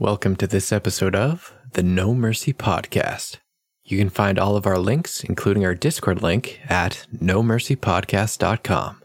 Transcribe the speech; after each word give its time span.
Welcome 0.00 0.36
to 0.36 0.46
this 0.46 0.72
episode 0.72 1.14
of 1.14 1.54
the 1.72 1.82
No 1.82 2.14
Mercy 2.14 2.54
Podcast. 2.54 3.36
You 3.84 3.98
can 3.98 4.08
find 4.08 4.38
all 4.38 4.56
of 4.56 4.64
our 4.64 4.78
links, 4.78 5.22
including 5.22 5.66
our 5.66 5.74
Discord 5.74 6.22
link, 6.22 6.58
at 6.70 7.06
nomercypodcast.com. 7.14 9.02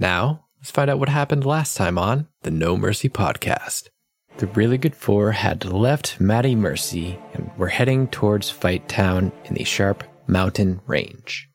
Now, 0.00 0.46
let's 0.58 0.72
find 0.72 0.90
out 0.90 0.98
what 0.98 1.08
happened 1.08 1.46
last 1.46 1.76
time 1.76 1.98
on 1.98 2.26
the 2.42 2.50
No 2.50 2.76
Mercy 2.76 3.08
Podcast. 3.08 3.90
The 4.38 4.48
Really 4.48 4.76
Good 4.76 4.96
Four 4.96 5.30
had 5.30 5.64
left 5.64 6.20
Maddie 6.20 6.56
Mercy 6.56 7.16
and 7.32 7.48
were 7.56 7.68
heading 7.68 8.08
towards 8.08 8.50
Fight 8.50 8.88
Town 8.88 9.30
in 9.44 9.54
the 9.54 9.62
Sharp 9.62 10.02
Mountain 10.26 10.80
Range. 10.88 11.48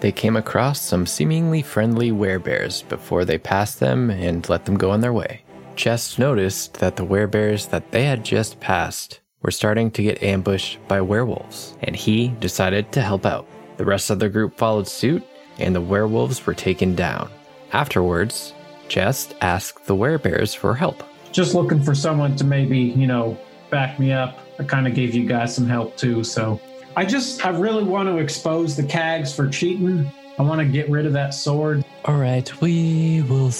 They 0.00 0.10
came 0.10 0.36
across 0.36 0.80
some 0.80 1.04
seemingly 1.04 1.60
friendly 1.60 2.10
werebears 2.10 2.88
before 2.88 3.26
they 3.26 3.36
passed 3.36 3.78
them 3.78 4.08
and 4.08 4.48
let 4.48 4.64
them 4.64 4.78
go 4.78 4.90
on 4.90 5.02
their 5.02 5.12
way. 5.12 5.43
Chest 5.76 6.18
noticed 6.18 6.74
that 6.74 6.96
the 6.96 7.04
werebears 7.04 7.70
that 7.70 7.90
they 7.90 8.04
had 8.04 8.24
just 8.24 8.60
passed 8.60 9.20
were 9.42 9.50
starting 9.50 9.90
to 9.90 10.02
get 10.02 10.22
ambushed 10.22 10.78
by 10.88 11.00
werewolves, 11.00 11.76
and 11.82 11.94
he 11.94 12.28
decided 12.40 12.90
to 12.92 13.02
help 13.02 13.26
out. 13.26 13.46
The 13.76 13.84
rest 13.84 14.10
of 14.10 14.18
the 14.18 14.28
group 14.28 14.56
followed 14.56 14.88
suit, 14.88 15.22
and 15.58 15.74
the 15.74 15.80
werewolves 15.80 16.46
were 16.46 16.54
taken 16.54 16.94
down. 16.94 17.30
Afterwards, 17.72 18.54
Chest 18.88 19.34
asked 19.40 19.86
the 19.86 19.96
werebears 19.96 20.56
for 20.56 20.74
help. 20.74 21.02
Just 21.32 21.54
looking 21.54 21.82
for 21.82 21.94
someone 21.94 22.36
to 22.36 22.44
maybe, 22.44 22.78
you 22.78 23.06
know, 23.06 23.36
back 23.70 23.98
me 23.98 24.12
up. 24.12 24.38
I 24.58 24.64
kind 24.64 24.86
of 24.86 24.94
gave 24.94 25.14
you 25.14 25.26
guys 25.26 25.54
some 25.54 25.66
help 25.66 25.96
too, 25.96 26.22
so 26.22 26.60
I 26.96 27.04
just 27.04 27.44
I 27.44 27.50
really 27.50 27.82
want 27.82 28.08
to 28.08 28.18
expose 28.18 28.76
the 28.76 28.84
Cags 28.84 29.34
for 29.34 29.48
cheating. 29.48 30.10
I 30.38 30.42
want 30.42 30.60
to 30.60 30.64
get 30.64 30.88
rid 30.88 31.06
of 31.06 31.12
that 31.14 31.34
sword. 31.34 31.84
All 32.04 32.16
right, 32.16 32.60
we 32.60 33.22
will 33.22 33.50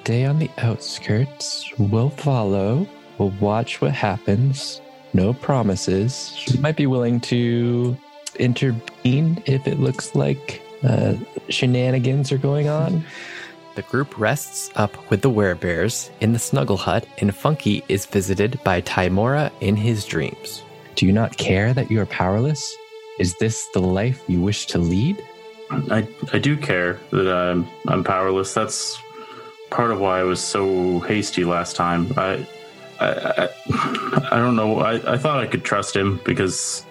stay 0.00 0.24
on 0.24 0.38
the 0.38 0.50
outskirts. 0.58 1.70
We'll 1.78 2.10
follow. 2.10 2.88
We'll 3.18 3.34
watch 3.40 3.80
what 3.80 3.92
happens. 3.92 4.80
No 5.12 5.34
promises. 5.34 6.42
We 6.50 6.58
might 6.58 6.76
be 6.76 6.86
willing 6.86 7.20
to 7.20 7.96
intervene 8.38 9.42
if 9.44 9.66
it 9.66 9.78
looks 9.78 10.14
like 10.14 10.62
uh, 10.82 11.14
shenanigans 11.48 12.32
are 12.32 12.38
going 12.38 12.68
on. 12.68 13.04
The 13.76 13.82
group 13.82 14.18
rests 14.18 14.68
up 14.74 15.10
with 15.10 15.22
the 15.22 15.30
werebears 15.30 16.10
in 16.20 16.32
the 16.32 16.40
snuggle 16.40 16.76
hut, 16.76 17.06
and 17.18 17.34
Funky 17.34 17.84
is 17.88 18.04
visited 18.04 18.58
by 18.64 18.82
Tymora 18.82 19.52
in 19.60 19.76
his 19.76 20.04
dreams. 20.04 20.64
Do 20.96 21.06
you 21.06 21.12
not 21.12 21.36
care 21.36 21.72
that 21.72 21.88
you 21.88 22.00
are 22.00 22.06
powerless? 22.06 22.76
Is 23.20 23.36
this 23.38 23.68
the 23.72 23.80
life 23.80 24.22
you 24.26 24.40
wish 24.40 24.66
to 24.66 24.78
lead? 24.78 25.24
I, 25.70 26.06
I 26.32 26.38
do 26.40 26.56
care 26.56 26.98
that 27.12 27.28
I'm 27.28 27.66
I'm 27.86 28.02
powerless. 28.02 28.52
That's 28.52 29.00
part 29.70 29.90
of 29.90 30.00
why 30.00 30.20
I 30.20 30.24
was 30.24 30.42
so 30.42 31.00
hasty 31.00 31.44
last 31.44 31.76
time. 31.76 32.12
I 32.16 32.46
I, 33.00 33.08
I, 33.08 34.28
I 34.32 34.36
don't 34.38 34.56
know. 34.56 34.80
I, 34.80 35.14
I 35.14 35.16
thought 35.16 35.40
I 35.40 35.46
could 35.46 35.64
trust 35.64 35.96
him 35.96 36.20
because 36.24 36.84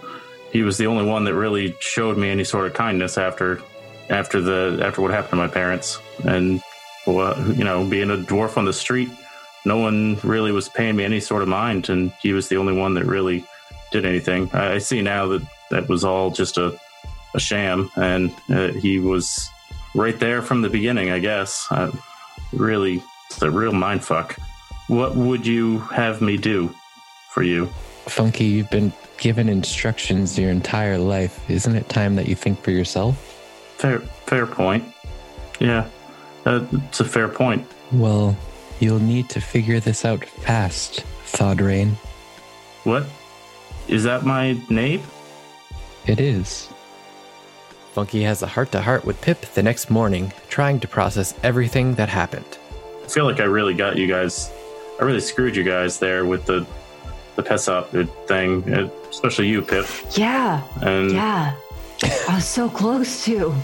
he 0.52 0.64
was 0.64 0.78
the 0.78 0.88
only 0.88 1.06
one 1.06 1.24
that 1.26 1.36
really 1.36 1.76
showed 1.80 2.18
me 2.18 2.30
any 2.30 2.44
sort 2.44 2.66
of 2.66 2.74
kindness 2.74 3.18
after 3.18 3.62
after 4.10 4.42
the 4.42 4.80
after 4.84 5.02
what 5.02 5.12
happened 5.12 5.32
to 5.32 5.36
my 5.36 5.48
parents 5.48 6.00
and 6.26 6.62
well, 7.06 7.40
you 7.52 7.64
know 7.64 7.88
being 7.88 8.10
a 8.10 8.18
dwarf 8.18 8.58
on 8.58 8.66
the 8.66 8.74
street 8.74 9.10
no 9.66 9.78
one 9.78 10.16
really 10.24 10.52
was 10.52 10.70
paying 10.70 10.96
me 10.96 11.04
any 11.04 11.20
sort 11.20 11.42
of 11.42 11.48
mind 11.48 11.90
and 11.90 12.12
he 12.22 12.34
was 12.34 12.50
the 12.50 12.58
only 12.58 12.74
one 12.74 12.94
that 12.96 13.06
really 13.06 13.46
did 13.92 14.06
anything 14.06 14.50
i, 14.54 14.74
I 14.74 14.78
see 14.80 15.02
now 15.02 15.28
that 15.28 15.42
that 15.70 15.88
was 15.88 16.04
all 16.04 16.32
just 16.32 16.58
a, 16.58 16.80
a 17.36 17.40
sham 17.40 17.92
and 17.96 18.34
uh, 18.50 18.70
he 18.70 19.00
was 19.00 19.48
right 19.94 20.20
there 20.20 20.42
from 20.42 20.62
the 20.62 20.70
beginning 20.70 21.12
i 21.12 21.20
guess 21.20 21.68
uh, 21.70 21.92
really 22.54 23.04
it's 23.30 23.42
a 23.42 23.50
real 23.52 23.72
mind 23.72 24.04
fuck 24.04 24.38
what 24.88 25.16
would 25.16 25.46
you 25.46 25.80
have 25.80 26.22
me 26.22 26.36
do 26.38 26.74
for 27.32 27.44
you 27.44 27.70
Funky, 28.08 28.46
you've 28.46 28.70
been 28.72 28.92
given 29.18 29.50
instructions 29.50 30.40
your 30.40 30.50
entire 30.50 30.98
life. 30.98 31.48
Isn't 31.48 31.76
it 31.76 31.90
time 31.90 32.16
that 32.16 32.28
you 32.28 32.34
think 32.34 32.60
for 32.64 32.72
yourself? 32.72 33.16
fair 33.78 34.00
fair 34.00 34.48
point 34.48 34.84
yeah 35.60 35.88
uh, 36.46 36.66
it's 36.74 37.00
a 37.02 37.06
fair 37.06 37.28
point 37.28 37.68
Well, 37.92 38.36
you'll 38.80 39.00
need 39.00 39.30
to 39.30 39.42
figure 39.42 39.80
this 39.80 40.06
out 40.06 40.26
fast, 40.26 41.04
Thodrain. 41.26 41.94
what 42.84 43.06
is 43.88 44.04
that 44.06 44.26
my 44.26 44.58
name 44.70 45.02
It 46.08 46.20
is. 46.20 46.70
Funky 47.94 48.24
has 48.24 48.44
a 48.44 48.48
heart 48.48 48.72
to 48.72 48.82
heart 48.82 49.04
with 49.06 49.20
Pip 49.22 49.42
the 49.54 49.64
next 49.64 49.90
morning, 49.90 50.32
trying 50.50 50.80
to 50.80 50.88
process 50.88 51.34
everything 51.44 51.96
that 51.96 52.10
happened. 52.10 52.58
I 53.04 53.08
feel 53.08 53.26
like 53.26 53.40
I 53.40 53.46
really 53.46 53.74
got 53.74 53.98
you 53.98 54.08
guys. 54.08 54.52
I 55.00 55.04
really 55.04 55.20
screwed 55.22 55.56
you 55.56 55.64
guys 55.64 56.00
there 56.00 56.26
with 56.26 56.46
the 56.46 56.66
the 57.36 57.44
piss 57.44 57.68
up 57.70 57.92
thing, 58.28 58.68
especially 59.10 59.48
you, 59.48 59.62
Pip. 59.62 59.86
Yeah, 60.12 60.62
And 60.82 61.12
yeah. 61.12 61.56
I 62.28 62.36
was 62.36 62.46
so 62.46 62.70
close 62.70 63.24
to 63.26 63.56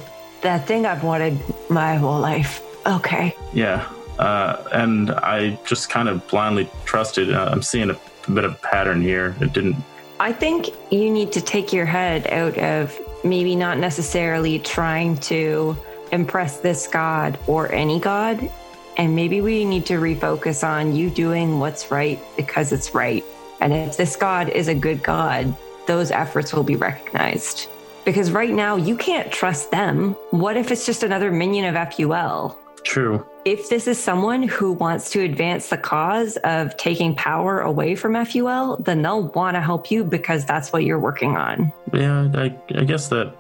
that 0.42 0.66
thing 0.66 0.86
I've 0.86 1.04
wanted 1.04 1.38
my 1.70 1.96
whole 1.96 2.20
life. 2.20 2.62
Okay. 2.88 3.36
yeah, 3.54 3.90
uh, 4.18 4.64
and 4.72 5.12
I 5.12 5.60
just 5.66 5.90
kind 5.90 6.08
of 6.08 6.26
blindly 6.28 6.70
trusted. 6.86 7.34
Uh, 7.34 7.50
I'm 7.52 7.62
seeing 7.62 7.90
a, 7.90 8.00
bit 8.32 8.44
of 8.46 8.54
a 8.54 8.56
pattern 8.56 9.02
here. 9.02 9.36
It 9.42 9.54
didn't. 9.54 9.76
I 10.20 10.32
think 10.32 10.70
you 10.90 11.12
need 11.12 11.32
to 11.34 11.42
take 11.42 11.74
your 11.74 11.86
head 11.86 12.28
out 12.28 12.58
of 12.58 12.98
maybe 13.26 13.56
not 13.56 13.78
necessarily 13.78 14.60
trying 14.60 15.18
to 15.18 15.76
impress 16.12 16.60
this 16.60 16.88
god 16.88 17.38
or 17.48 17.72
any 17.72 18.00
god. 18.00 18.50
And 18.98 19.16
maybe 19.16 19.42
we 19.42 19.66
need 19.66 19.86
to 19.88 19.96
refocus 19.96 20.66
on 20.66 20.96
you 20.96 21.10
doing 21.10 21.60
what's 21.60 21.92
right 21.92 22.20
because 22.38 22.72
it's 22.72 22.94
right. 22.94 23.26
And 23.60 23.74
if 23.74 23.98
this 23.98 24.16
god 24.16 24.50
is 24.50 24.68
a 24.68 24.76
good 24.76 25.04
god, 25.04 25.54
those 25.88 26.12
efforts 26.12 26.54
will 26.54 26.64
be 26.64 26.76
recognized. 26.76 27.68
Because 28.06 28.32
right 28.32 28.54
now, 28.54 28.76
you 28.76 28.96
can't 28.96 29.32
trust 29.32 29.72
them. 29.72 30.14
What 30.30 30.58
if 30.58 30.72
it's 30.72 30.86
just 30.86 31.02
another 31.02 31.32
minion 31.32 31.76
of 31.76 31.94
FUL? 31.94 32.58
True. 32.84 33.26
If 33.46 33.70
this 33.70 33.88
is 33.88 34.02
someone 34.04 34.44
who 34.44 34.72
wants 34.74 35.12
to 35.12 35.22
advance 35.22 35.70
the 35.70 35.78
cause 35.78 36.36
of 36.38 36.76
taking 36.78 37.14
power 37.16 37.60
away 37.62 37.96
from 37.96 38.16
FUL, 38.26 38.78
then 38.78 39.02
they'll 39.04 39.28
want 39.30 39.56
to 39.56 39.62
help 39.62 39.92
you 39.92 40.04
because 40.04 40.46
that's 40.46 40.74
what 40.74 40.84
you're 40.84 41.00
working 41.00 41.38
on. 41.38 41.72
Yeah, 41.94 42.28
I, 42.34 42.58
I 42.76 42.84
guess 42.84 43.08
that. 43.10 43.34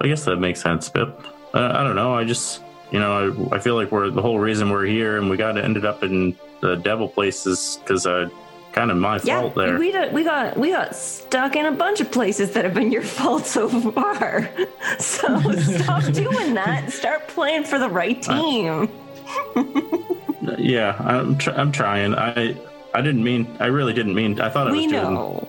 I 0.00 0.06
guess 0.06 0.24
that 0.26 0.36
makes 0.36 0.60
sense, 0.60 0.88
Pip. 0.88 1.08
Uh, 1.54 1.72
I 1.74 1.82
don't 1.82 1.96
know. 1.96 2.14
I 2.14 2.22
just, 2.24 2.62
you 2.92 3.00
know, 3.00 3.48
I, 3.50 3.56
I 3.56 3.58
feel 3.58 3.74
like 3.74 3.90
we're 3.90 4.10
the 4.10 4.22
whole 4.22 4.38
reason 4.38 4.70
we're 4.70 4.84
here, 4.84 5.16
and 5.18 5.28
we 5.28 5.36
got 5.36 5.58
ended 5.58 5.84
up 5.84 6.04
in 6.04 6.36
the 6.60 6.76
devil 6.76 7.08
places 7.08 7.80
because 7.82 8.06
uh, 8.06 8.28
kind 8.72 8.90
of 8.92 8.96
my 8.98 9.18
Yeah, 9.24 9.40
fault 9.40 9.54
there. 9.56 9.76
we 9.78 9.90
got, 9.90 10.12
we 10.12 10.22
got 10.24 10.56
we 10.56 10.70
got 10.70 10.94
stuck 10.94 11.56
in 11.56 11.66
a 11.66 11.72
bunch 11.72 12.00
of 12.00 12.12
places 12.12 12.52
that 12.52 12.64
have 12.64 12.74
been 12.74 12.92
your 12.92 13.02
fault 13.18 13.46
so 13.46 13.68
far. 13.68 14.48
So 14.98 15.40
stop 15.52 16.04
doing 16.12 16.54
that. 16.54 16.92
Start 16.92 17.26
playing 17.28 17.64
for 17.64 17.78
the 17.78 17.88
right 17.88 18.20
team. 18.20 18.88
Yeah, 20.58 20.96
I'm 21.00 21.36
tr- 21.38 21.50
I'm 21.52 21.70
trying. 21.72 22.14
I 22.14 22.56
I 22.94 23.00
didn't 23.02 23.22
mean. 23.22 23.46
I 23.60 23.66
really 23.66 23.92
didn't 23.92 24.14
mean. 24.14 24.40
I 24.40 24.48
thought 24.48 24.66
I 24.66 24.70
was 24.72 24.80
we 24.80 24.86
doing. 24.86 25.14
know. 25.14 25.48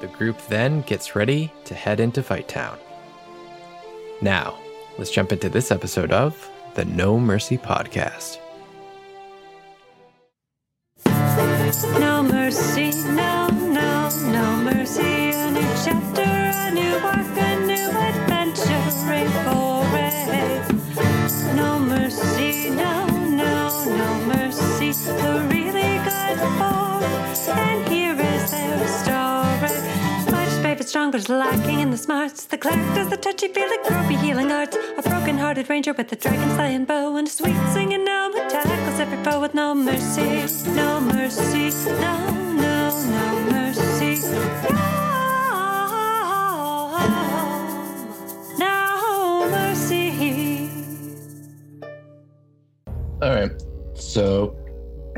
The 0.00 0.08
group 0.08 0.38
then 0.48 0.82
gets 0.82 1.16
ready 1.16 1.52
to 1.64 1.74
head 1.74 2.00
into 2.00 2.22
Fight 2.22 2.46
Town. 2.48 2.78
Now, 4.22 4.58
let's 4.98 5.10
jump 5.10 5.32
into 5.32 5.48
this 5.48 5.70
episode 5.70 6.12
of 6.12 6.48
the 6.74 6.84
No 6.84 7.18
Mercy 7.18 7.58
Podcast. 7.58 8.38
No 11.98 12.22
mercy, 12.22 12.89
strong, 30.90 31.12
but 31.12 31.20
is 31.20 31.28
lacking 31.28 31.78
in 31.78 31.90
the 31.92 31.96
smarts. 31.96 32.46
The 32.46 32.58
cleric 32.58 32.94
does 32.96 33.08
the 33.08 33.16
touchy 33.16 33.46
feely, 33.46 33.78
gropey 33.84 34.20
healing 34.20 34.50
arts. 34.50 34.76
A 34.98 35.02
broken-hearted 35.02 35.70
ranger 35.70 35.92
with 35.92 36.10
a 36.10 36.16
dragon 36.16 36.50
slaying 36.56 36.84
bow 36.84 37.14
and 37.16 37.28
a 37.28 37.30
sweet 37.30 37.54
singing 37.72 38.04
gnome 38.04 38.32
who 38.32 38.40
tackles 38.50 38.98
every 38.98 39.22
foe 39.22 39.40
with 39.40 39.54
no 39.54 39.72
mercy, 39.72 40.46
no 40.74 41.00
mercy, 41.00 41.70
no, 41.86 42.30
no, 42.56 42.90
no 43.14 43.38
mercy. 43.52 44.18
No, 48.58 49.46
no 49.46 49.48
mercy. 49.48 50.70
All 53.22 53.30
right. 53.30 53.52
So 53.94 54.56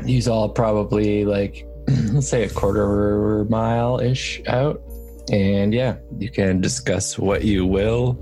he's 0.05 0.27
all 0.27 0.49
probably 0.49 1.25
like, 1.25 1.65
let's 2.13 2.27
say 2.27 2.43
a 2.43 2.49
quarter 2.49 3.45
mile 3.45 3.99
ish 3.99 4.39
out. 4.45 4.79
And 5.31 5.73
yeah, 5.73 5.97
you 6.17 6.29
can 6.29 6.59
discuss 6.59 7.17
what 7.17 7.43
you 7.43 7.65
will 7.65 8.13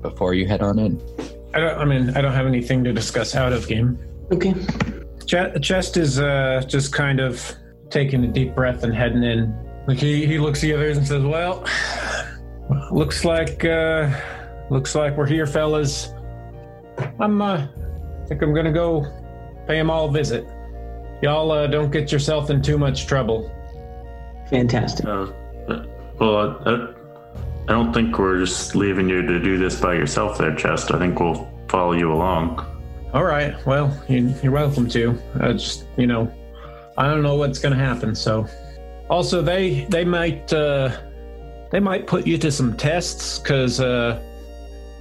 before 0.00 0.34
you 0.34 0.46
head 0.46 0.62
on 0.62 0.78
in. 0.78 1.00
I 1.54 1.60
don't. 1.60 1.78
I 1.78 1.84
mean, 1.84 2.16
I 2.16 2.20
don't 2.20 2.32
have 2.32 2.46
anything 2.46 2.84
to 2.84 2.92
discuss 2.92 3.34
out 3.34 3.52
of 3.52 3.66
game. 3.68 3.98
Okay. 4.32 4.54
Ch- 5.26 5.60
Chest 5.62 5.96
is 5.96 6.18
uh, 6.18 6.62
just 6.66 6.92
kind 6.92 7.20
of 7.20 7.54
taking 7.90 8.24
a 8.24 8.28
deep 8.28 8.54
breath 8.54 8.82
and 8.82 8.94
heading 8.94 9.22
in. 9.22 9.54
Like 9.86 9.98
he, 9.98 10.26
he 10.26 10.38
looks 10.38 10.60
the 10.60 10.74
others 10.74 10.98
and 10.98 11.06
says, 11.06 11.22
"Well, 11.22 11.66
looks 12.90 13.24
like 13.24 13.64
uh, 13.64 14.10
looks 14.70 14.94
like 14.94 15.16
we're 15.16 15.26
here, 15.26 15.46
fellas. 15.46 16.10
I'm 17.20 17.40
uh, 17.40 17.66
think 18.28 18.42
I'm 18.42 18.54
gonna 18.54 18.72
go 18.72 19.06
pay 19.66 19.76
them 19.76 19.90
all 19.90 20.08
a 20.08 20.12
visit. 20.12 20.46
Y'all 21.22 21.50
uh, 21.50 21.66
don't 21.66 21.90
get 21.90 22.12
yourself 22.12 22.50
in 22.50 22.62
too 22.62 22.78
much 22.78 23.06
trouble. 23.06 23.50
Fantastic. 24.50 25.06
Uh, 25.06 25.26
well, 26.18 26.60
I, 26.66 26.94
I 27.68 27.72
don't 27.72 27.92
think 27.92 28.18
we're 28.18 28.38
just 28.38 28.74
leaving 28.74 29.08
you 29.08 29.22
to 29.22 29.38
do 29.40 29.58
this 29.58 29.80
by 29.80 29.94
yourself 29.94 30.38
there, 30.38 30.54
Chest. 30.54 30.92
I 30.92 30.98
think 30.98 31.20
we'll 31.20 31.48
follow 31.68 31.92
you 31.92 32.12
along. 32.12 32.64
All 33.12 33.24
right. 33.24 33.54
Well, 33.66 33.96
you, 34.08 34.34
you're 34.42 34.52
welcome 34.52 34.88
to. 34.90 35.20
I 35.40 35.52
just, 35.52 35.84
you 35.96 36.06
know, 36.06 36.32
I 36.96 37.06
don't 37.06 37.22
know 37.22 37.36
what's 37.36 37.58
going 37.58 37.76
to 37.76 37.82
happen. 37.82 38.14
So, 38.14 38.46
also, 39.08 39.40
they 39.40 39.84
they 39.86 40.04
might 40.04 40.52
uh, 40.52 40.94
they 41.70 41.80
might 41.80 42.06
put 42.06 42.26
you 42.26 42.36
to 42.38 42.50
some 42.50 42.76
tests 42.76 43.38
because 43.38 43.80
uh, 43.80 44.22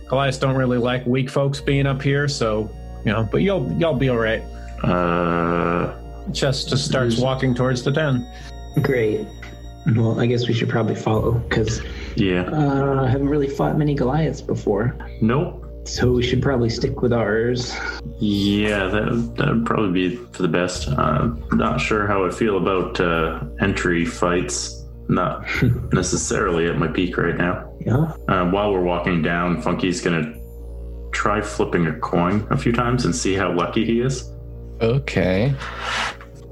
Elias 0.10 0.38
don't 0.38 0.56
really 0.56 0.78
like 0.78 1.06
weak 1.06 1.30
folks 1.30 1.60
being 1.60 1.86
up 1.86 2.02
here. 2.02 2.28
So, 2.28 2.70
you 3.04 3.12
know, 3.12 3.28
but 3.30 3.42
you'll 3.42 3.72
y'all 3.74 3.96
be 3.96 4.10
all 4.10 4.18
right. 4.18 4.42
Uh, 4.84 5.96
Chest 6.34 6.70
just 6.70 6.86
starts 6.86 7.18
walking 7.18 7.54
towards 7.56 7.84
the 7.84 7.92
den. 7.92 8.26
Great. 8.82 9.28
Well, 9.96 10.20
I 10.20 10.26
guess 10.26 10.48
we 10.48 10.54
should 10.54 10.70
probably 10.70 10.96
follow 10.96 11.34
because 11.34 11.82
yeah. 12.16 12.44
uh, 12.44 13.04
I 13.06 13.10
haven't 13.10 13.30
really 13.30 13.48
fought 13.48 13.78
many 13.78 13.94
Goliaths 13.94 14.42
before. 14.42 14.98
Nope. 15.22 15.64
So 15.86 16.12
we 16.12 16.24
should 16.24 16.42
probably 16.42 16.70
stick 16.70 17.02
with 17.02 17.14
ours. 17.14 17.74
Yeah, 18.20 18.88
that 18.88 19.36
that 19.38 19.48
would 19.48 19.66
probably 19.66 20.10
be 20.10 20.16
for 20.18 20.42
the 20.42 20.50
best. 20.50 20.90
Uh, 20.90 21.30
not 21.54 21.80
sure 21.80 22.06
how 22.06 22.26
I 22.26 22.30
feel 22.30 22.58
about 22.58 23.00
uh, 23.00 23.42
entry 23.62 24.06
fights. 24.06 24.84
Not 25.08 25.48
necessarily 25.94 26.68
at 26.68 26.78
my 26.78 26.88
peak 26.88 27.18
right 27.18 27.38
now. 27.38 27.74
Yeah. 27.80 28.12
Uh, 28.28 28.50
while 28.50 28.74
we're 28.74 28.84
walking 28.84 29.22
down, 29.22 29.62
Funky's 29.62 30.02
gonna 30.02 30.34
try 31.14 31.40
flipping 31.40 31.88
a 31.88 31.98
coin 32.00 32.46
a 32.50 32.58
few 32.58 32.74
times 32.74 33.06
and 33.06 33.16
see 33.16 33.36
how 33.36 33.54
lucky 33.54 33.86
he 33.86 34.02
is. 34.02 34.30
Okay. 34.82 35.56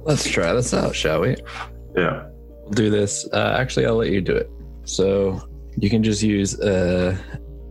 Let's 0.03 0.29
try 0.29 0.53
this 0.53 0.73
out, 0.73 0.95
shall 0.95 1.21
we? 1.21 1.35
Yeah. 1.97 2.29
We'll 2.65 2.73
do 2.73 2.89
this. 2.89 3.27
Uh, 3.31 3.55
actually, 3.57 3.85
I'll 3.85 3.95
let 3.95 4.09
you 4.09 4.21
do 4.21 4.35
it. 4.35 4.49
So 4.83 5.41
you 5.77 5.89
can 5.89 6.03
just 6.03 6.21
use 6.21 6.59
uh, 6.59 7.17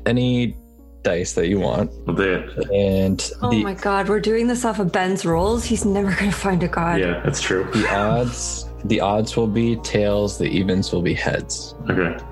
any 0.07 0.57
dice 1.03 1.35
that 1.35 1.49
you 1.49 1.61
want. 1.61 1.93
Well, 2.07 2.17
they, 2.17 2.35
And 2.73 3.31
Oh 3.43 3.51
the, 3.51 3.63
my 3.63 3.75
god, 3.75 4.09
we're 4.09 4.21
doing 4.21 4.47
this 4.47 4.65
off 4.65 4.79
of 4.79 4.91
Ben's 4.91 5.25
rolls. 5.25 5.65
He's 5.65 5.85
never 5.85 6.15
gonna 6.15 6.33
find 6.33 6.63
a 6.63 6.69
god. 6.69 6.99
yeah, 6.99 7.21
that's 7.25 7.41
true. 7.41 7.65
the 7.73 7.89
odds 7.95 8.67
the 8.85 9.01
odds 9.01 9.37
will 9.37 9.47
be 9.47 9.77
tails, 9.77 10.37
the 10.39 10.47
evens 10.47 10.93
will 10.93 11.03
be 11.03 11.15
heads. 11.15 11.75
Okay. 11.89 12.23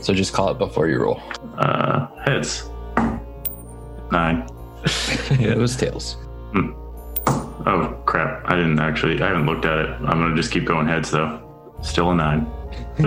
So 0.00 0.12
just 0.12 0.32
call 0.32 0.50
it 0.50 0.58
before 0.58 0.88
you 0.88 0.98
roll. 1.00 1.20
Uh, 1.56 2.06
heads. 2.24 2.68
Nine. 4.10 4.48
yeah, 5.38 5.52
it 5.52 5.58
was 5.58 5.76
tails. 5.76 6.16
Oh 7.66 8.02
crap! 8.06 8.42
I 8.50 8.56
didn't 8.56 8.78
actually. 8.78 9.20
I 9.20 9.28
haven't 9.28 9.46
looked 9.46 9.66
at 9.66 9.78
it. 9.78 9.90
I'm 9.90 10.18
gonna 10.18 10.34
just 10.34 10.50
keep 10.50 10.64
going 10.64 10.88
heads 10.88 11.10
though. 11.10 11.46
Still 11.82 12.10
a 12.10 12.14
nine. 12.14 12.46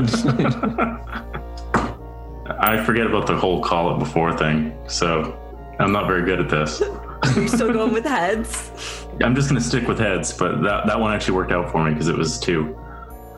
I 2.60 2.84
forget 2.86 3.08
about 3.08 3.28
the 3.28 3.36
whole 3.36 3.62
call 3.62 3.96
it 3.96 4.00
before 4.00 4.36
thing, 4.38 4.78
so 4.88 5.40
I'm 5.80 5.92
not 5.92 6.08
very 6.08 6.24
good 6.24 6.40
at 6.40 6.50
this. 6.50 6.82
We're 7.36 7.48
still 7.48 7.72
going 7.72 7.94
with 7.94 8.06
heads. 8.06 9.08
I'm 9.22 9.36
just 9.36 9.48
gonna 9.48 9.62
stick 9.62 9.88
with 9.88 10.00
heads, 10.00 10.34
but 10.34 10.62
that 10.64 10.88
that 10.88 11.00
one 11.00 11.14
actually 11.14 11.36
worked 11.36 11.52
out 11.52 11.72
for 11.72 11.84
me 11.84 11.92
because 11.92 12.08
it 12.08 12.18
was 12.18 12.40
two. 12.40 12.78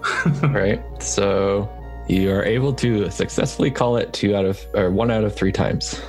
right? 0.50 0.82
So 1.02 1.70
you 2.08 2.32
are 2.32 2.44
able 2.44 2.74
to 2.76 3.10
successfully 3.10 3.72
call 3.72 3.98
it 3.98 4.14
two 4.14 4.36
out 4.36 4.46
of 4.46 4.60
or 4.74 4.92
one 4.92 5.12
out 5.12 5.24
of 5.24 5.36
three 5.36 5.52
times. 5.52 6.02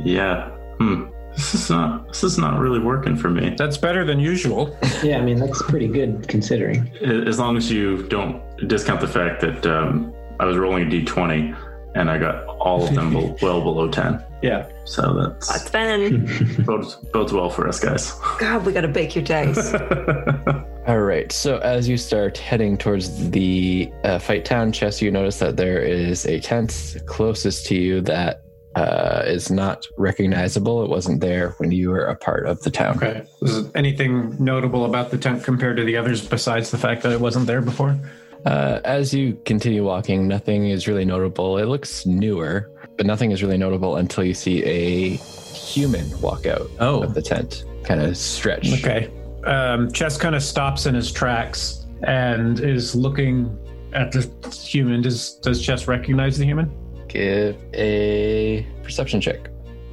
Yeah. 0.00 0.50
Hmm. 0.78 1.06
This 1.32 1.54
is 1.54 1.70
not. 1.70 2.08
This 2.08 2.22
is 2.24 2.38
not 2.38 2.58
really 2.58 2.78
working 2.78 3.16
for 3.16 3.28
me. 3.28 3.54
That's 3.56 3.76
better 3.76 4.04
than 4.04 4.18
usual. 4.18 4.76
Yeah, 5.02 5.18
I 5.18 5.22
mean 5.22 5.38
that's 5.38 5.62
pretty 5.62 5.88
good 5.88 6.26
considering. 6.28 6.90
As 7.02 7.38
long 7.38 7.56
as 7.56 7.70
you 7.70 8.02
don't 8.08 8.42
discount 8.66 9.00
the 9.00 9.08
fact 9.08 9.40
that 9.40 9.66
um, 9.66 10.14
I 10.40 10.44
was 10.44 10.56
rolling 10.56 10.86
a 10.86 10.90
d20 10.90 11.56
and 11.94 12.10
I 12.10 12.18
got 12.18 12.46
all 12.46 12.86
of 12.86 12.94
them 12.94 13.12
well 13.42 13.62
below 13.62 13.88
10. 13.88 14.22
Yeah. 14.42 14.68
So 14.84 15.14
that's 15.14 15.48
That's 15.48 15.70
Ben. 15.70 16.26
bodes, 16.66 16.96
bodes 17.12 17.32
well 17.32 17.50
for 17.50 17.66
us 17.66 17.80
guys. 17.80 18.12
God, 18.38 18.66
we 18.66 18.72
gotta 18.72 18.88
bake 18.88 19.16
your 19.16 19.24
dice. 19.24 19.74
All 20.86 21.00
right. 21.00 21.32
So 21.32 21.58
as 21.58 21.88
you 21.88 21.96
start 21.96 22.38
heading 22.38 22.76
towards 22.76 23.30
the 23.30 23.90
uh, 24.04 24.18
fight 24.18 24.44
town 24.44 24.70
chest, 24.70 25.02
you 25.02 25.10
notice 25.10 25.38
that 25.40 25.56
there 25.56 25.80
is 25.80 26.26
a 26.26 26.38
tent 26.38 26.98
closest 27.06 27.66
to 27.66 27.74
you 27.74 28.00
that 28.02 28.42
uh, 28.76 29.22
is 29.26 29.50
not 29.50 29.86
recognizable. 29.96 30.84
It 30.84 30.90
wasn't 30.90 31.20
there 31.20 31.50
when 31.58 31.72
you 31.72 31.90
were 31.90 32.04
a 32.04 32.14
part 32.14 32.46
of 32.46 32.62
the 32.62 32.70
town. 32.70 32.96
Okay. 32.98 33.24
Is 33.42 33.62
there 33.62 33.72
anything 33.74 34.36
notable 34.38 34.84
about 34.84 35.10
the 35.10 35.18
tent 35.18 35.42
compared 35.42 35.78
to 35.78 35.84
the 35.84 35.96
others 35.96 36.24
besides 36.24 36.70
the 36.70 36.78
fact 36.78 37.02
that 37.02 37.10
it 37.10 37.20
wasn't 37.20 37.46
there 37.46 37.62
before? 37.62 37.98
Uh, 38.46 38.80
as 38.84 39.12
you 39.12 39.36
continue 39.44 39.84
walking, 39.84 40.28
nothing 40.28 40.68
is 40.68 40.86
really 40.86 41.04
notable. 41.04 41.58
It 41.58 41.66
looks 41.66 42.06
newer, 42.06 42.70
but 42.96 43.04
nothing 43.04 43.32
is 43.32 43.42
really 43.42 43.58
notable 43.58 43.96
until 43.96 44.22
you 44.24 44.34
see 44.34 44.62
a 44.64 45.10
human 45.16 46.06
walk 46.20 46.46
out 46.46 46.70
Oh. 46.78 47.02
of 47.02 47.12
the 47.14 47.22
tent, 47.22 47.64
kind 47.82 48.00
of 48.00 48.16
stretch. 48.16 48.72
Okay. 48.74 49.10
Um, 49.44 49.90
Chess 49.92 50.16
kind 50.16 50.34
of 50.36 50.42
stops 50.42 50.86
in 50.86 50.94
his 50.94 51.10
tracks 51.10 51.86
and 52.04 52.60
is 52.60 52.94
looking 52.94 53.56
at 53.92 54.12
the 54.12 54.28
human. 54.54 55.02
Does 55.02 55.34
does 55.42 55.60
Chess 55.60 55.88
recognize 55.88 56.38
the 56.38 56.44
human? 56.44 56.70
Give 57.08 57.56
a 57.74 58.64
perception 58.84 59.20
check 59.20 59.48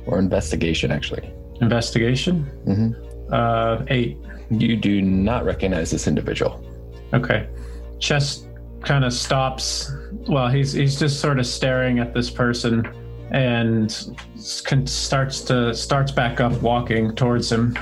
or 0.05 0.19
investigation, 0.19 0.91
actually. 0.91 1.31
Investigation. 1.61 2.43
hmm 2.65 2.91
Uh, 3.33 3.83
eight. 3.87 4.17
You 4.51 4.75
do 4.77 5.01
not 5.01 5.43
recognize 5.45 5.89
this 5.89 6.07
individual. 6.07 6.63
Okay. 7.13 7.47
Chess 8.03 8.45
kind 8.81 9.05
of 9.05 9.13
stops. 9.13 9.89
Well, 10.27 10.49
he's 10.49 10.73
he's 10.73 10.99
just 10.99 11.21
sort 11.21 11.39
of 11.39 11.47
staring 11.47 11.99
at 11.99 12.13
this 12.13 12.29
person 12.29 12.85
and 13.31 13.89
starts 14.35 15.39
to 15.41 15.73
starts 15.73 16.11
back 16.11 16.41
up 16.41 16.61
walking 16.61 17.15
towards 17.15 17.49
him. 17.49 17.77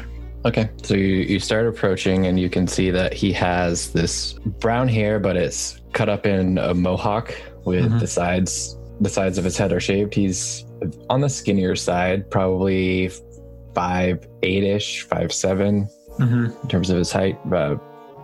Okay, 0.46 0.70
so 0.84 0.94
you, 0.94 1.06
you 1.34 1.40
start 1.40 1.66
approaching, 1.68 2.28
and 2.28 2.40
you 2.40 2.50
can 2.50 2.68
see 2.68 2.92
that 2.92 3.14
he 3.14 3.32
has 3.34 3.92
this 3.94 4.34
brown 4.60 4.88
hair, 4.88 5.20
but 5.20 5.36
it's 5.36 5.82
cut 5.94 6.08
up 6.08 6.26
in 6.28 6.58
a 6.60 6.74
mohawk 6.74 7.34
with 7.66 7.92
Mhm. 7.92 8.00
the 8.00 8.08
sides 8.08 8.78
the 9.02 9.10
sides 9.10 9.40
of 9.40 9.44
his 9.44 9.58
head 9.58 9.72
are 9.74 9.80
shaved. 9.80 10.14
He's 10.14 10.66
on 11.10 11.22
the 11.22 11.30
skinnier 11.30 11.76
side, 11.76 12.30
probably 12.30 13.10
five 13.74 14.28
eight 14.44 14.64
ish, 14.64 15.02
five 15.04 15.34
seven 15.34 15.88
Mm-hmm. 16.20 16.46
in 16.62 16.68
terms 16.68 16.90
of 16.92 16.98
his 16.98 17.12
height. 17.12 17.40
Uh, 17.52 17.76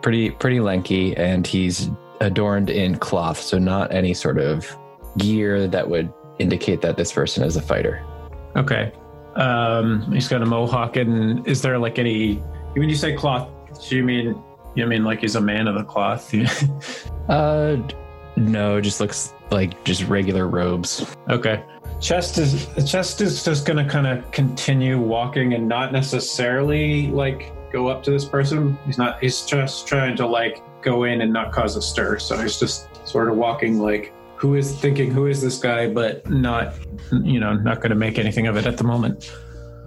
pretty 0.08 0.30
pretty 0.30 0.62
lanky, 0.62 1.14
and 1.18 1.46
he's 1.46 1.90
adorned 2.22 2.70
in 2.70 2.98
cloth, 2.98 3.38
so 3.38 3.58
not 3.58 3.92
any 3.92 4.14
sort 4.14 4.38
of 4.38 4.66
gear 5.18 5.68
that 5.68 5.90
would 5.90 6.14
indicate 6.40 6.80
that 6.80 6.96
this 6.96 7.12
person 7.12 7.44
is 7.44 7.58
a 7.58 7.62
fighter. 7.62 8.06
Okay. 8.56 8.94
Um, 9.36 10.10
he's 10.14 10.30
got 10.30 10.42
a 10.42 10.46
mohawk, 10.46 10.96
and 10.96 11.46
is 11.46 11.62
there 11.62 11.78
like 11.78 12.00
any? 12.00 12.36
When 12.76 12.88
you 12.88 12.96
say 12.96 13.18
cloth, 13.18 13.50
do 13.90 13.98
you 13.98 14.04
mean 14.06 14.42
you 14.76 14.88
mean 14.88 15.04
like 15.04 15.20
he's 15.20 15.36
a 15.36 15.42
man 15.42 15.68
of 15.68 15.76
the 15.76 15.84
cloth? 15.84 16.34
Uh, 17.28 17.76
no, 18.38 18.80
just 18.80 19.02
looks 19.02 19.34
like 19.52 19.84
just 19.84 20.04
regular 20.06 20.48
robes. 20.48 21.06
okay. 21.28 21.62
Chest 22.00 22.38
is 22.38 22.66
chest 22.90 23.20
is 23.20 23.44
just 23.44 23.66
gonna 23.66 23.86
kind 23.86 24.08
of 24.08 24.32
continue 24.32 24.98
walking 24.98 25.54
and 25.54 25.68
not 25.68 25.92
necessarily 25.92 27.08
like 27.08 27.52
go 27.72 27.88
up 27.88 28.04
to 28.04 28.12
this 28.12 28.26
person. 28.26 28.78
He's 28.86 28.98
not. 28.98 29.20
He's 29.20 29.46
just 29.46 29.88
trying 29.88 30.16
to 30.18 30.28
like 30.28 30.62
go 30.82 31.04
in 31.04 31.22
and 31.22 31.32
not 31.32 31.52
cause 31.52 31.76
a 31.76 31.82
stir. 31.82 32.20
So 32.20 32.38
he's 32.38 32.60
just 32.60 32.88
sort 33.08 33.30
of 33.30 33.36
walking 33.36 33.80
like 33.80 34.14
who 34.36 34.56
is 34.56 34.76
thinking 34.80 35.12
who 35.12 35.28
is 35.28 35.42
this 35.42 35.58
guy, 35.60 35.88
but 35.88 36.30
not 36.30 36.74
you 37.12 37.40
know 37.40 37.54
not 37.54 37.78
going 37.78 37.90
to 37.90 37.96
make 37.96 38.20
anything 38.20 38.48
of 38.48 38.58
it 38.58 38.66
at 38.66 38.78
the 38.78 38.84
moment. 38.84 39.32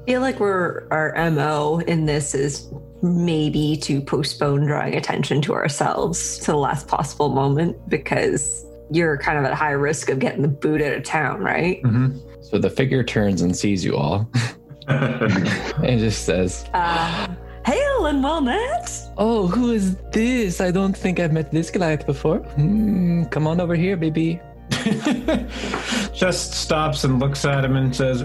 I 0.02 0.04
feel 0.06 0.20
like 0.20 0.40
we're 0.40 0.88
our 0.90 1.30
MO 1.30 1.80
in 1.86 2.06
this 2.06 2.34
is 2.34 2.72
maybe 3.02 3.76
to 3.82 4.00
postpone 4.00 4.66
drawing 4.66 4.94
attention 4.94 5.40
to 5.42 5.54
ourselves 5.54 6.38
to 6.38 6.52
the 6.52 6.56
last 6.56 6.88
possible 6.88 7.28
moment 7.28 7.76
because 7.88 8.66
you're 8.90 9.16
kind 9.18 9.38
of 9.38 9.44
at 9.44 9.54
high 9.54 9.70
risk 9.70 10.10
of 10.10 10.18
getting 10.18 10.42
the 10.42 10.48
boot 10.48 10.82
out 10.82 10.94
of 10.94 11.04
town, 11.04 11.40
right? 11.40 11.82
Mm-hmm. 11.82 12.18
So 12.42 12.58
the 12.58 12.70
figure 12.70 13.04
turns 13.04 13.42
and 13.42 13.56
sees 13.56 13.84
you 13.84 13.96
all 13.96 14.28
and 14.88 16.00
just 16.00 16.24
says, 16.24 16.64
Uh, 16.74 17.28
hail 18.00 18.06
and 18.06 18.22
well 18.22 18.40
met. 18.40 18.92
Oh, 19.16 19.46
who 19.46 19.72
is 19.72 19.96
this? 20.12 20.60
I 20.60 20.70
don't 20.70 20.96
think 20.96 21.20
I've 21.20 21.32
met 21.32 21.50
this 21.50 21.70
Goliath 21.70 22.06
before. 22.06 22.38
Hmm, 22.38 23.24
come 23.24 23.46
on 23.46 23.60
over 23.60 23.74
here, 23.74 23.96
baby. 23.96 24.40
just 26.14 26.52
stops 26.54 27.04
and 27.04 27.18
looks 27.18 27.44
at 27.44 27.64
him 27.64 27.76
and 27.76 27.94
says, 27.94 28.24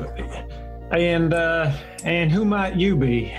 "And 0.92 1.34
uh, 1.34 1.72
and 2.04 2.32
who 2.32 2.46
might 2.46 2.76
you 2.76 2.96
be?" 2.96 3.34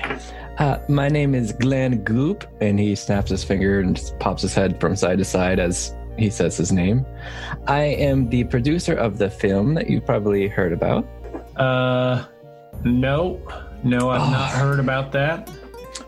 Uh, 0.58 0.78
my 0.88 1.08
name 1.08 1.34
is 1.34 1.52
Glenn 1.52 2.02
Goop, 2.02 2.44
and 2.60 2.78
he 2.80 2.94
snaps 2.94 3.30
his 3.30 3.44
finger 3.44 3.80
and 3.80 4.00
pops 4.18 4.42
his 4.42 4.54
head 4.54 4.80
from 4.80 4.96
side 4.96 5.18
to 5.18 5.24
side 5.24 5.58
as 5.60 5.94
he 6.18 6.30
says 6.30 6.56
his 6.56 6.72
name. 6.72 7.04
I 7.66 7.82
am 7.82 8.28
the 8.30 8.44
producer 8.44 8.94
of 8.94 9.18
the 9.18 9.30
film 9.30 9.74
that 9.74 9.88
you've 9.88 10.06
probably 10.06 10.48
heard 10.48 10.72
about. 10.72 11.06
Uh, 11.56 12.24
no, 12.84 13.40
no, 13.84 14.10
I've 14.10 14.22
Oh. 14.22 14.30
not 14.30 14.50
heard 14.50 14.80
about 14.80 15.12
that. 15.12 15.48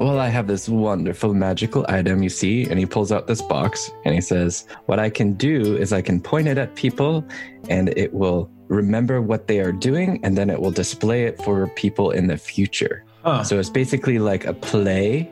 Well, 0.00 0.20
I 0.20 0.28
have 0.28 0.46
this 0.46 0.68
wonderful 0.68 1.34
magical 1.34 1.84
item 1.88 2.22
you 2.22 2.28
see, 2.28 2.64
and 2.70 2.78
he 2.78 2.86
pulls 2.86 3.10
out 3.10 3.26
this 3.26 3.42
box 3.42 3.90
and 4.04 4.14
he 4.14 4.20
says, 4.20 4.64
What 4.86 4.98
I 5.00 5.10
can 5.10 5.32
do 5.34 5.76
is 5.76 5.92
I 5.92 6.02
can 6.02 6.20
point 6.20 6.46
it 6.46 6.56
at 6.56 6.74
people 6.76 7.24
and 7.68 7.88
it 7.98 8.14
will 8.14 8.48
remember 8.68 9.20
what 9.20 9.48
they 9.48 9.60
are 9.60 9.72
doing, 9.72 10.20
and 10.22 10.36
then 10.36 10.50
it 10.50 10.60
will 10.60 10.70
display 10.70 11.24
it 11.24 11.42
for 11.42 11.66
people 11.68 12.10
in 12.10 12.26
the 12.28 12.36
future. 12.36 13.02
Huh. 13.24 13.42
So 13.42 13.58
it's 13.58 13.70
basically 13.70 14.18
like 14.18 14.44
a 14.44 14.52
play, 14.52 15.28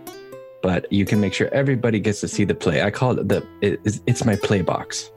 but 0.63 0.91
you 0.91 1.05
can 1.05 1.21
make 1.21 1.33
sure 1.35 1.49
everybody 1.53 2.01
gets 2.01 2.21
to 2.23 2.29
see 2.29 2.45
the 2.45 2.55
play. 2.55 2.83
I 2.83 2.91
call 2.91 3.19
it 3.19 3.29
the, 3.29 3.47
it, 3.61 3.75
it's- 3.85 4.01
it's 4.07 4.25
my 4.25 4.37
play 4.37 4.63
box. 4.63 5.13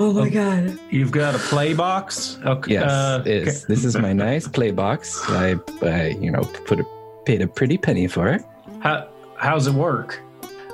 Oh 0.00 0.12
my 0.12 0.28
god. 0.28 0.78
You've 0.90 1.12
got 1.12 1.34
a 1.34 1.38
play 1.38 1.74
box. 1.74 2.38
Okay. 2.44 2.72
Yes, 2.74 2.90
uh, 2.90 3.22
it's, 3.26 3.64
this 3.66 3.84
is 3.84 3.96
my 3.96 4.12
nice 4.28 4.46
play 4.48 4.70
box. 4.70 5.20
I, 5.28 5.56
I, 5.82 6.08
you 6.20 6.30
know, 6.30 6.42
put 6.66 6.78
a, 6.80 6.84
paid 7.24 7.40
a 7.42 7.46
pretty 7.46 7.78
penny 7.78 8.06
for 8.08 8.28
it. 8.28 8.42
How, 8.82 9.08
how's 9.36 9.68
it 9.68 9.74
work? 9.74 10.20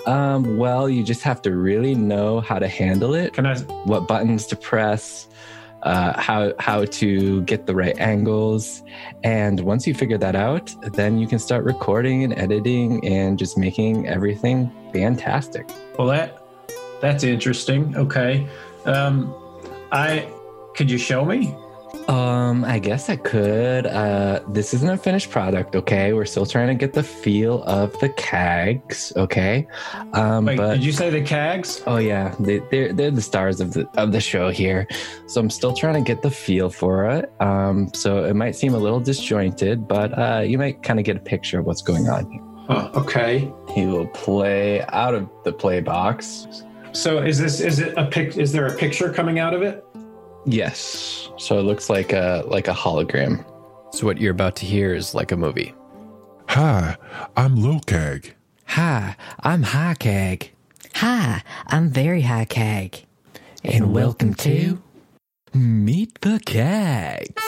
Um, 0.06 0.56
well, 0.56 0.88
you 0.88 1.04
just 1.04 1.22
have 1.24 1.42
to 1.42 1.54
really 1.54 1.94
know 1.94 2.40
how 2.40 2.58
to 2.58 2.66
handle 2.66 3.14
it. 3.14 3.34
Can 3.34 3.44
I? 3.44 3.58
what 3.84 4.08
buttons 4.08 4.46
to 4.46 4.56
press, 4.56 5.28
uh, 5.82 6.18
how 6.18 6.54
how 6.58 6.86
to 6.86 7.42
get 7.42 7.66
the 7.66 7.74
right 7.74 7.98
angles, 7.98 8.82
and 9.22 9.60
once 9.60 9.86
you 9.86 9.92
figure 9.92 10.16
that 10.16 10.34
out, 10.34 10.74
then 10.94 11.18
you 11.18 11.26
can 11.26 11.38
start 11.38 11.64
recording 11.64 12.24
and 12.24 12.32
editing 12.38 13.06
and 13.06 13.38
just 13.38 13.58
making 13.58 14.08
everything 14.08 14.72
fantastic. 14.94 15.68
Well, 15.98 16.08
that 16.08 16.42
that's 17.02 17.24
interesting. 17.24 17.94
Okay. 17.94 18.48
Um, 18.86 19.34
I 19.92 20.32
could 20.74 20.90
you 20.90 20.96
show 20.96 21.26
me? 21.26 21.54
Um, 22.08 22.64
I 22.64 22.78
guess 22.78 23.10
I 23.10 23.16
could. 23.16 23.86
Uh, 23.86 24.40
this 24.48 24.72
isn't 24.72 24.88
a 24.88 24.96
finished 24.96 25.30
product, 25.30 25.76
okay? 25.76 26.14
We're 26.14 26.24
still 26.24 26.46
trying 26.46 26.68
to 26.68 26.74
get 26.74 26.94
the 26.94 27.02
feel 27.02 27.62
of 27.64 27.92
the 28.00 28.08
cags, 28.08 29.14
okay? 29.16 29.66
Um, 30.14 30.46
Wait, 30.46 30.56
but 30.56 30.74
did 30.74 30.84
you 30.84 30.92
say 30.92 31.10
the 31.10 31.20
cags? 31.20 31.82
Oh 31.86 31.98
yeah, 31.98 32.34
they, 32.40 32.60
they're 32.70 32.94
they're 32.94 33.10
the 33.10 33.20
stars 33.20 33.60
of 33.60 33.74
the 33.74 33.86
of 33.98 34.12
the 34.12 34.20
show 34.20 34.48
here, 34.48 34.88
so 35.26 35.38
I'm 35.38 35.50
still 35.50 35.74
trying 35.74 35.94
to 35.94 36.00
get 36.00 36.22
the 36.22 36.30
feel 36.30 36.70
for 36.70 37.04
it. 37.10 37.30
Um, 37.40 37.92
so 37.92 38.24
it 38.24 38.34
might 38.34 38.56
seem 38.56 38.72
a 38.72 38.78
little 38.78 39.00
disjointed, 39.00 39.86
but 39.86 40.18
uh, 40.18 40.40
you 40.40 40.56
might 40.56 40.82
kind 40.82 40.98
of 40.98 41.04
get 41.04 41.16
a 41.16 41.20
picture 41.20 41.58
of 41.60 41.66
what's 41.66 41.82
going 41.82 42.08
on. 42.08 42.30
here. 42.30 42.40
Oh, 42.70 42.90
okay. 42.94 43.52
He 43.74 43.84
will 43.84 44.06
play 44.08 44.82
out 44.88 45.14
of 45.14 45.28
the 45.44 45.52
play 45.52 45.80
box. 45.80 46.64
So 46.92 47.22
is 47.22 47.38
this 47.38 47.60
is 47.60 47.80
it 47.80 47.92
a 47.98 48.06
pic? 48.06 48.38
Is 48.38 48.52
there 48.52 48.66
a 48.66 48.74
picture 48.76 49.12
coming 49.12 49.38
out 49.38 49.52
of 49.52 49.60
it? 49.60 49.84
Yes, 50.50 51.28
so 51.36 51.58
it 51.58 51.64
looks 51.64 51.90
like 51.90 52.14
a 52.14 52.42
like 52.46 52.68
a 52.68 52.72
hologram. 52.72 53.44
So, 53.92 54.06
what 54.06 54.18
you're 54.18 54.32
about 54.32 54.56
to 54.56 54.64
hear 54.64 54.94
is 54.94 55.14
like 55.14 55.30
a 55.30 55.36
movie. 55.36 55.74
Hi, 56.48 56.96
I'm 57.36 57.56
Lokag. 57.58 58.32
Hi, 58.68 59.14
I'm 59.40 59.62
High 59.62 59.92
Cag. 59.98 60.50
Hi, 60.94 61.42
I'm 61.66 61.90
very 61.90 62.22
high 62.22 62.46
CAG. 62.46 63.04
And 63.62 63.92
welcome 63.92 64.32
to 64.36 64.80
Meet 65.52 66.18
the 66.22 66.40
Cags. 66.40 67.44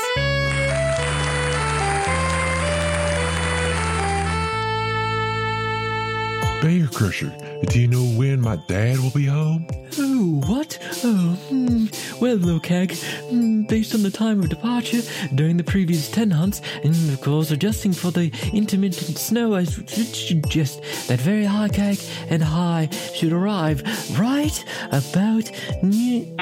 Bear 6.61 6.87
Crusher, 6.89 7.35
do 7.69 7.81
you 7.81 7.87
know 7.89 8.03
when 8.19 8.41
my 8.41 8.57
dad 8.69 8.99
will 8.99 9.11
be 9.11 9.27
home? 9.27 9.67
Oh, 9.99 10.41
what? 10.47 10.79
Oh, 11.05 11.37
hmm. 11.49 11.87
well, 12.21 12.37
Lokag, 12.39 12.93
hmm, 13.29 13.63
based 13.65 13.95
on 13.95 14.03
the 14.03 14.11
time 14.11 14.41
of 14.41 14.49
departure 14.49 15.03
during 15.35 15.57
the 15.57 15.65
previous 15.65 16.11
10 16.11 16.31
hunts, 16.31 16.63
and 16.85 16.95
of 17.13 17.21
course 17.21 17.51
adjusting 17.51 17.93
for 17.93 18.11
the 18.11 18.33
intermittent 18.53 19.19
snow, 19.19 19.55
I 19.55 19.65
should 19.65 19.89
suggest 19.91 20.83
that 21.09 21.21
very 21.21 21.45
high 21.45 21.69
cag 21.69 21.99
and 22.29 22.43
high 22.43 22.89
should 23.15 23.33
arrive 23.33 23.83
right 24.19 24.65
about 24.93 25.51
n- 25.83 26.35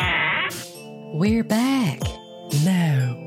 We're 1.14 1.44
back. 1.44 2.00
now. 2.64 3.24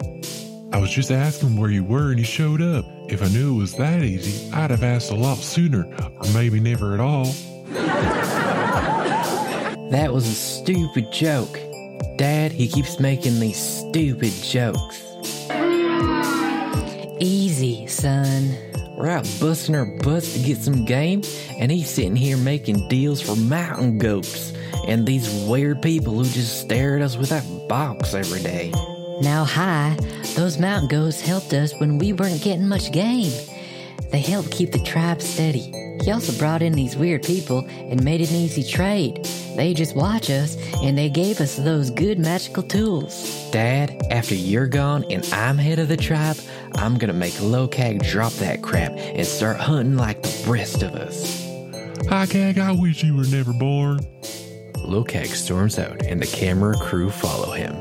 I 0.74 0.77
was 0.77 0.89
just 0.89 1.12
asking 1.12 1.57
where 1.57 1.69
you 1.69 1.83
were 1.83 2.12
and 2.12 2.19
you 2.19 2.24
showed 2.25 2.62
up. 2.62 2.86
If 3.10 3.21
I 3.21 3.27
knew 3.27 3.55
it 3.55 3.57
was 3.60 3.75
that 3.75 4.01
easy, 4.03 4.50
I'd 4.53 4.71
have 4.71 4.83
asked 4.83 5.12
a 5.12 5.15
lot 5.15 5.38
sooner, 5.38 5.83
or 6.01 6.33
maybe 6.33 6.62
never 6.62 6.93
at 6.93 7.01
all. 7.01 7.33
That 9.92 10.12
was 10.13 10.28
a 10.28 10.34
stupid 10.34 11.12
joke. 11.12 11.60
Dad, 12.18 12.51
he 12.51 12.68
keeps 12.68 13.00
making 13.00 13.40
these 13.40 13.58
stupid 13.58 14.32
jokes. 14.32 15.04
Easy, 17.20 17.88
son. 17.88 18.56
We're 18.96 19.10
out 19.10 19.24
busting 19.40 19.75
our 19.75 19.86
butts 20.04 20.34
to 20.34 20.40
get 20.40 20.58
some 20.58 20.86
game, 20.86 21.24
and 21.58 21.72
he's 21.72 21.90
sitting 21.90 22.16
here 22.16 22.38
making 22.38 22.88
deals 22.88 23.22
for 23.22 23.36
mountain 23.36 23.98
goats 23.98 24.54
and 24.88 25.06
these 25.06 25.30
weird 25.46 25.82
people 25.82 26.13
who 26.13 26.24
just 26.24 26.62
stare 26.62 26.96
at 26.96 27.01
us 27.01 27.18
with 27.18 27.30
that 27.30 27.46
box 27.68 28.13
every 28.13 28.42
day. 28.42 28.72
Now, 29.22 29.44
hi, 29.44 29.98
those 30.36 30.58
mountain 30.58 30.88
goats 30.88 31.22
helped 31.22 31.54
us 31.54 31.74
when 31.80 31.98
we 31.98 32.13
weren't 32.13 32.42
getting 32.42 32.68
much 32.68 32.92
game. 32.92 33.32
They 34.12 34.20
helped 34.20 34.51
keep 34.51 34.72
the 34.72 34.80
tribe 34.80 35.22
steady. 35.22 35.72
He 36.03 36.12
also 36.12 36.38
brought 36.38 36.62
in 36.62 36.74
these 36.74 36.98
weird 36.98 37.24
people 37.24 37.65
and 37.70 38.03
made 38.03 38.22
an 38.22 38.36
easy 38.36 38.63
trade. 38.63 39.24
They 39.56 39.74
just 39.74 39.96
watch 39.96 40.30
us 40.30 40.58
and 40.82 40.98
they 40.98 41.10
gave 41.10 41.39
us 41.39 41.56
those 41.56 41.89
good 41.89 42.20
magical 42.20 42.63
tools. 42.63 43.50
Dad, 43.51 44.01
after 44.10 44.36
you're 44.36 44.68
gone 44.68 45.06
and 45.10 45.25
I'm 45.34 45.58
head 45.58 45.80
of 45.80 45.88
the 45.88 45.98
tribe, 45.98 46.38
I'm 46.75 46.98
gonna 46.98 47.13
make 47.13 47.34
Lokag 47.36 48.03
drop 48.10 48.34
that 48.34 48.62
crap 48.62 48.91
and 48.94 49.25
start 49.25 49.58
hunting 49.58 49.98
like 49.98 50.22
the 50.24 50.51
rest 50.51 50.82
of 50.82 50.96
us. 50.96 51.48
Hi, 52.10 52.25
Cag, 52.25 52.58
I 52.58 52.72
wish 52.72 53.03
you 53.03 53.15
were 53.15 53.25
never 53.25 53.53
born. 53.53 54.00
Lokag 54.77 55.27
storms 55.27 55.77
out, 55.77 56.03
and 56.03 56.22
the 56.22 56.25
camera 56.25 56.75
crew 56.77 57.12
follow 57.12 57.51
him. 57.51 57.75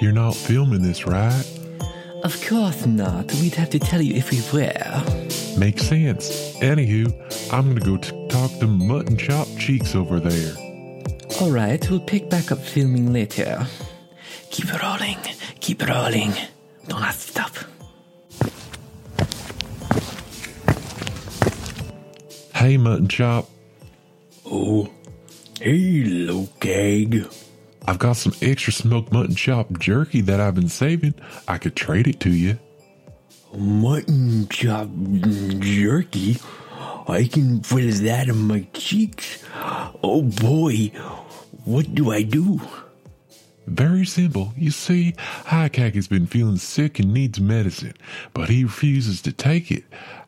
You're 0.00 0.12
not 0.12 0.34
filming 0.34 0.82
this, 0.82 1.06
right? 1.06 1.57
Of 2.24 2.44
course 2.46 2.84
not. 2.86 3.32
We'd 3.34 3.54
have 3.54 3.70
to 3.70 3.78
tell 3.78 4.00
you 4.02 4.14
if 4.14 4.30
we 4.30 4.40
were. 4.52 5.04
Makes 5.58 5.82
sense. 5.82 6.56
Anywho, 6.58 7.12
I'm 7.52 7.68
gonna 7.68 7.80
go 7.80 7.96
t- 7.96 8.28
talk 8.28 8.50
to 8.60 8.66
Mutton 8.66 9.16
Chop 9.16 9.46
Cheeks 9.58 9.94
over 9.94 10.20
there. 10.20 10.54
Alright, 11.40 11.88
we'll 11.90 12.00
pick 12.00 12.28
back 12.28 12.50
up 12.50 12.58
filming 12.58 13.12
later. 13.12 13.66
Keep 14.50 14.74
it 14.74 14.82
rolling. 14.82 15.18
Keep 15.60 15.82
it 15.82 15.88
rolling. 15.88 16.32
Don't 16.88 17.02
have 17.02 17.14
to 17.14 17.20
stop. 17.20 17.54
Hey, 22.54 22.76
Mutton 22.76 23.08
Chop, 23.08 23.48
Oh. 24.44 24.88
Hey, 25.60 26.02
Lokag. 26.04 27.30
I've 27.88 27.98
got 27.98 28.16
some 28.18 28.34
extra 28.42 28.70
smoked 28.70 29.12
mutton 29.12 29.34
chop 29.34 29.78
jerky 29.78 30.20
that 30.20 30.40
I've 30.40 30.54
been 30.54 30.68
saving. 30.68 31.14
I 31.48 31.56
could 31.56 31.74
trade 31.74 32.06
it 32.06 32.20
to 32.20 32.28
you. 32.28 32.58
Mutton 33.56 34.46
chop 34.48 34.90
jerky. 35.58 36.36
I 37.08 37.24
can 37.32 37.62
feel 37.62 37.90
that 38.04 38.28
in 38.28 38.36
my 38.46 38.66
cheeks. 38.74 39.42
Oh 40.04 40.20
boy, 40.20 40.88
what 41.64 41.94
do 41.94 42.10
I 42.10 42.24
do? 42.24 42.60
Very 43.66 44.04
simple. 44.04 44.52
You 44.54 44.70
see, 44.70 45.14
Highcack 45.46 45.94
has 45.94 46.08
been 46.08 46.26
feeling 46.26 46.58
sick 46.58 46.98
and 46.98 47.14
needs 47.14 47.40
medicine, 47.40 47.94
but 48.34 48.50
he 48.50 48.64
refuses 48.64 49.22
to 49.22 49.32
take 49.32 49.70
it. 49.70 49.84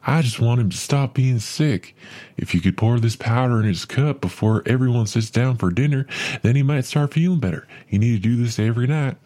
I 0.07 0.23
just 0.23 0.40
want 0.40 0.61
him 0.61 0.71
to 0.71 0.76
stop 0.76 1.14
being 1.14 1.38
sick. 1.38 1.95
If 2.37 2.54
you 2.54 2.61
could 2.61 2.76
pour 2.76 2.99
this 2.99 3.16
powder 3.16 3.61
in 3.61 3.66
his 3.66 3.85
cup 3.85 4.21
before 4.21 4.62
everyone 4.66 5.07
sits 5.07 5.30
down 5.30 5.57
for 5.57 5.71
dinner, 5.71 6.07
then 6.42 6.57
he 6.57 6.62
might 6.62 6.87
start 6.87 7.12
feeling 7.12 7.38
better. 7.40 7.66
You 7.88 7.99
need 7.99 8.23
to 8.23 8.28
do 8.28 8.42
this 8.42 8.59
every 8.59 8.87
night. 8.87 9.16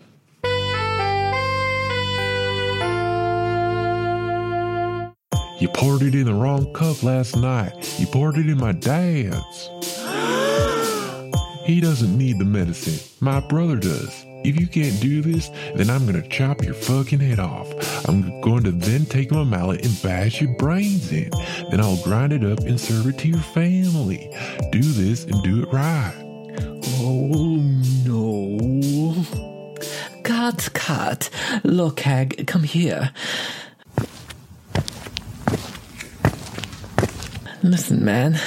You 5.60 5.68
poured 5.68 6.02
it 6.02 6.14
in 6.14 6.24
the 6.24 6.34
wrong 6.34 6.72
cup 6.74 7.02
last 7.02 7.36
night. 7.36 7.72
You 7.98 8.06
poured 8.06 8.36
it 8.36 8.48
in 8.48 8.58
my 8.58 8.72
dad's. 8.72 9.70
He 11.64 11.80
doesn't 11.80 12.18
need 12.18 12.38
the 12.38 12.44
medicine. 12.44 13.00
My 13.20 13.40
brother 13.40 13.76
does. 13.76 14.26
If 14.44 14.60
you 14.60 14.66
can't 14.66 15.00
do 15.00 15.22
this, 15.22 15.48
then 15.74 15.88
I'm 15.88 16.04
gonna 16.06 16.26
chop 16.28 16.62
your 16.62 16.74
fucking 16.74 17.20
head 17.20 17.38
off. 17.38 17.66
I'm 18.06 18.40
going 18.42 18.62
to 18.64 18.72
then 18.72 19.06
take 19.06 19.30
my 19.30 19.42
mallet 19.42 19.84
and 19.84 20.02
bash 20.02 20.40
your 20.40 20.52
brains 20.56 21.10
in. 21.10 21.30
Then 21.70 21.80
I'll 21.80 22.02
grind 22.04 22.32
it 22.32 22.44
up 22.44 22.60
and 22.60 22.78
serve 22.78 23.06
it 23.06 23.18
to 23.20 23.28
your 23.28 23.38
family. 23.38 24.30
Do 24.70 24.82
this 24.82 25.24
and 25.24 25.42
do 25.42 25.62
it 25.62 25.72
right. 25.72 26.14
Oh 27.00 27.56
no. 28.04 29.24
Cut, 30.22 30.68
cut. 30.74 31.30
Lokag, 31.64 32.46
come 32.46 32.64
here. 32.64 33.12
Listen, 37.62 38.04
man. 38.04 38.38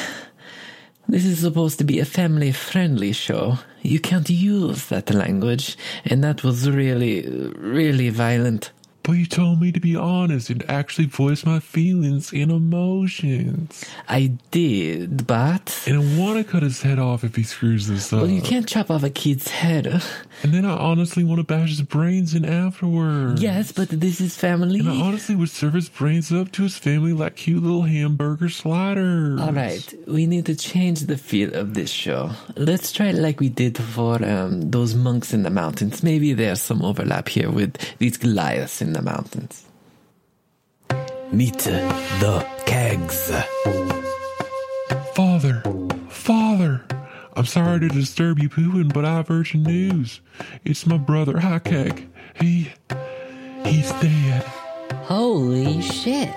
This 1.09 1.23
is 1.23 1.39
supposed 1.39 1.77
to 1.77 1.85
be 1.85 1.99
a 1.99 2.05
family 2.05 2.51
friendly 2.51 3.13
show. 3.13 3.59
You 3.81 3.97
can't 3.97 4.29
use 4.29 4.87
that 4.87 5.13
language, 5.13 5.77
and 6.03 6.21
that 6.21 6.43
was 6.43 6.69
really, 6.69 7.21
really 7.57 8.09
violent. 8.09 8.71
But 9.07 9.13
you 9.13 9.25
told 9.25 9.61
me 9.61 9.71
to 9.71 9.79
be 9.79 9.95
honest 9.95 10.49
and 10.49 10.69
actually 10.69 11.05
voice 11.07 11.45
my 11.45 11.61
feelings 11.61 12.33
and 12.33 12.51
emotions. 12.51 13.85
I 14.09 14.33
did, 14.51 15.25
but. 15.25 15.81
And 15.87 15.95
I 15.95 16.19
want 16.19 16.39
to 16.39 16.43
cut 16.43 16.61
his 16.61 16.81
head 16.81 16.99
off 16.99 17.23
if 17.23 17.37
he 17.37 17.43
screws 17.43 17.87
this 17.87 18.11
up. 18.11 18.23
Well, 18.23 18.29
you 18.29 18.41
can't 18.41 18.67
chop 18.67 18.91
off 18.91 19.03
a 19.03 19.09
kid's 19.09 19.47
head. 19.47 20.03
And 20.43 20.53
then 20.53 20.65
I 20.65 20.77
honestly 20.77 21.23
want 21.23 21.39
to 21.39 21.43
bash 21.43 21.69
his 21.69 21.81
brains 21.81 22.35
in 22.35 22.45
afterwards. 22.45 23.41
Yes, 23.41 23.71
but 23.71 23.89
this 23.89 24.21
is 24.21 24.37
family. 24.37 24.81
And 24.81 24.89
I 24.89 25.01
honestly 25.01 25.35
would 25.35 25.49
serve 25.49 25.73
his 25.73 25.89
brains 25.89 26.31
up 26.31 26.51
to 26.53 26.63
his 26.63 26.77
family 26.77 27.11
like 27.11 27.37
cute 27.37 27.63
little 27.63 27.81
hamburger 27.81 28.47
sliders. 28.49 29.41
All 29.41 29.51
right, 29.51 29.93
we 30.05 30.27
need 30.27 30.45
to 30.45 30.55
change 30.55 31.01
the 31.01 31.17
feel 31.17 31.55
of 31.55 31.73
this 31.73 31.89
show. 31.89 32.29
Let's 32.55 32.91
try 32.91 33.07
it 33.07 33.15
like 33.15 33.39
we 33.39 33.49
did 33.49 33.79
for 33.79 34.23
um, 34.23 34.69
those 34.69 34.93
monks 34.93 35.33
in 35.33 35.41
the 35.41 35.49
mountains. 35.49 36.03
Maybe 36.03 36.33
there's 36.33 36.61
some 36.61 36.83
overlap 36.83 37.29
here 37.29 37.49
with 37.49 37.75
these 37.97 38.17
Goliaths 38.17 38.79
in 38.79 38.93
the 38.93 38.96
mountains. 39.01 39.65
Meet 41.31 41.57
the 41.59 42.45
kegs. 42.65 43.31
Father, 45.13 45.61
father, 46.09 46.85
I'm 47.35 47.45
sorry 47.45 47.79
to 47.81 47.89
disturb 47.89 48.39
you 48.39 48.49
pooping, 48.49 48.89
but 48.89 49.03
I 49.05 49.15
have 49.17 49.29
urgent 49.29 49.67
news. 49.67 50.21
It's 50.63 50.85
my 50.85 50.97
brother 50.97 51.33
Hakek. 51.33 52.07
He, 52.39 52.71
he's 53.65 53.91
dead. 53.93 54.43
Holy 55.03 55.81
shit. 55.81 56.29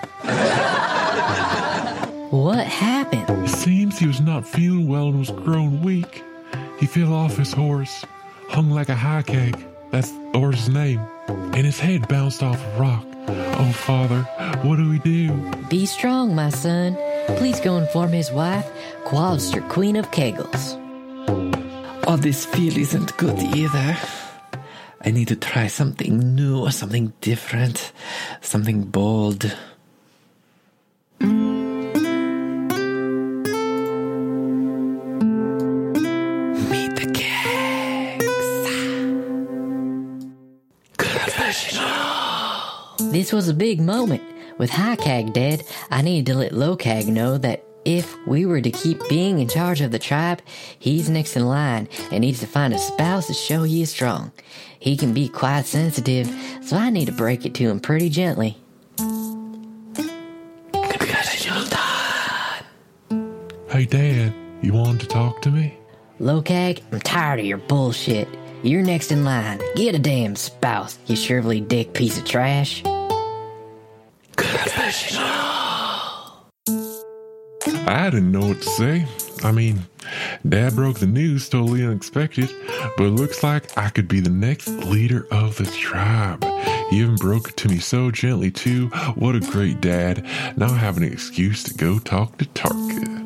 what 2.31 2.67
happened? 2.67 3.45
It 3.45 3.49
seems 3.49 3.99
he 3.99 4.07
was 4.07 4.21
not 4.21 4.47
feeling 4.47 4.89
well 4.89 5.09
and 5.09 5.19
was 5.19 5.31
growing 5.31 5.83
weak. 5.83 6.23
He 6.79 6.87
fell 6.87 7.13
off 7.13 7.37
his 7.37 7.53
horse, 7.53 8.05
hung 8.49 8.71
like 8.71 8.89
a 8.89 8.97
high 8.97 9.23
keg. 9.23 9.57
That's 9.91 10.11
the 10.11 10.39
horse's 10.39 10.69
name. 10.69 11.01
And 11.31 11.65
his 11.65 11.79
head 11.79 12.09
bounced 12.09 12.43
off 12.43 12.65
a 12.65 12.81
rock. 12.81 13.05
Oh, 13.29 13.73
father, 13.73 14.23
what 14.63 14.77
do 14.77 14.89
we 14.91 14.99
do? 14.99 15.33
Be 15.69 15.87
strong, 15.87 16.35
my 16.35 16.51
son. 16.51 16.97
Please 17.37 17.61
go 17.61 17.77
and 17.77 17.87
inform 17.87 18.11
his 18.13 18.31
wife, 18.33 18.71
Qualster, 19.05 19.67
Queen 19.69 19.97
of 19.97 20.11
Kegels. 20.11 20.77
Oh, 22.07 22.17
this 22.17 22.45
feel 22.47 22.77
isn't 22.77 23.17
good 23.17 23.39
either. 23.39 23.97
I 25.03 25.11
need 25.11 25.29
to 25.29 25.37
try 25.37 25.69
something 25.69 26.35
new, 26.35 26.61
or 26.61 26.73
something 26.73 27.13
different, 27.21 27.93
something 28.41 28.83
bold. 28.85 29.57
This 43.11 43.33
was 43.33 43.49
a 43.49 43.55
big 43.55 43.81
moment. 43.81 44.23
With 44.57 44.71
High 44.71 44.95
Cag 44.95 45.33
dead, 45.33 45.65
I 45.91 46.01
needed 46.01 46.31
to 46.31 46.39
let 46.39 46.53
Low 46.53 46.77
Cag 46.77 47.09
know 47.09 47.39
that 47.39 47.65
if 47.85 48.17
we 48.25 48.47
were 48.47 48.61
to 48.61 48.71
keep 48.71 49.01
being 49.09 49.41
in 49.41 49.49
charge 49.49 49.81
of 49.81 49.91
the 49.91 49.99
tribe, 49.99 50.41
he's 50.79 51.11
next 51.11 51.37
in 51.37 51.45
line 51.47 51.89
and 52.13 52.21
needs 52.21 52.39
to 52.39 52.47
find 52.47 52.73
a 52.73 52.79
spouse 52.79 53.27
to 53.27 53.35
show 53.35 53.65
he 53.65 53.83
is 53.83 53.91
strong. 53.91 54.31
He 54.79 54.97
can 54.97 55.13
be 55.13 55.29
quite 55.29 55.67
sensitive, 55.67 56.33
so 56.63 56.77
I 56.77 56.91
need 56.91 57.07
to 57.07 57.13
break 57.13 57.45
it 57.45 57.55
to 57.55 57.69
him 57.69 57.81
pretty 57.81 58.11
gently. 58.11 58.57
Hey, 63.69 63.87
Dad, 63.87 64.33
you 64.63 64.73
wanted 64.73 65.01
to 65.01 65.07
talk 65.09 65.43
to 65.43 65.51
me? 65.51 65.77
Low 66.21 66.43
Cag, 66.43 66.81
I'm 66.93 67.01
tired 67.01 67.41
of 67.41 67.47
your 67.47 67.59
bullshit. 67.59 68.29
You're 68.63 68.83
next 68.83 69.11
in 69.11 69.25
line. 69.25 69.61
Get 69.75 69.97
a 69.97 69.99
damn 69.99 70.37
spouse, 70.37 70.97
you 71.07 71.17
shrivelly 71.17 71.67
dick 71.67 71.93
piece 71.93 72.19
of 72.19 72.25
trash. 72.25 72.85
I 77.87 78.11
didn't 78.11 78.33
know 78.33 78.47
what 78.47 78.61
to 78.63 78.69
say. 78.71 79.07
I 79.43 79.53
mean, 79.53 79.81
Dad 80.49 80.75
broke 80.75 80.99
the 80.99 81.07
news 81.07 81.49
totally 81.49 81.85
unexpected, 81.85 82.51
but 82.97 83.05
it 83.05 83.11
looks 83.11 83.43
like 83.43 83.77
I 83.79 83.89
could 83.91 84.09
be 84.09 84.21
the 84.21 84.31
next 84.31 84.69
leader 84.69 85.27
of 85.31 85.57
the 85.57 85.65
tribe. 85.67 86.45
He 86.91 87.01
even 87.01 87.17
broke 87.17 87.49
it 87.49 87.57
to 87.59 87.69
me 87.69 87.79
so 87.79 88.11
gently, 88.11 88.51
too. 88.51 88.89
What 89.15 89.37
a 89.37 89.41
great 89.41 89.81
dad. 89.81 90.27
Now 90.57 90.67
I 90.67 90.77
have 90.77 90.97
an 90.97 91.05
excuse 91.05 91.63
to 91.65 91.75
go 91.75 91.99
talk 91.99 92.37
to 92.39 92.45
Tarka. 92.47 93.20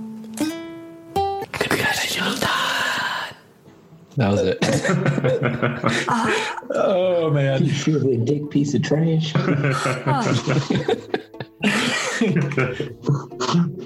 That 4.16 4.30
was 4.30 4.40
it. 4.42 4.58
Oh 6.76 7.30
man. 7.30 7.62
You 7.64 7.70
surely 7.70 8.14
a 8.14 8.18
dick 8.18 8.50
piece 8.50 8.74
of 8.74 8.82
trash. 8.82 9.32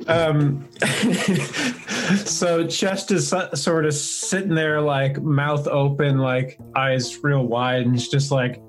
Um, 0.07 0.67
so 2.25 2.67
Chest 2.67 3.11
is 3.11 3.35
sort 3.55 3.85
of 3.85 3.95
sitting 3.95 4.55
there, 4.55 4.81
like 4.81 5.23
mouth 5.23 5.67
open, 5.69 6.19
like 6.19 6.59
eyes 6.75 7.23
real 7.23 7.47
wide, 7.47 7.87
and 7.87 7.95
it's 7.95 8.09
just 8.09 8.31
like 8.31 8.61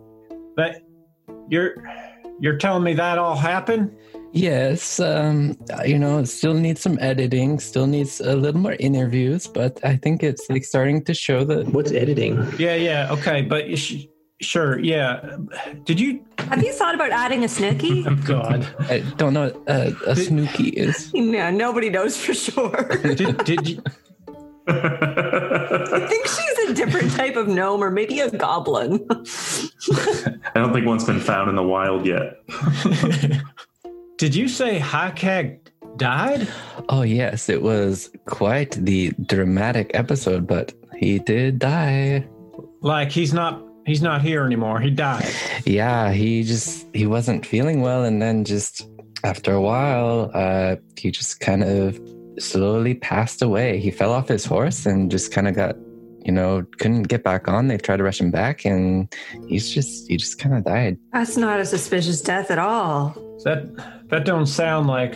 that. 0.58 0.82
You're 1.50 1.76
you're 2.40 2.58
telling 2.58 2.84
me 2.84 2.94
that 2.96 3.18
all 3.18 3.36
happened? 3.36 3.96
Yes, 4.32 5.00
um, 5.00 5.58
you 5.86 5.98
know, 5.98 6.24
still 6.24 6.54
needs 6.54 6.82
some 6.82 7.00
editing, 7.02 7.60
still 7.60 7.88
needs 7.88 8.22
a 8.22 8.36
little 8.36 8.62
more 8.62 8.76
interviews, 8.80 9.48
but 9.48 9.80
I 9.84 9.96
think 9.96 10.22
it's 10.24 10.50
like 10.50 10.64
starting 10.64 11.04
to 11.06 11.14
show 11.14 11.44
that. 11.46 11.70
What's 11.70 11.92
editing? 11.92 12.36
Yeah, 12.58 12.76
yeah, 12.76 13.12
okay, 13.12 13.42
but 13.42 13.78
sh- 13.78 14.06
sure, 14.40 14.80
yeah. 14.80 15.38
Did 15.84 16.00
you? 16.00 16.24
Have 16.38 16.64
you 16.64 16.72
thought 16.74 16.94
about 16.94 17.10
adding 17.12 17.44
a 17.44 17.48
snooky? 17.48 18.06
Oh 18.08 18.16
God, 18.16 18.68
I 18.82 19.00
don't 19.18 19.34
know 19.34 19.50
what 19.50 19.64
uh, 19.68 19.92
a 20.06 20.16
snooky 20.16 20.70
is. 20.70 21.12
no, 21.14 21.50
nobody 21.50 21.90
knows 21.90 22.18
for 22.18 22.34
sure. 22.34 22.90
did 23.16 23.38
did 23.44 23.68
you? 23.68 23.82
I 24.68 26.06
think 26.08 26.28
she's 26.28 26.70
a 26.70 26.74
different 26.76 27.12
type 27.14 27.36
of 27.36 27.48
gnome 27.48 27.84
or 27.84 27.90
maybe 27.90 28.20
a 28.20 28.30
goblin. 28.30 29.06
I 29.10 30.52
don't 30.54 30.74
think 30.74 30.86
one's 30.86 31.06
been 31.06 31.20
found 31.20 31.50
in 31.50 31.56
the 31.56 31.64
wild 31.64 32.06
yet. 32.06 32.44
Did 34.20 34.36
you 34.36 34.50
say 34.50 34.80
Hakag 34.80 35.60
died? 35.96 36.46
Oh, 36.90 37.04
yes, 37.04 37.48
it 37.48 37.62
was 37.62 38.12
quite 38.26 38.72
the 38.72 39.14
dramatic 39.28 39.92
episode, 39.94 40.46
but 40.46 40.74
he 40.98 41.20
did 41.20 41.58
die. 41.58 42.28
Like 42.82 43.12
he's 43.12 43.34
not 43.34 43.64
he's 43.86 44.02
not 44.02 44.22
here 44.22 44.44
anymore. 44.44 44.82
He 44.82 44.90
died. 44.90 45.32
Yeah, 45.66 46.12
he 46.12 46.44
just 46.44 46.86
he 46.94 47.08
wasn't 47.08 47.46
feeling 47.46 47.80
well, 47.80 48.04
and 48.04 48.22
then 48.22 48.44
just 48.44 48.90
after 49.24 49.54
a 49.54 49.62
while, 49.62 50.32
uh, 50.34 50.76
he 50.98 51.12
just 51.12 51.40
kind 51.40 51.64
of 51.64 51.98
slowly 52.40 52.96
passed 52.96 53.42
away. 53.42 53.80
He 53.80 53.90
fell 53.90 54.12
off 54.12 54.28
his 54.28 54.44
horse 54.44 54.86
and 54.86 55.10
just 55.10 55.32
kind 55.32 55.48
of 55.48 55.56
got, 55.56 55.78
you 56.30 56.36
know, 56.36 56.64
couldn't 56.78 57.08
get 57.08 57.24
back 57.24 57.48
on. 57.48 57.70
They 57.70 57.78
tried 57.78 57.98
to 57.98 58.04
rush 58.04 58.22
him 58.22 58.30
back, 58.30 58.64
and 58.64 59.12
he's 59.48 59.74
just 59.74 60.08
he 60.08 60.16
just 60.16 60.38
kind 60.38 60.54
of 60.56 60.64
died. 60.64 61.00
That's 61.12 61.38
not 61.38 61.60
a 61.60 61.66
suspicious 61.66 62.22
death 62.22 62.52
at 62.52 62.60
all. 62.60 63.16
That 63.46 63.66
that 64.10 64.26
don't 64.26 64.46
sound 64.46 64.86
like 64.86 65.14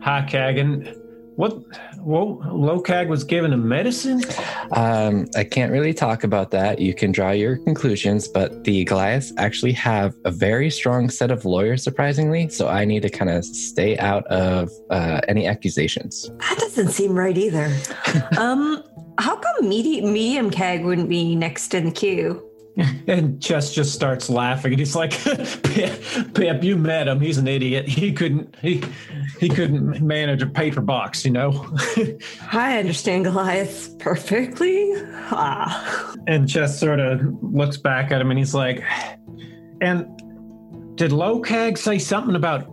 Hakag. 0.00 0.58
And 0.58 0.96
what? 1.34 1.58
Well, 1.98 2.40
Lokag 2.46 3.08
was 3.08 3.24
given 3.24 3.52
a 3.52 3.58
medicine. 3.58 4.22
Um, 4.70 5.26
I 5.36 5.44
can't 5.44 5.70
really 5.70 5.92
talk 5.92 6.24
about 6.24 6.50
that. 6.52 6.78
You 6.78 6.94
can 6.94 7.12
draw 7.12 7.32
your 7.32 7.58
conclusions, 7.58 8.26
but 8.26 8.64
the 8.64 8.84
Goliaths 8.84 9.34
actually 9.36 9.72
have 9.72 10.14
a 10.24 10.30
very 10.30 10.70
strong 10.70 11.10
set 11.10 11.30
of 11.30 11.44
lawyers, 11.44 11.82
surprisingly. 11.82 12.48
So 12.48 12.68
I 12.68 12.86
need 12.86 13.02
to 13.02 13.10
kind 13.10 13.30
of 13.30 13.44
stay 13.44 13.98
out 13.98 14.26
of 14.28 14.70
uh, 14.88 15.20
any 15.28 15.46
accusations. 15.46 16.30
That 16.38 16.56
doesn't 16.58 16.88
seem 16.88 17.12
right 17.12 17.36
either. 17.36 17.70
um, 18.38 18.82
how 19.18 19.36
come 19.36 19.68
medium, 19.68 20.12
medium 20.12 20.50
keg 20.50 20.84
wouldn't 20.84 21.08
be 21.08 21.34
next 21.34 21.74
in 21.74 21.86
the 21.86 21.92
queue? 21.92 22.42
And 23.06 23.40
Chess 23.40 23.72
just 23.72 23.94
starts 23.94 24.28
laughing, 24.28 24.72
and 24.72 24.78
he's 24.78 24.94
like, 24.94 25.12
"Pip, 25.62 26.02
Pip, 26.34 26.64
you 26.64 26.76
met 26.76 27.08
him. 27.08 27.20
He's 27.20 27.38
an 27.38 27.48
idiot. 27.48 27.88
He 27.88 28.12
couldn't 28.12 28.54
he 28.60 28.82
he 29.40 29.48
couldn't 29.48 30.00
manage 30.02 30.42
a 30.42 30.46
paper 30.46 30.80
box, 30.80 31.24
you 31.24 31.30
know." 31.30 31.74
I 32.52 32.78
understand 32.78 33.24
Goliath 33.24 33.98
perfectly. 33.98 34.92
Ah. 35.30 36.14
and 36.26 36.48
Chess 36.48 36.78
sort 36.78 37.00
of 37.00 37.20
looks 37.42 37.76
back 37.76 38.12
at 38.12 38.20
him, 38.20 38.30
and 38.30 38.38
he's 38.38 38.54
like, 38.54 38.82
"And 39.80 40.06
did 40.96 41.12
Lokag 41.12 41.78
say 41.78 41.98
something 41.98 42.34
about 42.34 42.70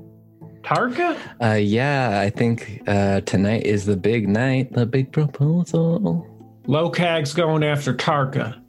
Tarka?" 0.64 1.18
Uh, 1.42 1.54
yeah, 1.54 2.20
I 2.20 2.30
think 2.30 2.82
uh, 2.88 3.22
tonight 3.22 3.64
is 3.66 3.86
the 3.86 3.98
big 3.98 4.28
night, 4.28 4.74
the 4.74 4.86
big 4.86 5.12
proposal. 5.12 6.28
Lokag's 6.68 7.34
going 7.34 7.64
after 7.64 7.94
Tarka. 7.94 8.60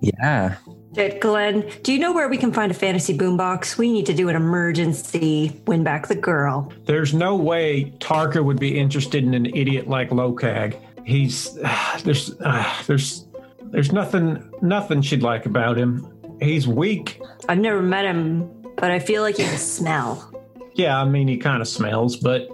Yeah, 0.00 0.56
Shit, 0.94 1.22
Glenn, 1.22 1.70
do 1.82 1.92
you 1.92 1.98
know 1.98 2.12
where 2.12 2.28
we 2.28 2.36
can 2.36 2.52
find 2.52 2.70
a 2.70 2.74
fantasy 2.74 3.16
boombox? 3.16 3.78
We 3.78 3.90
need 3.90 4.04
to 4.06 4.12
do 4.12 4.28
an 4.28 4.36
emergency 4.36 5.58
win 5.66 5.82
back 5.82 6.06
the 6.08 6.14
girl. 6.14 6.70
There's 6.84 7.14
no 7.14 7.34
way 7.34 7.94
Tarka 7.98 8.44
would 8.44 8.60
be 8.60 8.78
interested 8.78 9.24
in 9.24 9.32
an 9.32 9.46
idiot 9.46 9.88
like 9.88 10.10
Lokag. 10.10 10.78
He's 11.06 11.54
there's 12.04 12.38
uh, 12.40 12.74
there's 12.86 13.24
there's 13.70 13.90
nothing 13.90 14.52
nothing 14.60 15.00
she'd 15.00 15.22
like 15.22 15.46
about 15.46 15.78
him. 15.78 16.06
He's 16.42 16.68
weak. 16.68 17.22
I've 17.48 17.58
never 17.58 17.80
met 17.80 18.04
him, 18.04 18.50
but 18.76 18.90
I 18.90 18.98
feel 18.98 19.22
like 19.22 19.36
he 19.36 19.44
can 19.44 19.58
smell. 19.58 20.30
Yeah, 20.74 21.00
I 21.00 21.06
mean 21.06 21.26
he 21.26 21.38
kind 21.38 21.62
of 21.62 21.68
smells, 21.68 22.16
but 22.16 22.48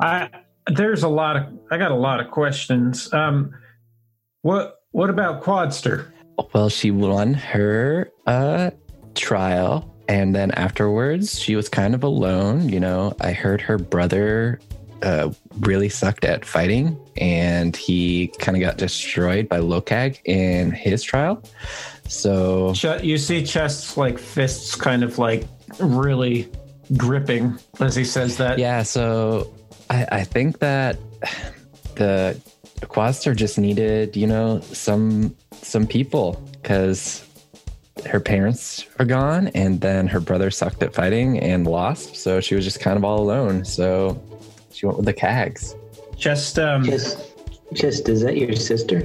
I 0.00 0.30
there's 0.68 1.02
a 1.02 1.08
lot 1.08 1.36
of 1.36 1.46
I 1.72 1.78
got 1.78 1.90
a 1.90 1.96
lot 1.96 2.20
of 2.20 2.30
questions. 2.30 3.12
Um, 3.12 3.54
what 4.44 4.82
what 4.92 5.08
about 5.10 5.42
Quadster? 5.42 6.12
Well, 6.52 6.68
she 6.68 6.90
won 6.90 7.32
her 7.34 8.12
uh, 8.26 8.70
trial, 9.14 9.90
and 10.06 10.34
then 10.34 10.50
afterwards, 10.52 11.40
she 11.40 11.56
was 11.56 11.68
kind 11.68 11.94
of 11.94 12.04
alone. 12.04 12.68
You 12.68 12.78
know, 12.78 13.16
I 13.20 13.32
heard 13.32 13.62
her 13.62 13.78
brother 13.78 14.60
uh, 15.02 15.32
really 15.60 15.88
sucked 15.88 16.24
at 16.24 16.44
fighting, 16.44 16.98
and 17.16 17.74
he 17.74 18.28
kind 18.38 18.56
of 18.56 18.60
got 18.60 18.76
destroyed 18.76 19.48
by 19.48 19.60
Lokag 19.60 20.20
in 20.26 20.72
his 20.72 21.02
trial. 21.02 21.42
So 22.08 22.74
You 23.02 23.16
see 23.16 23.44
Chest's 23.44 23.96
like 23.96 24.18
fists 24.18 24.74
kind 24.74 25.02
of 25.02 25.18
like 25.18 25.46
really 25.80 26.50
gripping 26.98 27.58
as 27.80 27.96
he 27.96 28.04
says 28.04 28.36
that. 28.36 28.58
yeah, 28.58 28.82
so 28.82 29.54
I, 29.88 30.06
I 30.12 30.24
think 30.24 30.58
that 30.58 30.98
the 31.94 32.38
Quaster 32.86 33.34
just 33.34 33.58
needed, 33.58 34.16
you 34.16 34.26
know, 34.26 34.60
some 34.60 35.34
some 35.52 35.86
people 35.86 36.42
because 36.62 37.26
her 38.06 38.20
parents 38.20 38.86
are 38.98 39.04
gone, 39.04 39.48
and 39.48 39.80
then 39.80 40.06
her 40.06 40.20
brother 40.20 40.50
sucked 40.50 40.82
at 40.82 40.94
fighting 40.94 41.38
and 41.40 41.66
lost, 41.66 42.16
so 42.16 42.40
she 42.40 42.54
was 42.54 42.64
just 42.64 42.80
kind 42.80 42.96
of 42.96 43.04
all 43.04 43.20
alone. 43.20 43.64
So 43.64 44.20
she 44.72 44.86
went 44.86 44.98
with 44.98 45.06
the 45.06 45.14
Cags. 45.14 45.74
Chest 46.16 46.58
um 46.58 46.84
Just, 46.84 47.32
just 47.72 48.08
is 48.08 48.22
that 48.22 48.36
your 48.36 48.54
sister? 48.56 49.02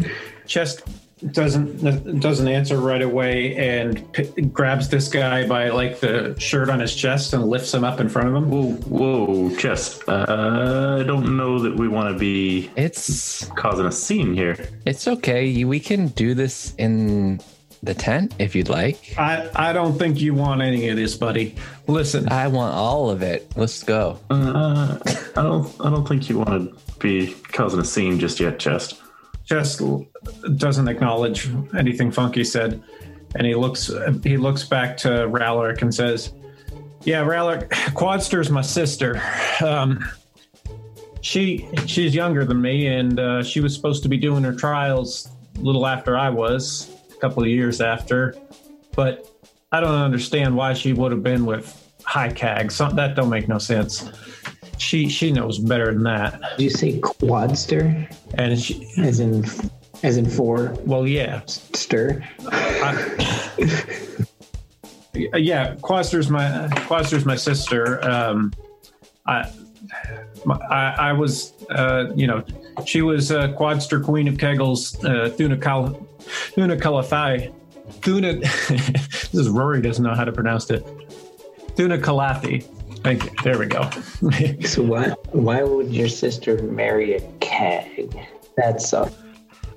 Chest 0.48 0.84
doesn't 1.32 2.20
doesn't 2.22 2.48
answer 2.48 2.78
right 2.78 3.02
away 3.02 3.56
and 3.56 4.12
p- 4.14 4.24
grabs 4.42 4.88
this 4.90 5.08
guy 5.10 5.46
by 5.48 5.70
like 5.70 6.00
the 6.00 6.34
shirt 6.40 6.70
on 6.70 6.80
his 6.80 6.96
chest 6.96 7.34
and 7.34 7.46
lifts 7.46 7.74
him 7.74 7.84
up 7.84 8.00
in 8.00 8.08
front 8.10 8.30
of 8.30 8.36
him. 8.36 8.50
Whoa, 8.50 8.72
whoa, 8.88 9.56
Chest. 9.58 10.04
Uh, 10.08 10.98
I 11.00 11.04
don't 11.04 11.36
know 11.36 11.60
that 11.60 11.76
we 11.76 11.88
want 11.88 12.14
to 12.14 12.18
be 12.20 12.70
It's 12.78 13.46
causing 13.56 13.86
a 13.86 13.92
scene 13.92 14.34
here. 14.34 14.70
it's 14.86 15.08
okay. 15.08 15.64
We 15.66 15.80
can 15.80 16.08
do 16.10 16.34
this 16.34 16.74
in 16.78 17.42
the 17.84 17.94
tent 17.94 18.36
if 18.40 18.56
you'd 18.56 18.70
like. 18.70 19.16
I 19.18 19.50
I 19.56 19.74
don't 19.74 19.98
think 19.98 20.20
you 20.22 20.34
want 20.34 20.62
any 20.62 20.90
of 20.90 20.96
this, 20.98 21.16
buddy. 21.16 21.56
Listen, 21.88 22.30
I 22.32 22.48
want 22.48 22.76
all 22.76 23.10
of 23.10 23.22
it. 23.24 23.52
Let's 23.56 23.84
go. 23.84 24.20
Uh, 24.30 24.98
I 25.36 25.42
don't. 25.44 25.74
I 25.82 25.90
don't 25.90 26.08
think 26.08 26.30
you 26.30 26.40
want 26.40 26.78
to 26.78 26.98
be 27.00 27.34
causing 27.52 27.80
a 27.80 27.86
scene 27.86 28.20
just 28.20 28.40
yet, 28.40 28.60
Chest. 28.60 29.02
Chest 29.50 29.82
doesn't 30.58 30.88
acknowledge 30.88 31.50
anything 31.76 32.12
Funky 32.12 32.44
said, 32.44 32.84
and 33.34 33.48
he 33.48 33.56
looks 33.56 33.92
he 34.24 34.38
looks 34.38 34.64
back 34.64 34.96
to 34.98 35.10
Ralric 35.10 35.82
and 35.82 35.94
says, 35.94 36.34
"Yeah, 37.04 37.24
Ralric, 37.24 37.72
Quadster's 37.96 38.52
my 38.52 38.62
sister. 38.62 39.20
Um, 39.66 40.08
she 41.22 41.68
she's 41.88 42.14
younger 42.14 42.46
than 42.46 42.62
me, 42.62 42.88
and 42.88 43.20
uh, 43.20 43.44
she 43.44 43.60
was 43.60 43.74
supposed 43.74 44.04
to 44.04 44.10
be 44.10 44.18
doing 44.18 44.44
her 44.44 44.54
trials 44.54 45.30
a 45.58 45.62
little 45.62 45.88
after 45.88 46.16
I 46.16 46.30
was, 46.30 46.92
a 47.12 47.16
couple 47.16 47.42
of 47.42 47.50
years 47.50 47.82
after. 47.82 48.36
But 48.96 49.28
I 49.72 49.80
don't 49.80 49.96
understand 49.96 50.56
why 50.56 50.74
she 50.76 50.94
would 50.94 51.12
have 51.12 51.24
been 51.24 51.48
with 51.48 51.92
High 52.04 52.32
Cag. 52.32 52.72
Some, 52.72 52.96
that 52.98 53.16
don't 53.16 53.30
make 53.30 53.48
no 53.48 53.58
sense. 53.58 54.12
She 54.80 55.10
she 55.10 55.32
knows 55.32 55.60
better 55.60 55.94
than 55.94 56.04
that. 56.04 56.42
Did 56.58 56.64
you 56.64 56.70
say 56.70 57.00
quadster? 57.00 58.10
And 58.36 58.60
she, 58.60 58.92
As 58.98 59.20
in, 59.20 59.46
as 60.04 60.18
in 60.18 60.30
four 60.30 60.74
well, 60.86 61.06
yeah, 61.06 61.42
stir? 61.46 62.24
yeah, 65.14 65.76
Quaster's 65.82 66.30
my 66.30 66.70
Quaster's 66.88 67.26
my 67.26 67.36
sister. 67.36 68.04
Um, 68.08 68.54
I, 69.26 69.52
my, 70.46 70.56
I 70.70 71.10
I 71.10 71.14
was 71.14 71.54
uh, 71.70 72.12
you 72.16 72.28
know 72.28 72.44
she 72.86 73.02
was 73.02 73.32
uh, 73.32 73.50
Quadster 73.50 74.04
Queen 74.04 74.28
of 74.28 74.36
Kegels, 74.36 74.96
uh, 75.04 75.30
Thuna 75.30 75.58
Kal 75.58 76.08
Thuna. 76.56 77.54
Thuna 78.02 78.34
this 78.70 79.34
is 79.34 79.50
Rory 79.50 79.82
doesn't 79.82 80.04
know 80.04 80.14
how 80.14 80.24
to 80.24 80.32
pronounce 80.32 80.70
it. 80.70 80.86
Thuna 81.76 81.98
Kalathi. 81.98 82.66
Thank 83.04 83.24
you. 83.26 83.32
There 83.44 83.58
we 83.58 83.66
go. 83.66 83.90
So 84.66 84.84
why 84.84 85.10
why 85.32 85.64
would 85.64 85.94
your 85.94 86.10
sister 86.10 86.62
marry 86.64 87.16
a 87.16 87.22
keg? 87.40 88.16
That's 88.58 88.94
uh, 88.94 89.10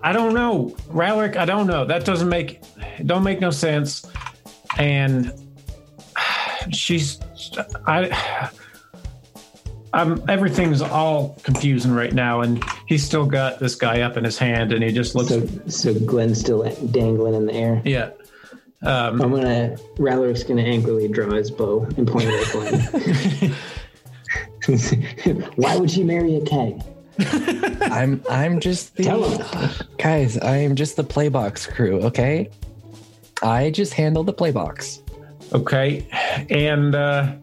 I 0.03 0.13
don't 0.13 0.35
know, 0.35 0.75
Ralric. 0.89 1.37
I 1.37 1.45
don't 1.45 1.67
know. 1.67 1.85
That 1.85 2.05
doesn't 2.05 2.29
make 2.29 2.61
don't 3.07 3.23
make 3.23 3.41
no 3.41 3.51
sense. 3.51 4.05
And 4.79 5.33
she's 6.73 7.19
I. 7.87 8.51
I'm 9.95 10.25
everything's 10.29 10.81
all 10.81 11.39
confusing 11.43 11.93
right 11.93 12.15
now, 12.15 12.41
and 12.41 12.65
he's 12.87 13.05
still 13.05 13.27
got 13.27 13.59
this 13.59 13.75
guy 13.75 14.01
up 14.01 14.17
in 14.17 14.25
his 14.25 14.39
hand, 14.39 14.73
and 14.73 14.83
he 14.83 14.91
just 14.91 15.15
looks. 15.15 15.29
so 15.29 15.47
so 15.69 15.95
Glenn's 16.01 16.41
still 16.41 16.63
dangling 16.91 17.35
in 17.35 17.45
the 17.47 17.53
air. 17.55 17.83
yeah. 17.85 18.11
Um, 18.85 19.23
I'm 19.23 19.31
gonna 19.31 19.77
Ralric's 19.97 20.43
gonna 20.45 20.63
angrily 20.63 21.07
draw 21.09 21.31
his 21.31 21.51
bow 21.51 21.85
and 21.97 22.07
point 22.09 22.27
it 22.29 22.47
at 22.47 22.53
Glenn. 22.53 23.55
Why 25.57 25.77
would 25.77 25.91
she 25.91 26.03
marry 26.05 26.37
a 26.37 26.41
keg? 26.45 26.83
I'm 27.83 28.23
I'm 28.29 28.59
just 28.61 28.97
the 28.97 29.05
Tell 29.05 29.23
him. 29.25 29.71
guys. 29.99 30.39
I 30.39 30.57
am 30.57 30.75
just 30.75 30.97
the 30.97 31.05
playbox 31.05 31.69
crew. 31.69 32.01
Okay, 32.03 32.51
I 33.43 33.71
just 33.71 33.93
handle 33.95 34.25
the 34.25 34.33
playbox. 34.35 35.01
okay, 35.53 36.07
and 36.51 36.95
uh, 36.95 37.35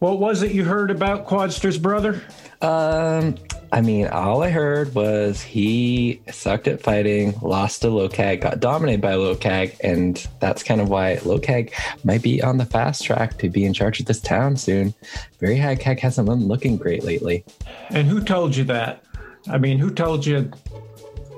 what 0.00 0.18
was 0.18 0.42
it 0.42 0.52
you 0.52 0.64
heard 0.64 0.90
about 0.90 1.26
Quadster's 1.26 1.78
brother? 1.78 2.20
Um, 2.60 3.36
I 3.72 3.80
mean, 3.80 4.06
all 4.08 4.42
I 4.42 4.50
heard 4.50 4.94
was 4.94 5.42
he 5.42 6.20
sucked 6.30 6.68
at 6.68 6.80
fighting, 6.82 7.34
lost 7.42 7.82
to 7.82 7.88
Lokag, 7.88 8.40
got 8.40 8.60
dominated 8.60 9.00
by 9.00 9.14
Lokag, 9.14 9.76
and 9.80 10.26
that's 10.40 10.62
kind 10.62 10.80
of 10.80 10.88
why 10.88 11.16
Lokag 11.16 11.72
might 12.04 12.22
be 12.22 12.42
on 12.42 12.58
the 12.58 12.64
fast 12.64 13.04
track 13.04 13.38
to 13.38 13.48
be 13.48 13.64
in 13.64 13.72
charge 13.72 14.00
of 14.00 14.06
this 14.06 14.20
town 14.20 14.56
soon. 14.56 14.94
Very 15.40 15.58
High 15.58 15.76
Cag 15.76 16.00
hasn't 16.00 16.28
been 16.28 16.46
looking 16.46 16.76
great 16.76 17.04
lately. 17.04 17.44
And 17.90 18.06
who 18.06 18.20
told 18.22 18.54
you 18.54 18.64
that? 18.64 19.04
I 19.48 19.58
mean, 19.58 19.78
who 19.78 19.90
told 19.90 20.24
you? 20.24 20.50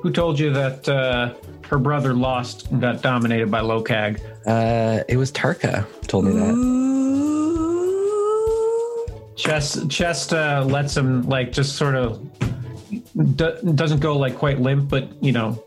Who 0.03 0.13
told 0.13 0.39
you 0.39 0.53
that 0.53 0.89
uh, 0.89 1.35
her 1.69 1.79
brother 1.79 2.15
lost 2.15 2.69
got 2.79 3.03
dominated 3.03 3.51
by 3.51 3.61
Lokag? 3.61 4.21
Uh, 4.47 5.03
it 5.09 5.17
was 5.17 5.33
Tarka 5.33 5.87
told 6.07 6.27
me 6.27 6.33
that. 6.33 7.06
Chest 9.37 9.91
Chest 9.91 10.33
uh, 10.33 10.65
lets 10.67 10.97
him 10.97 11.23
like 11.29 11.53
just 11.53 11.77
sort 11.77 11.95
of 11.95 12.21
d- 13.37 13.73
doesn't 13.75 14.01
go 14.01 14.17
like 14.17 14.37
quite 14.37 14.61
limp, 14.61 14.89
but 14.89 15.23
you 15.23 15.33
know 15.33 15.63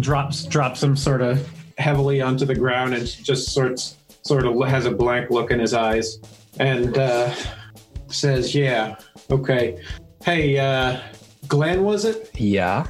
drops 0.00 0.44
drops 0.44 0.82
him 0.82 0.96
sort 0.96 1.20
of 1.20 1.48
heavily 1.78 2.20
onto 2.20 2.44
the 2.44 2.54
ground 2.54 2.94
and 2.94 3.06
just 3.06 3.52
sorts 3.52 3.96
sort 4.22 4.46
of 4.46 4.58
has 4.66 4.86
a 4.86 4.90
blank 4.90 5.30
look 5.30 5.50
in 5.50 5.58
his 5.60 5.74
eyes 5.74 6.18
and 6.58 6.96
uh, 6.96 7.34
says, 8.08 8.54
"Yeah, 8.54 8.96
okay. 9.30 9.82
Hey, 10.24 10.58
uh, 10.58 11.00
Glenn, 11.46 11.84
was 11.84 12.04
it?" 12.04 12.30
Yeah. 12.34 12.86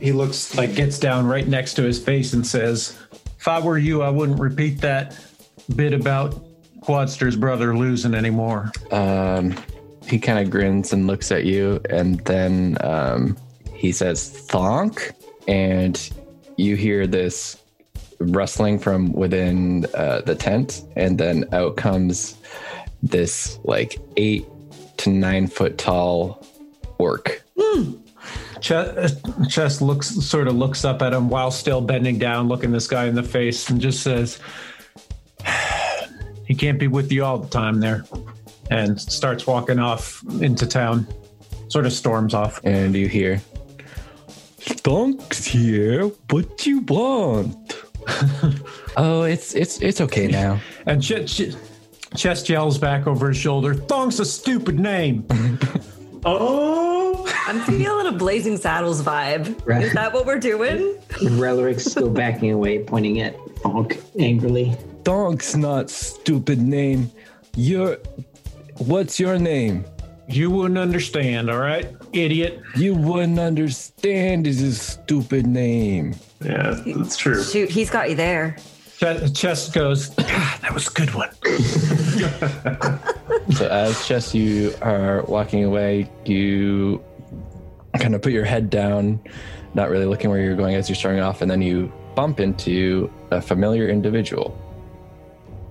He 0.00 0.12
looks 0.12 0.54
like 0.54 0.74
gets 0.74 0.98
down 0.98 1.26
right 1.26 1.48
next 1.48 1.74
to 1.74 1.82
his 1.82 1.98
face 2.02 2.34
and 2.34 2.46
says, 2.46 2.98
"If 3.38 3.48
I 3.48 3.58
were 3.58 3.78
you, 3.78 4.02
I 4.02 4.10
wouldn't 4.10 4.38
repeat 4.38 4.80
that 4.82 5.18
bit 5.74 5.92
about 5.92 6.45
Quadster's 6.86 7.36
brother 7.36 7.76
losing 7.76 8.14
anymore." 8.14 8.70
Um, 8.90 9.54
he 10.06 10.18
kind 10.18 10.38
of 10.38 10.50
grins 10.50 10.92
and 10.92 11.06
looks 11.06 11.32
at 11.32 11.44
you, 11.44 11.80
and 11.90 12.20
then 12.20 12.78
um, 12.80 13.36
he 13.74 13.92
says 13.92 14.46
"thonk," 14.48 15.12
and 15.48 16.10
you 16.56 16.76
hear 16.76 17.06
this 17.06 17.60
rustling 18.18 18.78
from 18.78 19.12
within 19.12 19.86
uh, 19.94 20.22
the 20.24 20.34
tent, 20.34 20.82
and 20.96 21.18
then 21.18 21.44
out 21.52 21.76
comes 21.76 22.36
this 23.02 23.58
like 23.64 23.98
eight 24.16 24.46
to 24.98 25.10
nine 25.10 25.46
foot 25.46 25.76
tall 25.76 26.46
orc. 26.98 27.42
Chest, 28.60 29.18
Chest 29.48 29.82
looks 29.82 30.08
sort 30.08 30.48
of 30.48 30.56
looks 30.56 30.84
up 30.84 31.02
at 31.02 31.12
him 31.12 31.28
while 31.28 31.50
still 31.50 31.80
bending 31.80 32.18
down, 32.18 32.48
looking 32.48 32.72
this 32.72 32.86
guy 32.86 33.06
in 33.06 33.14
the 33.14 33.22
face, 33.22 33.68
and 33.68 33.80
just 33.80 34.02
says, 34.02 34.40
"He 36.46 36.54
can't 36.54 36.78
be 36.78 36.88
with 36.88 37.10
you 37.12 37.24
all 37.24 37.38
the 37.38 37.48
time 37.48 37.80
there," 37.80 38.04
and 38.70 39.00
starts 39.00 39.46
walking 39.46 39.78
off 39.78 40.22
into 40.40 40.66
town. 40.66 41.06
Sort 41.68 41.84
of 41.86 41.92
storms 41.92 42.32
off. 42.34 42.60
And 42.64 42.94
you 42.94 43.08
hear 43.08 43.40
"Thonk's 44.58 45.44
here. 45.44 46.08
What 46.30 46.66
you 46.66 46.80
want?" 46.80 47.56
Oh, 48.98 49.24
it's 49.24 49.54
it's 49.54 49.80
it's 49.82 50.00
okay 50.00 50.26
now. 50.26 50.58
And 50.86 51.02
Ch- 51.02 51.26
Ch- 51.26 51.54
Chest 52.16 52.48
yells 52.48 52.78
back 52.78 53.06
over 53.06 53.28
his 53.28 53.36
shoulder, 53.36 53.74
Thong's 53.74 54.20
a 54.20 54.24
stupid 54.24 54.78
name. 54.78 55.26
Oh, 56.28 57.24
I'm 57.46 57.60
feeling 57.60 57.86
a 57.86 57.94
little 57.94 58.18
Blazing 58.18 58.56
Saddles 58.56 59.00
vibe. 59.00 59.60
Right. 59.64 59.84
Is 59.84 59.92
that 59.92 60.12
what 60.12 60.26
we're 60.26 60.40
doing? 60.40 60.96
Ralric's 61.38 61.88
still 61.88 62.10
backing 62.10 62.50
away, 62.50 62.80
pointing 62.82 63.20
at 63.20 63.36
Fonk 63.62 64.00
angrily. 64.18 64.76
Donk's 65.06 65.54
not 65.54 65.88
stupid 65.88 66.60
name. 66.60 67.08
Your 67.54 67.98
what's 68.78 69.20
your 69.20 69.38
name? 69.38 69.84
You 70.26 70.50
wouldn't 70.50 70.78
understand, 70.78 71.48
all 71.48 71.60
right, 71.60 71.94
idiot. 72.12 72.60
You 72.74 72.96
wouldn't 72.96 73.38
understand 73.38 74.48
is 74.48 74.60
a 74.60 74.74
stupid 74.74 75.46
name. 75.46 76.16
yeah, 76.44 76.82
that's 76.84 77.16
true. 77.16 77.40
Shoot, 77.40 77.70
he's 77.70 77.88
got 77.88 78.10
you 78.10 78.16
there. 78.16 78.56
Ch- 78.98 79.32
Chest 79.32 79.72
goes, 79.72 80.08
God, 80.08 80.26
that 80.62 80.74
was 80.74 80.88
a 80.88 80.90
good 80.90 81.14
one. 81.14 81.30
So 83.54 83.68
as 83.68 84.04
Chess, 84.08 84.34
you 84.34 84.74
are 84.82 85.22
walking 85.22 85.62
away, 85.62 86.10
you 86.24 87.00
kind 88.00 88.16
of 88.16 88.22
put 88.22 88.32
your 88.32 88.44
head 88.44 88.70
down, 88.70 89.20
not 89.74 89.88
really 89.88 90.06
looking 90.06 90.30
where 90.30 90.40
you're 90.40 90.56
going 90.56 90.74
as 90.74 90.88
you're 90.88 90.96
starting 90.96 91.22
off, 91.22 91.42
and 91.42 91.50
then 91.50 91.62
you 91.62 91.92
bump 92.16 92.40
into 92.40 93.08
a 93.30 93.40
familiar 93.40 93.88
individual. 93.88 94.60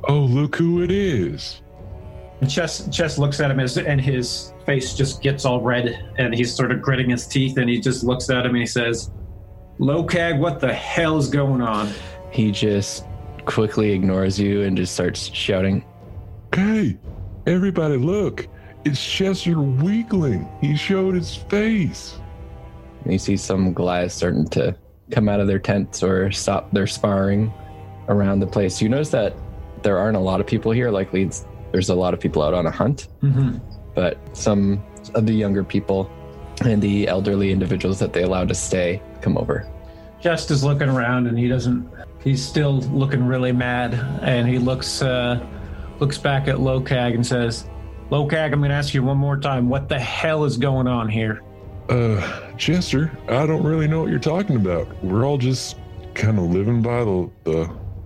Oh, 0.07 0.19
look 0.19 0.55
who 0.55 0.83
it 0.83 0.91
is. 0.91 1.61
And 2.41 2.49
Chest, 2.49 2.91
Chest 2.91 3.17
looks 3.17 3.39
at 3.39 3.49
him 3.49 3.59
as, 3.59 3.77
and 3.77 3.99
his 3.99 4.53
face 4.65 4.93
just 4.93 5.21
gets 5.21 5.45
all 5.45 5.61
red 5.61 6.13
and 6.17 6.33
he's 6.33 6.53
sort 6.53 6.71
of 6.71 6.81
gritting 6.81 7.09
his 7.09 7.27
teeth 7.27 7.57
and 7.57 7.69
he 7.69 7.79
just 7.79 8.03
looks 8.03 8.29
at 8.29 8.45
him 8.45 8.51
and 8.51 8.59
he 8.59 8.65
says, 8.65 9.11
Lokag, 9.79 10.37
what 10.39 10.59
the 10.59 10.73
hell's 10.73 11.29
going 11.29 11.61
on? 11.61 11.89
He 12.31 12.51
just 12.51 13.05
quickly 13.45 13.91
ignores 13.91 14.39
you 14.39 14.63
and 14.63 14.75
just 14.75 14.93
starts 14.93 15.33
shouting. 15.33 15.85
Hey, 16.53 16.97
everybody, 17.45 17.97
look. 17.97 18.47
It's 18.83 19.03
Chester 19.03 19.55
Weakling. 19.55 20.47
He 20.61 20.75
showed 20.75 21.15
his 21.15 21.35
face. 21.35 22.19
And 23.03 23.13
you 23.13 23.19
see 23.19 23.37
some 23.37 23.73
Goliaths 23.73 24.15
starting 24.15 24.47
to 24.49 24.75
come 25.11 25.29
out 25.29 25.39
of 25.39 25.47
their 25.47 25.59
tents 25.59 26.03
or 26.03 26.31
stop 26.31 26.71
their 26.71 26.87
sparring 26.87 27.51
around 28.07 28.39
the 28.39 28.47
place. 28.47 28.81
You 28.81 28.89
notice 28.89 29.09
that 29.09 29.35
there 29.85 29.97
aren't 29.97 30.17
a 30.17 30.19
lot 30.19 30.41
of 30.41 30.47
people 30.47 30.71
here. 30.73 30.89
Likely, 30.91 31.21
it's, 31.23 31.45
there's 31.71 31.89
a 31.89 31.95
lot 31.95 32.13
of 32.13 32.19
people 32.19 32.41
out 32.41 32.53
on 32.53 32.65
a 32.65 32.71
hunt, 32.71 33.07
Mm-hmm. 33.21 33.59
but 33.93 34.17
some 34.35 34.83
of 35.13 35.25
the 35.25 35.33
younger 35.33 35.63
people 35.63 36.09
and 36.65 36.81
the 36.81 37.07
elderly 37.07 37.51
individuals 37.51 37.99
that 37.99 38.11
they 38.11 38.23
allow 38.23 38.43
to 38.45 38.55
stay 38.55 39.01
come 39.21 39.37
over. 39.37 39.69
Chest 40.21 40.49
is 40.51 40.63
looking 40.63 40.89
around 40.89 41.27
and 41.27 41.37
he 41.37 41.47
doesn't, 41.47 41.87
he's 42.23 42.43
still 42.43 42.79
looking 42.79 43.23
really 43.25 43.51
mad 43.51 43.93
and 44.23 44.47
he 44.47 44.57
looks, 44.57 45.01
uh, 45.01 45.39
looks 45.99 46.17
back 46.17 46.47
at 46.47 46.55
Lokag 46.55 47.13
and 47.13 47.25
says, 47.25 47.69
Lokag, 48.09 48.51
I'm 48.53 48.59
going 48.59 48.69
to 48.69 48.75
ask 48.75 48.93
you 48.93 49.03
one 49.03 49.17
more 49.17 49.37
time. 49.37 49.69
What 49.69 49.87
the 49.89 49.99
hell 49.99 50.45
is 50.45 50.57
going 50.57 50.87
on 50.87 51.09
here? 51.09 51.41
Uh, 51.89 52.51
Chester, 52.57 53.11
I 53.27 53.45
don't 53.45 53.63
really 53.63 53.87
know 53.87 54.01
what 54.01 54.09
you're 54.09 54.17
talking 54.19 54.55
about. 54.55 54.87
We're 55.03 55.25
all 55.25 55.37
just 55.37 55.77
kind 56.15 56.39
of 56.39 56.45
living 56.45 56.81
by 56.81 57.03
the, 57.03 57.29
the 57.43 57.65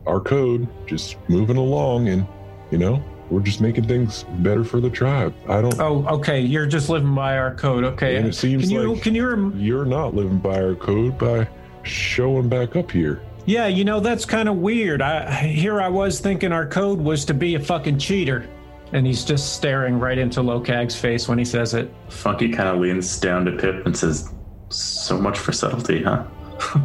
our 0.10 0.20
code, 0.20 0.68
just 0.88 1.18
moving 1.30 1.58
along, 1.58 2.10
and 2.10 2.26
you 2.72 2.78
know, 2.78 3.02
we're 3.30 3.42
just 3.42 3.62
making 3.62 3.88
things 3.88 4.26
better 4.40 4.64
for 4.64 4.80
the 4.82 4.90
tribe. 4.90 5.34
I 5.48 5.62
don't. 5.62 5.80
Oh, 5.80 6.06
okay. 6.18 6.40
You're 6.42 6.66
just 6.66 6.90
living 6.90 7.14
by 7.14 7.38
our 7.38 7.54
code. 7.56 7.84
Okay. 7.84 8.16
And 8.18 8.28
it 8.28 8.34
seems 8.36 8.64
can 8.64 8.72
you, 8.72 8.94
like- 8.94 9.04
can 9.04 9.16
you, 9.16 9.28
rem- 9.28 9.54
You're 9.60 9.86
not 9.86 10.16
living 10.16 10.40
by 10.40 10.62
our 10.62 10.76
code 10.76 11.18
by 11.18 11.48
showing 11.84 12.50
back 12.50 12.76
up 12.76 12.92
here. 12.92 13.22
Yeah, 13.46 13.68
you 13.68 13.84
know 13.84 14.00
that's 14.00 14.26
kind 14.26 14.48
of 14.50 14.58
weird. 14.58 15.02
I 15.02 15.32
here 15.32 15.82
I 15.82 15.88
was 15.88 16.20
thinking 16.20 16.52
our 16.52 16.68
code 16.68 17.00
was 17.00 17.26
to 17.26 17.34
be 17.34 17.56
a 17.56 17.60
fucking 17.60 17.98
cheater, 17.98 18.48
and 18.94 19.08
he's 19.08 19.24
just 19.26 19.54
staring 19.54 19.98
right 20.00 20.18
into 20.20 20.42
Lokag's 20.42 20.96
face 20.96 21.28
when 21.28 21.38
he 21.40 21.46
says 21.46 21.74
it. 21.74 21.92
Funky 22.10 22.50
kind 22.50 22.70
of 22.70 22.80
leans 22.80 23.20
down 23.20 23.46
to 23.46 23.52
Pip 23.54 23.86
and 23.88 23.98
says, 23.98 24.30
"So 24.70 25.18
much 25.20 25.40
for 25.40 25.52
subtlety, 25.52 26.04
huh?" 26.04 26.26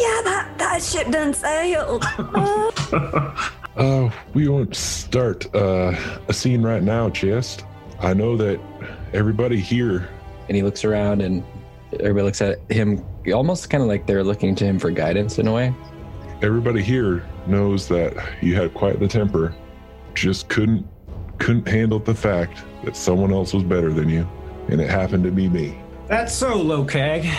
Yeah, 0.00 0.20
that, 0.80 0.92
that 0.92 0.98
ship 0.98 1.12
done 1.12 1.34
sailed. 1.34 2.04
Oh. 2.18 3.56
Uh, 3.76 4.10
we 4.34 4.48
won't 4.48 4.74
start 4.74 5.46
uh, 5.54 5.96
a 6.28 6.32
scene 6.32 6.60
right 6.60 6.82
now, 6.82 7.08
Chest. 7.08 7.64
I 8.00 8.12
know 8.12 8.36
that 8.36 8.60
everybody 9.14 9.58
here. 9.58 10.08
And 10.48 10.56
he 10.56 10.62
looks 10.62 10.84
around 10.84 11.22
and 11.22 11.44
everybody 11.94 12.24
looks 12.24 12.42
at 12.42 12.58
him 12.70 13.02
almost 13.32 13.70
kind 13.70 13.80
of 13.80 13.88
like 13.88 14.06
they're 14.06 14.24
looking 14.24 14.56
to 14.56 14.64
him 14.66 14.78
for 14.80 14.90
guidance 14.90 15.38
in 15.38 15.46
a 15.46 15.54
way. 15.54 15.72
Everybody 16.42 16.82
here 16.82 17.24
knows 17.46 17.86
that 17.88 18.12
you 18.42 18.56
had 18.56 18.74
quite 18.74 18.98
the 18.98 19.08
temper. 19.08 19.54
Just 20.14 20.48
couldn't 20.48 20.86
couldn't 21.38 21.68
handle 21.68 22.00
the 22.00 22.14
fact 22.14 22.62
that 22.84 22.96
someone 22.96 23.32
else 23.32 23.54
was 23.54 23.62
better 23.62 23.92
than 23.92 24.08
you, 24.10 24.28
and 24.68 24.80
it 24.80 24.90
happened 24.90 25.24
to 25.24 25.30
be 25.30 25.48
me. 25.48 25.80
That's 26.08 26.34
so, 26.34 26.56
low, 26.56 26.84
Lokag. 26.84 27.32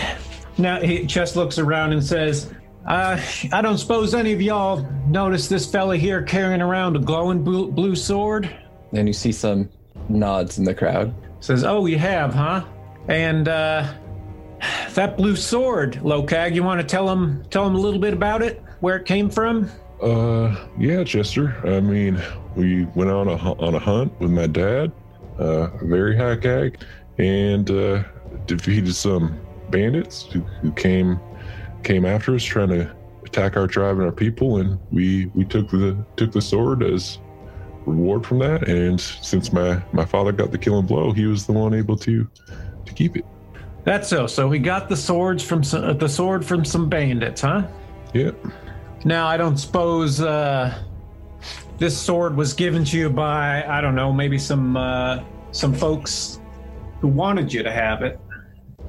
Now 0.58 0.80
he 0.80 1.04
just 1.04 1.36
looks 1.36 1.58
around 1.58 1.92
and 1.92 2.02
says, 2.02 2.52
uh, 2.86 3.20
"I 3.52 3.62
don't 3.62 3.78
suppose 3.78 4.14
any 4.14 4.32
of 4.32 4.42
y'all 4.42 4.86
noticed 5.08 5.50
this 5.50 5.70
fella 5.70 5.96
here 5.96 6.22
carrying 6.22 6.62
around 6.62 6.96
a 6.96 6.98
glowing 6.98 7.42
blue, 7.42 7.70
blue 7.70 7.96
sword." 7.96 8.54
And 8.92 9.06
you 9.06 9.14
see 9.14 9.32
some 9.32 9.68
nods 10.08 10.58
in 10.58 10.64
the 10.64 10.74
crowd. 10.74 11.14
Says, 11.40 11.64
"Oh, 11.64 11.86
you 11.86 11.98
have, 11.98 12.34
huh?" 12.34 12.64
And 13.08 13.48
uh, 13.48 13.92
that 14.94 15.16
blue 15.16 15.36
sword, 15.36 15.94
Lokag. 16.02 16.54
You 16.54 16.62
want 16.62 16.80
to 16.80 16.86
tell 16.86 17.08
him 17.08 17.44
tell 17.50 17.66
him 17.66 17.74
a 17.74 17.80
little 17.80 18.00
bit 18.00 18.12
about 18.12 18.42
it, 18.42 18.62
where 18.80 18.96
it 18.96 19.06
came 19.06 19.30
from? 19.30 19.70
Uh, 20.00 20.66
yeah, 20.78 21.04
Chester. 21.04 21.56
I 21.64 21.80
mean, 21.80 22.20
we 22.56 22.84
went 22.94 23.10
on 23.10 23.28
a 23.28 23.36
on 23.36 23.74
a 23.74 23.78
hunt 23.78 24.18
with 24.20 24.30
my 24.30 24.46
dad, 24.46 24.92
uh, 25.38 25.68
very 25.82 26.16
high 26.16 26.34
gag, 26.34 26.78
and 27.18 27.70
uh, 27.70 28.02
defeated 28.46 28.94
some 28.94 29.38
bandits 29.70 30.24
who, 30.24 30.40
who 30.40 30.72
came 30.72 31.18
came 31.82 32.04
after 32.04 32.34
us, 32.34 32.42
trying 32.42 32.68
to 32.68 32.94
attack 33.24 33.56
our 33.56 33.66
tribe 33.66 33.96
and 33.96 34.04
our 34.04 34.12
people, 34.12 34.58
and 34.58 34.78
we 34.90 35.26
we 35.34 35.44
took 35.44 35.70
the 35.70 35.96
took 36.16 36.32
the 36.32 36.42
sword 36.42 36.82
as 36.82 37.18
reward 37.86 38.26
from 38.26 38.38
that. 38.40 38.68
And 38.68 39.00
since 39.00 39.52
my 39.52 39.82
my 39.92 40.04
father 40.04 40.32
got 40.32 40.50
the 40.50 40.58
killing 40.58 40.86
blow, 40.86 41.12
he 41.12 41.26
was 41.26 41.46
the 41.46 41.52
one 41.52 41.74
able 41.74 41.96
to 41.98 42.28
to 42.84 42.92
keep 42.94 43.16
it. 43.16 43.24
That's 43.84 44.08
so. 44.08 44.26
So 44.26 44.50
he 44.50 44.58
got 44.58 44.88
the 44.88 44.96
swords 44.96 45.42
from 45.42 45.64
some, 45.64 45.98
the 45.98 46.08
sword 46.08 46.44
from 46.44 46.64
some 46.64 46.88
bandits, 46.88 47.40
huh? 47.40 47.66
Yep. 48.14 48.36
Now 49.04 49.26
I 49.26 49.36
don't 49.36 49.56
suppose 49.56 50.20
uh, 50.20 50.78
this 51.78 51.96
sword 51.96 52.36
was 52.36 52.54
given 52.54 52.84
to 52.84 52.98
you 52.98 53.10
by 53.10 53.64
I 53.66 53.80
don't 53.80 53.96
know 53.96 54.12
maybe 54.12 54.38
some 54.38 54.76
uh, 54.76 55.24
some 55.50 55.74
folks 55.74 56.40
who 57.00 57.08
wanted 57.08 57.52
you 57.52 57.62
to 57.62 57.72
have 57.72 58.02
it. 58.02 58.20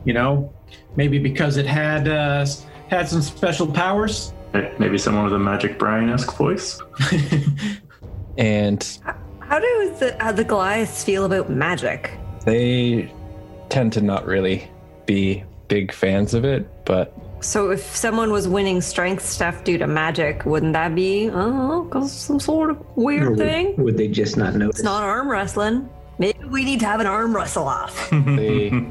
You 0.06 0.14
know, 0.14 0.54
maybe 0.96 1.18
because 1.18 1.58
it 1.58 1.66
had 1.66 2.08
uh, 2.08 2.46
had 2.90 3.08
some 3.08 3.22
special 3.22 3.68
powers. 3.68 4.34
Maybe 4.78 4.98
someone 5.00 5.24
with 5.24 5.34
a 5.34 5.40
magic 5.40 5.80
Brian-esque 5.80 6.36
voice. 6.36 6.80
And 8.38 9.00
How 9.42 9.60
do 9.60 9.96
the, 10.00 10.16
how 10.20 10.32
the 10.32 10.44
Goliaths 10.44 11.04
feel 11.04 11.26
about 11.26 11.50
magic? 11.50 12.12
they 12.46 13.14
tend 13.70 13.94
to 13.94 14.02
not 14.02 14.26
really 14.26 14.70
be 15.06 15.44
big 15.70 15.92
fans 15.94 16.34
of 16.34 16.44
it, 16.44 16.68
but 16.86 17.14
So 17.42 17.70
if 17.72 17.96
someone 17.96 18.32
was 18.32 18.48
winning 18.48 18.82
strength 18.82 19.24
stuff 19.26 19.64
due 19.64 19.78
to 19.78 19.88
magic, 19.88 20.46
wouldn't 20.46 20.74
that 20.74 20.94
be 20.96 21.30
uh, 21.30 21.34
oh, 21.36 21.88
'cause 21.92 22.12
some 22.12 22.40
sort 22.40 22.72
of 22.72 22.84
weird 22.96 23.30
would, 23.30 23.38
thing? 23.38 23.76
would 23.78 23.98
they 23.98 24.08
just 24.10 24.36
not 24.36 24.56
notice? 24.56 24.80
It's 24.80 24.84
not 24.84 25.04
arm 25.04 25.30
wrestling. 25.30 25.88
Maybe 26.18 26.38
we 26.46 26.66
need 26.66 26.80
to 26.82 26.86
have 26.88 27.00
an 27.00 27.08
arm 27.08 27.36
wrestle 27.36 27.68
off. 27.68 28.10
they 28.12 28.86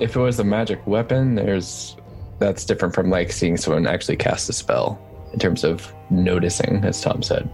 if 0.00 0.16
it 0.16 0.20
was 0.20 0.38
a 0.40 0.44
magic 0.44 0.84
weapon, 0.86 1.34
there's 1.36 1.96
that's 2.38 2.64
different 2.64 2.94
from 2.94 3.10
like 3.10 3.32
seeing 3.32 3.56
someone 3.56 3.86
actually 3.86 4.16
cast 4.16 4.48
a 4.48 4.52
spell 4.52 5.00
in 5.32 5.38
terms 5.38 5.64
of 5.64 5.92
noticing, 6.10 6.84
as 6.84 7.00
Tom 7.00 7.22
said. 7.22 7.48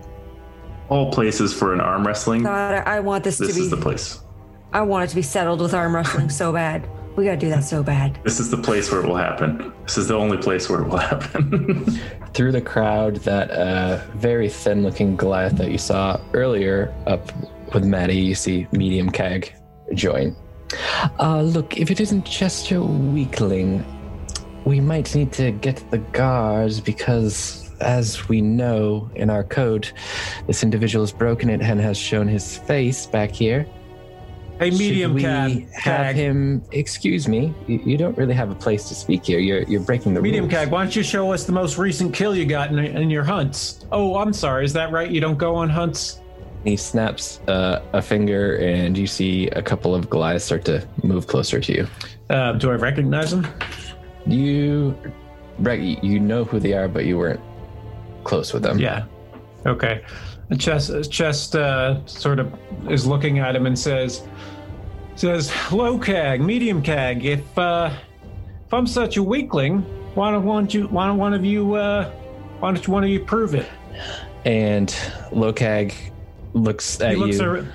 All 0.88 1.10
places 1.12 1.54
for 1.54 1.72
an 1.72 1.80
arm 1.80 2.06
wrestling. 2.06 2.42
God, 2.42 2.74
I 2.74 2.96
I 2.96 3.00
want 3.00 3.24
this, 3.24 3.38
This 3.38 3.48
to 3.48 3.54
be. 3.54 3.60
This 3.60 3.64
is 3.64 3.70
the 3.70 3.76
place. 3.76 4.20
I 4.72 4.82
want 4.82 5.04
it 5.04 5.08
to 5.08 5.14
be 5.14 5.22
settled 5.22 5.60
with 5.60 5.74
arm 5.74 5.94
wrestling 5.94 6.28
so 6.30 6.52
bad. 6.52 6.88
We 7.16 7.24
gotta 7.24 7.36
do 7.36 7.50
that 7.50 7.64
so 7.64 7.82
bad. 7.82 8.18
This 8.24 8.40
is 8.40 8.50
the 8.50 8.56
place 8.56 8.90
where 8.90 9.02
it 9.02 9.06
will 9.06 9.16
happen. 9.16 9.72
This 9.82 9.98
is 9.98 10.08
the 10.08 10.14
only 10.14 10.38
place 10.38 10.70
where 10.70 10.80
it 10.80 10.88
will 10.88 10.96
happen. 10.96 11.84
Through 12.34 12.52
the 12.52 12.62
crowd, 12.62 13.16
that 13.16 13.50
uh, 13.50 14.00
very 14.14 14.48
thin 14.48 14.82
looking 14.82 15.16
Goliath 15.16 15.56
that 15.56 15.70
you 15.70 15.76
saw 15.76 16.18
earlier 16.32 16.94
up 17.06 17.30
with 17.74 17.84
Maddie, 17.84 18.16
you 18.16 18.34
see 18.34 18.66
medium 18.72 19.10
Kag 19.10 19.52
join. 19.92 20.34
Uh, 21.20 21.42
look, 21.42 21.76
if 21.76 21.90
it 21.90 22.00
isn't 22.00 22.24
Chester 22.24 22.76
Weakling, 22.76 23.84
we 24.64 24.80
might 24.80 25.14
need 25.14 25.32
to 25.34 25.50
get 25.52 25.82
the 25.90 25.98
guards 25.98 26.80
because, 26.80 27.70
as 27.80 28.28
we 28.28 28.40
know 28.40 29.10
in 29.14 29.30
our 29.30 29.44
code, 29.44 29.90
this 30.46 30.62
individual 30.62 31.02
has 31.04 31.12
broken 31.12 31.50
it 31.50 31.60
and 31.60 31.80
has 31.80 31.96
shown 31.98 32.28
his 32.28 32.56
face 32.58 33.06
back 33.06 33.30
here. 33.32 33.66
Hey, 34.58 34.70
medium 34.70 35.10
Should 35.12 35.14
we 35.16 35.22
cab. 35.22 35.50
have 35.72 35.82
cag. 35.82 36.16
him. 36.16 36.62
Excuse 36.70 37.26
me. 37.26 37.52
You, 37.66 37.80
you 37.84 37.96
don't 37.96 38.16
really 38.16 38.34
have 38.34 38.50
a 38.50 38.54
place 38.54 38.86
to 38.90 38.94
speak 38.94 39.24
here. 39.26 39.40
You're 39.40 39.62
you're 39.62 39.80
breaking 39.80 40.14
the 40.14 40.22
Medium 40.22 40.44
rules. 40.44 40.54
cag, 40.54 40.70
why 40.70 40.84
don't 40.84 40.94
you 40.94 41.02
show 41.02 41.32
us 41.32 41.44
the 41.44 41.52
most 41.52 41.78
recent 41.78 42.14
kill 42.14 42.36
you 42.36 42.44
got 42.44 42.70
in, 42.70 42.78
in 42.78 43.10
your 43.10 43.24
hunts? 43.24 43.84
Oh, 43.90 44.16
I'm 44.18 44.32
sorry. 44.32 44.64
Is 44.64 44.72
that 44.74 44.92
right? 44.92 45.10
You 45.10 45.20
don't 45.20 45.38
go 45.38 45.56
on 45.56 45.68
hunts? 45.68 46.20
He 46.64 46.76
snaps 46.76 47.40
uh, 47.48 47.82
a 47.92 48.00
finger, 48.00 48.56
and 48.58 48.96
you 48.96 49.08
see 49.08 49.48
a 49.48 49.62
couple 49.62 49.96
of 49.96 50.08
Goliaths 50.08 50.44
start 50.44 50.64
to 50.66 50.86
move 51.02 51.26
closer 51.26 51.58
to 51.58 51.72
you. 51.72 51.88
Uh, 52.30 52.52
do 52.52 52.70
I 52.70 52.74
recognize 52.74 53.32
them? 53.32 53.48
You, 54.26 54.96
rec- 55.58 56.02
you 56.02 56.20
know 56.20 56.44
who 56.44 56.58
they 56.60 56.72
are, 56.72 56.88
but 56.88 57.04
you 57.04 57.18
weren't 57.18 57.40
close 58.24 58.52
with 58.52 58.62
them. 58.62 58.78
Yeah. 58.78 59.04
Okay. 59.66 60.04
Chest, 60.58 61.10
Chest 61.10 61.56
uh, 61.56 62.04
sort 62.06 62.38
of 62.38 62.52
is 62.90 63.06
looking 63.06 63.38
at 63.38 63.56
him 63.56 63.66
and 63.66 63.78
says, 63.78 64.22
says, 65.14 65.52
low 65.72 65.98
cag, 65.98 66.40
medium 66.40 66.82
cag, 66.82 67.24
if, 67.24 67.58
uh, 67.58 67.90
if 68.66 68.74
I'm 68.74 68.86
such 68.86 69.16
a 69.16 69.22
weakling, 69.22 69.80
why 70.14 70.30
don't, 70.30 70.44
why 70.44 70.54
don't 70.54 70.74
you, 70.74 70.88
why 70.88 71.06
don't 71.06 71.18
one 71.18 71.32
of 71.34 71.44
you, 71.44 71.74
uh, 71.74 72.10
why 72.60 72.72
don't 72.72 72.88
one 72.88 73.02
of 73.02 73.10
you 73.10 73.20
prove 73.20 73.54
it? 73.54 73.66
And 74.44 74.88
Lokag 75.30 75.94
looks 76.52 77.00
at 77.00 77.12
he 77.12 77.16
looks 77.16 77.38
you. 77.38 77.44
ar- 77.48 77.66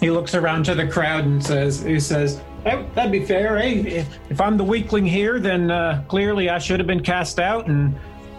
he 0.00 0.10
looks 0.10 0.34
around 0.34 0.64
to 0.66 0.74
the 0.74 0.86
crowd 0.86 1.24
and 1.24 1.44
says 1.44 1.82
he 1.82 1.98
says 1.98 2.40
that, 2.64 2.94
that'd 2.94 3.12
be 3.12 3.24
fair 3.24 3.58
eh? 3.58 3.82
if, 3.86 4.18
if 4.30 4.40
i'm 4.40 4.56
the 4.56 4.64
weakling 4.64 5.06
here 5.06 5.38
then 5.38 5.70
uh, 5.70 6.02
clearly 6.08 6.48
i 6.50 6.58
should 6.58 6.80
have 6.80 6.86
been 6.86 7.02
cast 7.02 7.38
out 7.38 7.66
and 7.66 7.94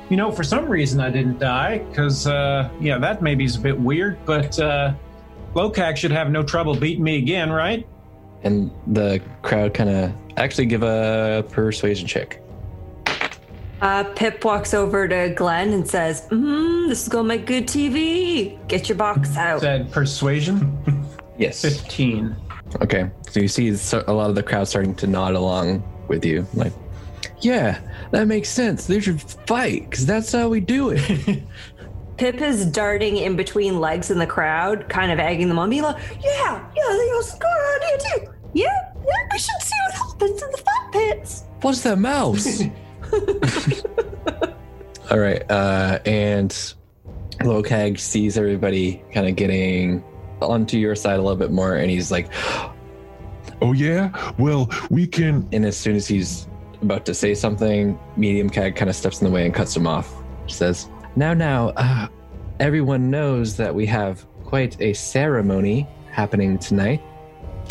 you 0.09 0.17
know 0.17 0.31
for 0.31 0.43
some 0.43 0.65
reason 0.65 0.99
i 0.99 1.09
didn't 1.09 1.39
die 1.39 1.77
because 1.77 2.27
uh, 2.27 2.69
yeah 2.79 2.97
that 2.97 3.21
maybe 3.21 3.43
is 3.43 3.55
a 3.55 3.59
bit 3.59 3.79
weird 3.79 4.17
but 4.25 4.57
uh, 4.59 4.93
Lokag 5.53 5.95
should 5.95 6.11
have 6.11 6.29
no 6.31 6.43
trouble 6.43 6.75
beating 6.75 7.03
me 7.03 7.17
again 7.17 7.51
right 7.51 7.87
and 8.43 8.71
the 8.87 9.21
crowd 9.41 9.73
kind 9.73 9.89
of 9.89 10.13
actually 10.37 10.67
give 10.67 10.83
a 10.83 11.43
persuasion 11.49 12.07
check. 12.07 12.39
Uh, 13.81 14.03
Pip 14.15 14.45
walks 14.45 14.73
over 14.73 15.07
to 15.07 15.33
Glenn 15.35 15.73
and 15.73 15.87
says, 15.87 16.27
mm, 16.29 16.87
This 16.87 17.03
is 17.03 17.09
going 17.09 17.25
to 17.25 17.27
make 17.27 17.45
good 17.45 17.67
TV. 17.67 18.57
Get 18.67 18.87
your 18.87 18.97
box 18.97 19.35
out. 19.35 19.61
said 19.61 19.91
persuasion 19.91 21.05
Yes. 21.37 21.61
15 21.61 22.35
Okay. 22.81 23.09
So 23.29 23.39
you 23.39 23.47
see 23.47 23.69
a 23.93 24.13
lot 24.13 24.29
of 24.29 24.35
the 24.35 24.43
crowd 24.43 24.67
starting 24.67 24.93
to 24.95 25.07
nod 25.07 25.35
along 25.35 25.81
with 26.07 26.25
you, 26.25 26.45
like, 26.53 26.73
yeah, 27.41 27.79
that 28.11 28.27
makes 28.27 28.49
sense. 28.49 28.87
They 28.87 28.99
should 28.99 29.21
fight 29.21 29.89
because 29.89 30.05
that's 30.05 30.31
how 30.31 30.49
we 30.49 30.59
do 30.59 30.89
it. 30.91 31.43
Pip 32.17 32.41
is 32.41 32.65
darting 32.65 33.17
in 33.17 33.35
between 33.35 33.79
legs 33.79 34.09
in 34.09 34.17
the 34.19 34.27
crowd, 34.27 34.87
kind 34.87 35.11
of 35.11 35.19
egging 35.19 35.49
them 35.49 35.59
on, 35.59 35.69
being 35.69 35.83
like, 35.83 35.97
Yeah, 36.23 36.65
yeah, 36.75 36.97
think 36.97 37.11
that's 37.13 37.33
a 37.33 37.39
good 37.39 37.83
idea 37.83 37.97
too. 37.97 38.31
Yeah, 38.53 38.93
yeah, 38.95 39.27
we 39.31 39.37
should 39.37 39.61
see 39.61 39.75
what 39.87 39.95
happens 39.95 40.41
in 40.41 40.49
the 40.51 40.57
fat 40.57 40.91
pits. 40.91 41.43
What's 41.61 41.81
that 41.81 41.99
mouse? 41.99 42.61
All 45.11 45.19
right. 45.19 45.43
Uh, 45.51 45.99
and 46.05 46.51
Lokag 47.41 47.99
sees 47.99 48.37
everybody 48.37 49.03
kind 49.13 49.27
of 49.27 49.35
getting 49.35 50.01
onto 50.41 50.77
your 50.77 50.95
side 50.95 51.19
a 51.19 51.21
little 51.21 51.37
bit 51.37 51.51
more, 51.51 51.75
and 51.75 51.89
he's 51.89 52.11
like, 52.11 52.29
Oh 53.61 53.73
yeah? 53.73 54.33
Well, 54.37 54.69
we 54.89 55.07
can 55.07 55.47
and 55.51 55.65
as 55.65 55.77
soon 55.77 55.95
as 55.95 56.07
he's 56.07 56.47
about 56.81 57.05
to 57.05 57.13
say 57.13 57.33
something, 57.33 57.97
Medium 58.17 58.49
Cag 58.49 58.75
kind 58.75 58.89
of 58.89 58.95
steps 58.95 59.21
in 59.21 59.27
the 59.27 59.31
way 59.31 59.45
and 59.45 59.53
cuts 59.53 59.75
him 59.75 59.87
off. 59.87 60.13
Says, 60.47 60.89
Now, 61.15 61.33
now, 61.33 61.69
uh, 61.69 62.07
everyone 62.59 63.09
knows 63.09 63.57
that 63.57 63.73
we 63.73 63.85
have 63.87 64.25
quite 64.43 64.79
a 64.81 64.93
ceremony 64.93 65.87
happening 66.11 66.59
tonight. 66.59 67.01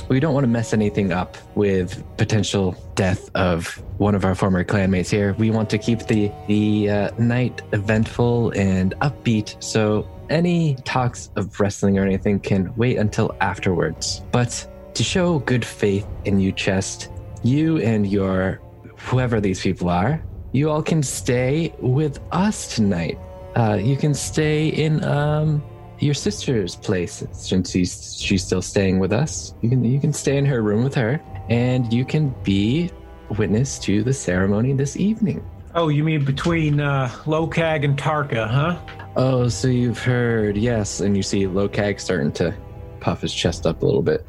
We 0.09 0.21
don't 0.21 0.35
want 0.35 0.45
to 0.45 0.49
mess 0.49 0.73
anything 0.73 1.13
up 1.13 1.37
with 1.55 2.03
potential 2.17 2.77
death 2.95 3.31
of 3.37 3.83
one 3.99 4.15
of 4.15 4.25
our 4.25 4.35
former 4.35 4.65
clanmates 4.65 5.09
here. 5.09 5.35
We 5.39 5.51
want 5.51 5.71
to 5.71 5.79
keep 5.79 6.01
the 6.01 6.33
the 6.49 6.91
uh, 6.91 7.11
night 7.19 7.63
eventful 7.73 8.51
and 8.51 8.95
upbeat. 9.01 9.63
So 9.63 10.09
any 10.31 10.77
talks 10.85 11.31
of 11.37 11.59
wrestling 11.61 11.99
or 11.99 12.05
anything 12.05 12.41
can 12.41 12.75
wait 12.77 12.99
until 12.99 13.35
afterwards. 13.41 14.23
But 14.33 14.67
to 14.95 15.03
show 15.03 15.41
good 15.41 15.65
faith 15.65 16.07
in 16.25 16.41
you, 16.41 16.53
Chest, 16.53 17.11
you 17.43 17.79
and 17.79 18.07
your 18.07 18.61
whoever 18.97 19.41
these 19.41 19.61
people 19.61 19.89
are, 19.89 20.23
you 20.53 20.71
all 20.71 20.83
can 20.83 21.03
stay 21.03 21.75
with 21.81 22.21
us 22.33 22.75
tonight. 22.75 23.19
Uh, 23.57 23.79
you 23.81 23.97
can 23.97 24.15
stay 24.15 24.69
in 24.69 25.03
um, 25.05 25.63
your 25.99 26.15
sister's 26.15 26.77
place 26.77 27.25
since 27.33 27.71
she's 27.71 28.17
she's 28.21 28.45
still 28.45 28.63
staying 28.63 28.99
with 28.99 29.13
us. 29.13 29.55
You 29.63 29.71
can 29.71 29.85
you 29.85 30.01
can 30.01 30.13
stay 30.13 30.37
in 30.37 30.45
her 30.47 30.63
room 30.63 30.85
with 30.85 30.95
her, 30.95 31.21
and 31.49 31.93
you 31.93 32.05
can 32.05 32.35
be 32.43 32.91
witness 33.39 33.79
to 33.81 34.03
the 34.03 34.13
ceremony 34.13 34.73
this 34.75 34.97
evening. 34.97 35.45
oh 35.75 35.89
you 35.89 36.05
mean 36.05 36.25
between 36.25 36.81
uh, 36.81 37.09
lokag 37.25 37.85
and 37.85 37.99
tarka 37.99 38.49
huh 38.49 38.79
Oh, 39.17 39.49
so 39.49 39.69
you've 39.69 40.03
heard? 40.03 40.57
Yes, 40.57 41.01
and 41.01 41.17
you 41.17 41.23
see 41.23 41.45
Lokag 41.45 42.01
starting 42.01 42.33
to 42.33 42.55
puff 43.01 43.21
his 43.21 43.33
chest 43.33 43.67
up 43.67 43.83
a 43.83 43.87
little 43.87 44.03
bit. 44.03 44.27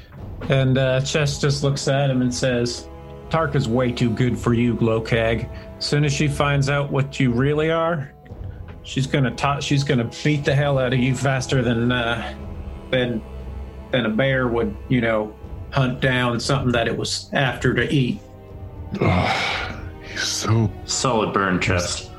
And 0.49 0.77
uh, 0.77 1.01
Chest 1.01 1.41
just 1.41 1.63
looks 1.63 1.87
at 1.87 2.09
him 2.09 2.21
and 2.21 2.33
says, 2.33 2.87
Tarka's 3.29 3.67
way 3.67 3.91
too 3.91 4.09
good 4.09 4.37
for 4.37 4.53
you, 4.53 4.75
Glowcag. 4.75 5.49
As 5.77 5.85
soon 5.85 6.05
as 6.05 6.13
she 6.13 6.27
finds 6.27 6.69
out 6.69 6.91
what 6.91 7.19
you 7.19 7.31
really 7.31 7.71
are, 7.71 8.13
she's 8.83 9.07
gonna 9.07 9.31
ta- 9.31 9.59
she's 9.59 9.83
gonna 9.83 10.09
beat 10.23 10.45
the 10.45 10.53
hell 10.53 10.77
out 10.77 10.93
of 10.93 10.99
you 10.99 11.15
faster 11.15 11.63
than 11.63 11.91
uh, 11.91 12.35
than 12.91 13.23
than 13.91 14.05
a 14.05 14.09
bear 14.09 14.47
would, 14.47 14.75
you 14.89 15.01
know, 15.01 15.35
hunt 15.71 15.99
down 15.99 16.39
something 16.39 16.71
that 16.71 16.87
it 16.87 16.95
was 16.95 17.29
after 17.33 17.73
to 17.73 17.91
eat. 17.91 18.19
He's 20.11 20.21
so 20.21 20.71
Solid 20.85 21.33
burn 21.33 21.59
chest. 21.59 22.11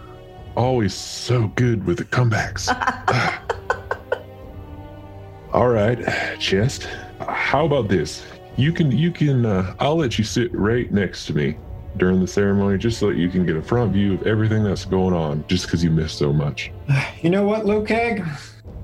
Always 0.57 0.95
so 0.95 1.49
good 1.49 1.85
with 1.85 1.99
the 1.99 2.05
comebacks. 2.05 2.69
All 5.53 5.69
right, 5.69 5.99
chest. 6.39 6.89
How 7.21 7.65
about 7.65 7.89
this? 7.89 8.25
You 8.57 8.73
can 8.73 8.91
you 8.91 9.11
can 9.11 9.47
uh, 9.47 9.75
I'll 9.79 9.97
let 9.97 10.19
you 10.19 10.25
sit 10.25 10.53
right 10.55 10.91
next 10.91 11.27
to 11.27 11.35
me 11.35 11.57
during 11.97 12.21
the 12.21 12.27
ceremony 12.27 12.79
just 12.79 12.99
so 12.99 13.09
that 13.09 13.17
you 13.17 13.29
can 13.29 13.47
get 13.47 13.57
a 13.57 13.63
front 13.63 13.93
view 13.93 14.15
of 14.15 14.27
everything 14.27 14.65
that's 14.65 14.85
going 14.85 15.15
on 15.15 15.45
just 15.49 15.67
because 15.67 15.83
you 15.83 15.91
missed 15.91 16.19
so 16.19 16.33
much. 16.33 16.73
You 17.23 17.31
know 17.31 17.45
what, 17.45 17.65
Glowcag? 17.65 18.29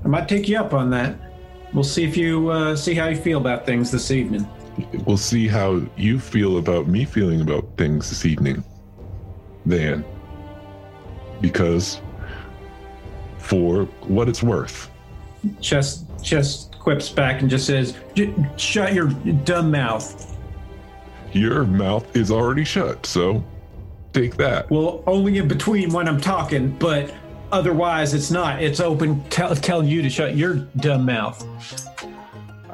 I 0.03 0.07
might 0.07 0.27
take 0.27 0.49
you 0.49 0.57
up 0.57 0.73
on 0.73 0.89
that. 0.89 1.15
We'll 1.73 1.83
see 1.83 2.03
if 2.03 2.17
you 2.17 2.49
uh, 2.49 2.75
see 2.75 2.93
how 2.93 3.07
you 3.07 3.15
feel 3.15 3.37
about 3.37 3.65
things 3.65 3.89
this 3.89 4.11
evening. 4.11 4.47
We'll 5.05 5.17
see 5.17 5.47
how 5.47 5.81
you 5.95 6.19
feel 6.19 6.57
about 6.57 6.87
me 6.87 7.05
feeling 7.05 7.41
about 7.41 7.77
things 7.77 8.09
this 8.09 8.25
evening. 8.25 8.63
Then. 9.65 10.03
Because 11.43 12.01
for 13.37 13.83
what 14.07 14.27
it's 14.27 14.41
worth, 14.41 14.89
Chest 15.61 16.05
Chest 16.23 16.79
quips 16.79 17.09
back 17.09 17.41
and 17.41 17.49
just 17.49 17.67
says, 17.67 17.95
"Shut 18.57 18.93
your 18.93 19.09
dumb 19.43 19.69
mouth." 19.69 20.33
your 21.33 21.65
mouth 21.65 22.15
is 22.15 22.31
already 22.31 22.63
shut, 22.63 23.05
so 23.05 23.43
take 24.13 24.37
that. 24.37 24.69
Well, 24.69 25.03
only 25.07 25.37
in 25.37 25.47
between 25.47 25.91
when 25.91 26.07
I'm 26.07 26.21
talking, 26.21 26.69
but 26.77 27.13
otherwise 27.51 28.13
it's 28.13 28.31
not. 28.31 28.61
It's 28.61 28.79
open, 28.79 29.23
tell, 29.29 29.55
telling 29.55 29.87
you 29.87 30.01
to 30.01 30.09
shut 30.09 30.35
your 30.35 30.55
dumb 30.77 31.05
mouth. 31.05 31.45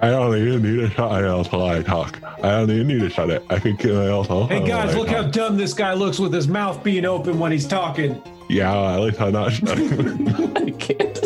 I 0.01 0.11
don't 0.11 0.37
even 0.37 0.61
need 0.61 0.87
to 0.87 0.89
shut 0.91 1.23
it 1.23 1.29
until 1.29 1.65
I 1.65 1.81
talk. 1.81 2.19
I 2.23 2.51
don't 2.51 2.71
even 2.71 2.87
need 2.87 3.01
to 3.01 3.09
shut 3.09 3.29
it. 3.29 3.43
I 3.49 3.59
can 3.59 3.75
kill 3.75 4.01
it 4.01 4.09
also. 4.09 4.47
Hey 4.47 4.65
guys, 4.65 4.95
look 4.95 5.09
how 5.09 5.23
dumb 5.23 5.57
this 5.57 5.73
guy 5.73 5.93
looks 5.93 6.19
with 6.19 6.33
his 6.33 6.47
mouth 6.47 6.83
being 6.83 7.05
open 7.05 7.37
when 7.39 7.51
he's 7.51 7.67
talking. 7.67 8.21
Yeah, 8.49 8.95
at 8.95 8.99
least 9.01 9.21
I'm 9.21 9.33
not 9.33 9.51
shutting. 9.53 10.27
I 10.57 10.71
can't. 10.71 11.19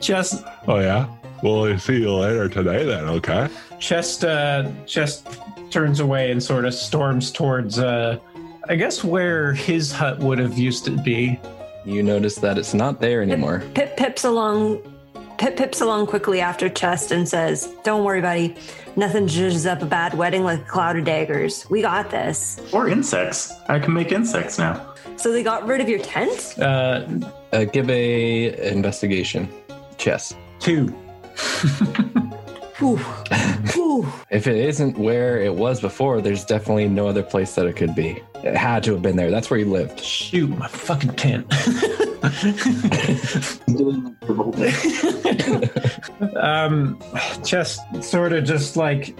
Chest, 0.00 0.44
oh 0.66 0.78
yeah. 0.80 1.06
Well, 1.42 1.78
see 1.78 2.00
you 2.00 2.12
later 2.14 2.48
today 2.48 2.84
then. 2.84 3.04
Okay. 3.04 3.48
Chest, 3.78 4.24
uh, 4.24 4.70
Chest 4.86 5.28
turns 5.70 6.00
away 6.00 6.30
and 6.30 6.42
sort 6.42 6.64
of 6.64 6.74
storms 6.74 7.30
towards, 7.30 7.78
uh, 7.78 8.18
I 8.68 8.76
guess 8.76 9.04
where 9.04 9.52
his 9.52 9.92
hut 9.92 10.18
would 10.20 10.38
have 10.38 10.56
used 10.58 10.84
to 10.86 10.90
be. 11.02 11.38
You 11.84 12.02
notice 12.02 12.36
that 12.36 12.56
it's 12.56 12.72
not 12.72 13.00
there 13.00 13.20
anymore. 13.22 13.62
Pip 13.74 13.96
pips 13.96 14.24
along. 14.24 14.80
Pip 15.38 15.56
pips 15.56 15.80
along 15.80 16.06
quickly 16.06 16.40
after 16.40 16.68
Chest 16.68 17.10
and 17.10 17.28
says, 17.28 17.74
Don't 17.82 18.04
worry, 18.04 18.20
buddy. 18.20 18.56
Nothing 18.96 19.26
judges 19.26 19.66
up 19.66 19.82
a 19.82 19.86
bad 19.86 20.14
wedding 20.14 20.44
like 20.44 20.60
a 20.60 20.64
cloud 20.64 20.96
of 20.96 21.04
daggers. 21.04 21.68
We 21.68 21.82
got 21.82 22.10
this. 22.10 22.60
Or 22.72 22.88
insects. 22.88 23.52
I 23.68 23.78
can 23.80 23.92
make 23.92 24.12
insects 24.12 24.58
now. 24.58 24.94
So 25.16 25.32
they 25.32 25.42
got 25.42 25.66
rid 25.66 25.80
of 25.80 25.88
your 25.88 25.98
tent? 26.00 26.54
Uh, 26.58 27.06
Uh, 27.52 27.64
give 27.64 27.88
a 27.90 28.68
investigation. 28.72 29.48
Chest. 29.98 30.36
two. 30.60 30.86
Whew. 32.78 32.96
Whew. 33.72 34.12
If 34.30 34.46
it 34.46 34.56
isn't 34.56 34.98
where 34.98 35.40
it 35.40 35.54
was 35.54 35.80
before, 35.80 36.20
there's 36.20 36.44
definitely 36.44 36.88
no 36.88 37.06
other 37.08 37.22
place 37.22 37.54
that 37.54 37.66
it 37.66 37.74
could 37.76 37.94
be. 37.94 38.20
It 38.42 38.56
had 38.56 38.82
to 38.84 38.92
have 38.92 39.02
been 39.02 39.16
there. 39.16 39.30
That's 39.30 39.50
where 39.50 39.58
you 39.60 39.66
lived. 39.70 40.00
Shoot, 40.00 40.50
my 40.50 40.66
fucking 40.68 41.14
tent. 41.14 41.46
Doing 42.42 44.16
the 44.20 44.26
revolt. 44.26 44.58
um, 46.36 46.98
Chest 47.44 47.80
sort 48.02 48.32
of 48.32 48.44
just 48.44 48.76
like 48.76 49.16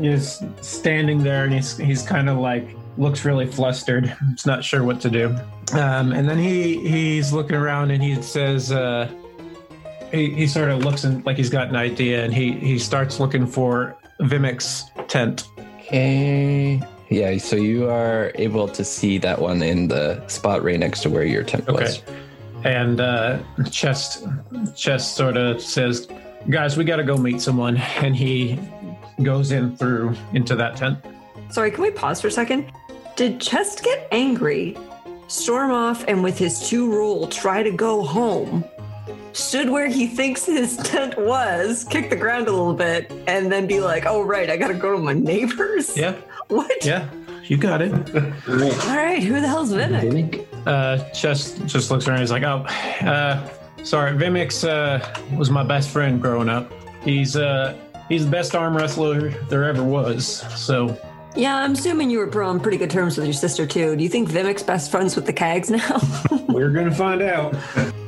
is 0.00 0.42
standing 0.60 1.22
there 1.22 1.44
and 1.44 1.52
he's 1.54 1.76
he's 1.76 2.02
kind 2.02 2.28
of 2.28 2.38
like 2.38 2.68
looks 2.98 3.24
really 3.24 3.46
flustered. 3.46 4.14
He's 4.30 4.46
not 4.46 4.64
sure 4.64 4.82
what 4.84 5.00
to 5.02 5.10
do. 5.10 5.36
Um, 5.72 6.12
and 6.12 6.28
then 6.28 6.38
he 6.38 6.86
he's 6.86 7.32
looking 7.32 7.56
around 7.56 7.90
and 7.90 8.02
he 8.02 8.20
says 8.22 8.72
uh, 8.72 9.10
he 10.12 10.30
he 10.30 10.46
sort 10.46 10.70
of 10.70 10.80
looks 10.80 11.04
in, 11.04 11.22
like 11.24 11.36
he's 11.36 11.50
got 11.50 11.68
an 11.68 11.76
idea 11.76 12.24
and 12.24 12.32
he 12.32 12.52
he 12.52 12.78
starts 12.78 13.20
looking 13.20 13.46
for 13.46 13.96
Vimic's 14.20 14.84
tent. 15.08 15.48
Okay. 15.78 16.82
Yeah, 17.08 17.38
so 17.38 17.54
you 17.54 17.88
are 17.88 18.32
able 18.34 18.66
to 18.68 18.84
see 18.84 19.18
that 19.18 19.40
one 19.40 19.62
in 19.62 19.86
the 19.86 20.26
spot 20.26 20.64
right 20.64 20.78
next 20.78 21.02
to 21.02 21.10
where 21.10 21.24
your 21.24 21.44
tent 21.44 21.68
was. 21.70 22.02
Okay. 22.66 22.74
And 22.76 23.00
uh, 23.00 23.38
Chest 23.70 24.26
Chest 24.74 25.14
sort 25.16 25.36
of 25.36 25.60
says, 25.62 26.08
"Guys, 26.50 26.76
we 26.76 26.84
got 26.84 26.96
to 26.96 27.04
go 27.04 27.16
meet 27.16 27.40
someone." 27.40 27.76
And 27.76 28.14
he 28.16 28.58
goes 29.22 29.52
in 29.52 29.76
through 29.76 30.14
into 30.32 30.56
that 30.56 30.76
tent. 30.76 30.98
Sorry, 31.50 31.70
can 31.70 31.82
we 31.82 31.90
pause 31.90 32.20
for 32.20 32.26
a 32.28 32.30
second? 32.30 32.70
Did 33.14 33.40
Chest 33.40 33.82
get 33.82 34.08
angry, 34.12 34.76
storm 35.28 35.70
off, 35.70 36.04
and 36.08 36.22
with 36.22 36.36
his 36.38 36.68
two 36.68 36.90
rule 36.90 37.28
try 37.28 37.62
to 37.62 37.70
go 37.70 38.02
home? 38.02 38.64
Stood 39.32 39.70
where 39.70 39.86
he 39.88 40.06
thinks 40.06 40.44
his 40.46 40.76
tent 40.84 41.16
was, 41.18 41.84
kick 41.84 42.10
the 42.10 42.16
ground 42.16 42.48
a 42.48 42.50
little 42.50 42.74
bit, 42.74 43.12
and 43.28 43.50
then 43.52 43.66
be 43.66 43.80
like, 43.80 44.06
"Oh 44.06 44.22
right, 44.22 44.50
I 44.50 44.56
gotta 44.56 44.74
go 44.74 44.92
to 44.92 44.98
my 44.98 45.12
neighbors." 45.12 45.96
Yeah, 45.96 46.16
What? 46.48 46.84
yeah, 46.84 47.08
you 47.44 47.56
got 47.56 47.80
it. 47.80 47.92
All 47.92 48.56
right. 48.56 48.88
All 48.88 48.96
right, 48.96 49.22
who 49.22 49.40
the 49.40 49.46
hell's 49.48 49.72
Vimic? 49.72 50.02
Vimic. 50.02 50.46
Uh, 50.66 50.98
Chest 51.10 51.64
just 51.66 51.90
looks 51.90 52.08
around. 52.08 52.20
He's 52.20 52.32
like, 52.32 52.42
"Oh, 52.42 52.64
uh, 53.06 53.48
sorry, 53.84 54.12
Vimix 54.12 54.66
uh, 54.68 55.00
was 55.36 55.50
my 55.50 55.62
best 55.62 55.90
friend 55.90 56.20
growing 56.20 56.48
up. 56.48 56.72
He's 57.02 57.36
uh, 57.36 57.76
he's 58.08 58.24
the 58.24 58.30
best 58.30 58.54
arm 58.54 58.76
wrestler 58.76 59.30
there 59.48 59.64
ever 59.64 59.84
was. 59.84 60.26
So 60.60 60.98
Yeah, 61.36 61.56
I'm 61.56 61.72
assuming 61.72 62.10
you 62.10 62.18
were 62.18 62.26
bro 62.26 62.48
on 62.48 62.58
pretty 62.60 62.78
good 62.78 62.90
terms 62.90 63.16
with 63.16 63.26
your 63.26 63.34
sister 63.34 63.66
too. 63.66 63.94
Do 63.94 64.02
you 64.02 64.08
think 64.08 64.28
Vimic's 64.28 64.62
best 64.62 64.90
friends 64.90 65.14
with 65.14 65.26
the 65.26 65.32
Cags 65.32 65.70
now? 65.70 66.44
we're 66.48 66.70
gonna 66.70 66.94
find 66.94 67.22
out." 67.22 67.54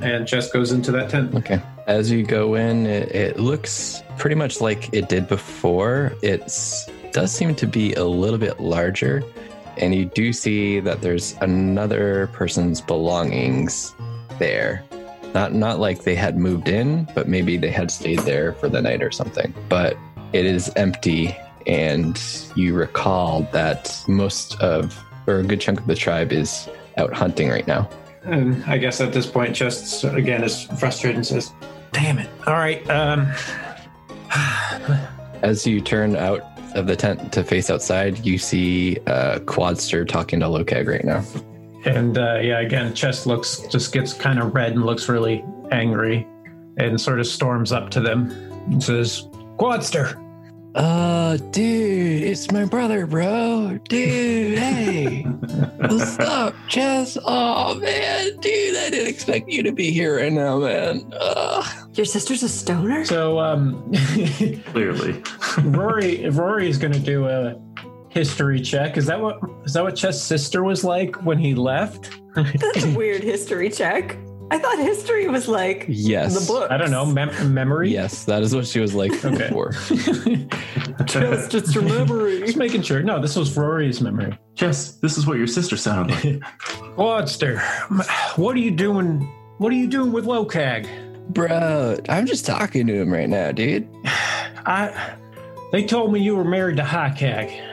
And 0.01 0.29
Chest 0.29 0.53
goes 0.53 0.71
into 0.71 0.93
that 0.93 1.11
tent. 1.11 1.35
Okay. 1.35 1.61
As 1.89 2.09
you 2.11 2.23
go 2.23 2.55
in, 2.55 2.87
it, 2.87 3.11
it 3.13 3.39
looks 3.41 4.03
pretty 4.17 4.37
much 4.37 4.61
like 4.61 4.89
it 4.93 5.09
did 5.09 5.27
before. 5.27 6.13
It 6.23 6.41
does 7.13 7.33
seem 7.33 7.55
to 7.57 7.67
be 7.67 7.95
a 7.95 8.05
little 8.05 8.39
bit 8.39 8.61
larger, 8.61 9.25
and 9.79 9.95
you 9.95 10.05
do 10.07 10.33
see 10.33 10.81
that 10.81 11.01
there's 11.01 11.35
another 11.41 12.29
person's 12.33 12.81
belongings 12.81 13.95
there. 14.39 14.85
Not 15.35 15.53
not 15.53 15.79
like 15.79 16.05
they 16.05 16.15
had 16.15 16.39
moved 16.39 16.69
in, 16.69 17.07
but 17.15 17.29
maybe 17.29 17.57
they 17.57 17.71
had 17.71 17.91
stayed 17.91 18.21
there 18.21 18.55
for 18.55 18.69
the 18.69 18.81
night 18.81 19.03
or 19.03 19.11
something. 19.11 19.55
But 19.69 19.97
it 20.33 20.47
is 20.47 20.71
empty, 20.77 21.37
and 21.67 22.21
you 22.55 22.75
recall 22.75 23.43
that 23.53 24.03
most 24.09 24.61
of 24.61 24.99
or 25.27 25.41
a 25.41 25.45
good 25.45 25.61
chunk 25.61 25.81
of 25.81 25.87
the 25.87 25.95
tribe 25.95 26.33
is 26.33 26.69
out 26.97 27.13
hunting 27.13 27.51
right 27.51 27.67
now. 27.67 27.89
And 28.25 28.65
I 28.65 28.79
guess 28.79 29.01
at 29.01 29.13
this 29.13 29.27
point, 29.27 29.55
Chest 29.55 30.05
again 30.05 30.43
is 30.43 30.65
frustrated 30.79 31.17
and 31.17 31.27
says, 31.27 31.53
"Damn 31.93 32.19
it! 32.19 32.31
All 32.47 32.55
right, 32.55 32.89
um, 32.91 33.31
As 35.43 35.67
you 35.67 35.81
turn 35.81 36.17
out 36.17 36.43
of 36.75 36.87
the 36.87 36.97
tent 36.97 37.33
to 37.33 37.45
face 37.45 37.71
outside, 37.71 38.25
you 38.25 38.39
see 38.39 38.99
uh, 39.07 39.39
Quadster 39.41 40.07
talking 40.07 40.41
to 40.41 40.47
Lokag 40.47 40.87
right 40.89 41.05
now. 41.05 41.25
And 41.85 42.19
uh, 42.19 42.39
yeah, 42.43 42.61
again, 42.61 42.93
Chest 42.95 43.27
looks 43.27 43.61
just 43.71 43.93
gets 43.93 44.13
kind 44.13 44.39
of 44.39 44.55
red 44.55 44.73
and 44.73 44.85
looks 44.85 45.09
really 45.09 45.45
angry, 45.71 46.27
and 46.77 47.01
sort 47.01 47.21
of 47.21 47.27
storms 47.27 47.73
up 47.73 47.91
to 47.91 48.01
them 48.01 48.31
and 48.71 48.83
says, 48.83 49.29
"Quadster, 49.59 50.17
Uh, 50.75 51.37
dude, 51.51 52.23
it's 52.23 52.51
my 52.53 52.65
brother, 52.65 53.07
bro. 53.07 53.79
Dude, 53.89 54.59
hey, 54.59 55.23
what's 55.79 56.19
up, 56.19 56.55
Chest? 56.69 57.19
Oh 57.25 57.75
man, 57.77 58.37
dude, 58.41 58.77
I 58.77 58.91
didn't 58.91 59.09
expect 59.09 59.49
you 59.49 59.63
to 59.63 59.73
be 59.73 59.91
here 59.91 60.17
right 60.19 60.33
now, 60.33 60.59
man. 60.59 61.11
Uh, 61.19 61.65
your 61.99 62.05
sister's 62.07 62.43
a 62.43 62.49
stoner? 62.49 63.05
so 63.05 63.39
um, 63.39 63.93
Clearly. 64.67 65.23
Rory 65.65 66.29
Rory 66.31 66.69
is 66.71 66.79
going 66.79 66.93
to 66.93 67.01
do 67.01 67.27
a 67.27 67.61
history 68.09 68.61
check. 68.61 68.97
Is 68.97 69.07
that 69.07 69.21
what 69.21 69.39
is 69.65 69.75
that 69.75 69.83
what 69.83 69.97
Chess 69.97 70.23
sister 70.23 70.63
was 70.65 70.85
like 70.85 71.25
when 71.25 71.39
he 71.39 71.55
left? 71.55 72.11
That's 72.35 72.85
a 72.85 72.95
weird 72.97 73.23
history 73.23 73.69
check. 73.71 74.17
I 74.51 74.59
thought 74.59 74.79
history 74.79 75.29
was 75.29 75.47
like 75.47 75.85
yes, 75.89 76.47
the 76.47 76.47
book. 76.53 76.71
I 76.71 76.79
don't 76.79 76.91
know, 76.91 77.05
mem- 77.05 77.53
memory. 77.53 77.91
Yes, 77.91 78.25
that 78.25 78.43
is 78.43 78.55
what 78.55 78.67
she 78.67 78.81
was 78.81 78.95
like 78.95 79.13
Okay. 79.25 79.37
before. 79.49 79.73
Just, 81.05 81.53
just 81.53 81.77
remembering. 81.77 82.45
Just 82.45 82.57
making 82.59 82.83
sure. 82.83 83.03
No, 83.03 83.21
this 83.21 83.37
was 83.37 83.57
Rory's 83.57 84.01
memory. 84.01 84.37
Jess, 84.55 84.95
this 84.97 85.17
is 85.17 85.27
what 85.27 85.39
your 85.39 85.47
sister 85.47 85.77
sounded 85.77 86.23
like. 86.25 86.43
Quadster, 86.97 87.61
what 88.37 88.57
are 88.57 88.59
you 88.59 88.73
doing? 88.73 89.21
What 89.59 89.73
are 89.73 89.77
you 89.77 89.87
doing 89.87 90.13
with 90.13 90.27
Lokag? 90.27 90.87
Bro, 91.29 91.99
I'm 92.09 92.27
just 92.27 92.47
talking 92.47 92.87
to 92.87 92.95
him 92.95 93.13
right 93.13 93.29
now, 93.29 93.53
dude. 93.53 93.89
I. 94.05 95.17
They 95.71 95.85
told 95.85 96.13
me 96.13 96.21
you 96.21 96.35
were 96.35 96.45
married 96.45 96.79
to 96.79 96.83
Hikag. 96.83 97.69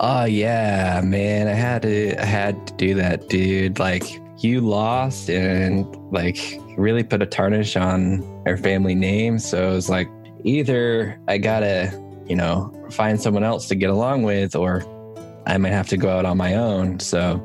Oh 0.00 0.24
yeah, 0.24 1.02
man. 1.04 1.46
I 1.46 1.52
had 1.52 1.82
to 1.82 2.20
I 2.20 2.24
had 2.24 2.66
to 2.66 2.74
do 2.74 2.94
that, 2.94 3.28
dude. 3.28 3.78
Like 3.78 4.04
you 4.38 4.60
lost 4.60 5.28
and 5.28 5.86
like 6.10 6.38
really 6.76 7.04
put 7.04 7.22
a 7.22 7.26
tarnish 7.26 7.76
on 7.76 8.24
our 8.46 8.56
family 8.56 8.94
name. 8.94 9.38
So 9.38 9.70
it 9.70 9.74
was 9.74 9.90
like 9.90 10.08
either 10.42 11.20
I 11.28 11.38
gotta, 11.38 11.92
you 12.26 12.34
know, 12.34 12.72
find 12.90 13.20
someone 13.20 13.44
else 13.44 13.68
to 13.68 13.74
get 13.74 13.90
along 13.90 14.22
with 14.22 14.56
or 14.56 14.82
I 15.46 15.58
might 15.58 15.72
have 15.72 15.88
to 15.88 15.98
go 15.98 16.08
out 16.08 16.24
on 16.24 16.38
my 16.38 16.54
own. 16.54 16.98
So 17.00 17.36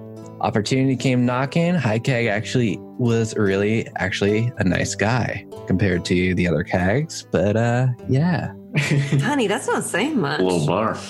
opportunity 0.41 0.95
came 0.95 1.25
knocking. 1.25 1.75
High 1.75 1.99
Hikag 1.99 2.29
actually 2.29 2.77
was 2.97 3.35
really 3.35 3.87
actually 3.97 4.51
a 4.57 4.63
nice 4.63 4.95
guy 4.95 5.45
compared 5.67 6.05
to 6.05 6.33
the 6.35 6.47
other 6.47 6.63
Kags. 6.63 7.25
But 7.31 7.55
uh 7.57 7.87
yeah. 8.07 8.53
Honey, 9.21 9.47
that's 9.47 9.67
not 9.67 9.83
saying 9.83 10.19
much. 10.19 10.41
Low 10.41 10.65
bar. 10.65 10.97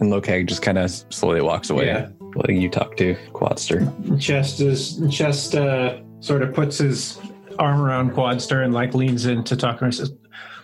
And 0.00 0.08
Low 0.08 0.22
Keg 0.22 0.46
just 0.46 0.62
kind 0.62 0.78
of 0.78 0.90
slowly 1.10 1.42
walks 1.42 1.68
away, 1.68 1.88
Yeah. 1.88 2.08
letting 2.34 2.58
you 2.58 2.70
talk 2.70 2.96
to 2.96 3.14
Quadster. 3.34 3.84
Chest 4.18 4.60
is 4.60 4.98
Chest 5.10 5.54
uh, 5.54 5.98
sort 6.20 6.40
of 6.42 6.54
puts 6.54 6.78
his 6.78 7.18
arm 7.58 7.82
around 7.82 8.12
Quadster 8.12 8.64
and 8.64 8.72
like 8.72 8.94
leans 8.94 9.26
in 9.26 9.44
to 9.44 9.54
talk 9.56 9.74
to 9.76 9.80
her 9.80 9.84
and 9.88 9.94
says, 9.94 10.10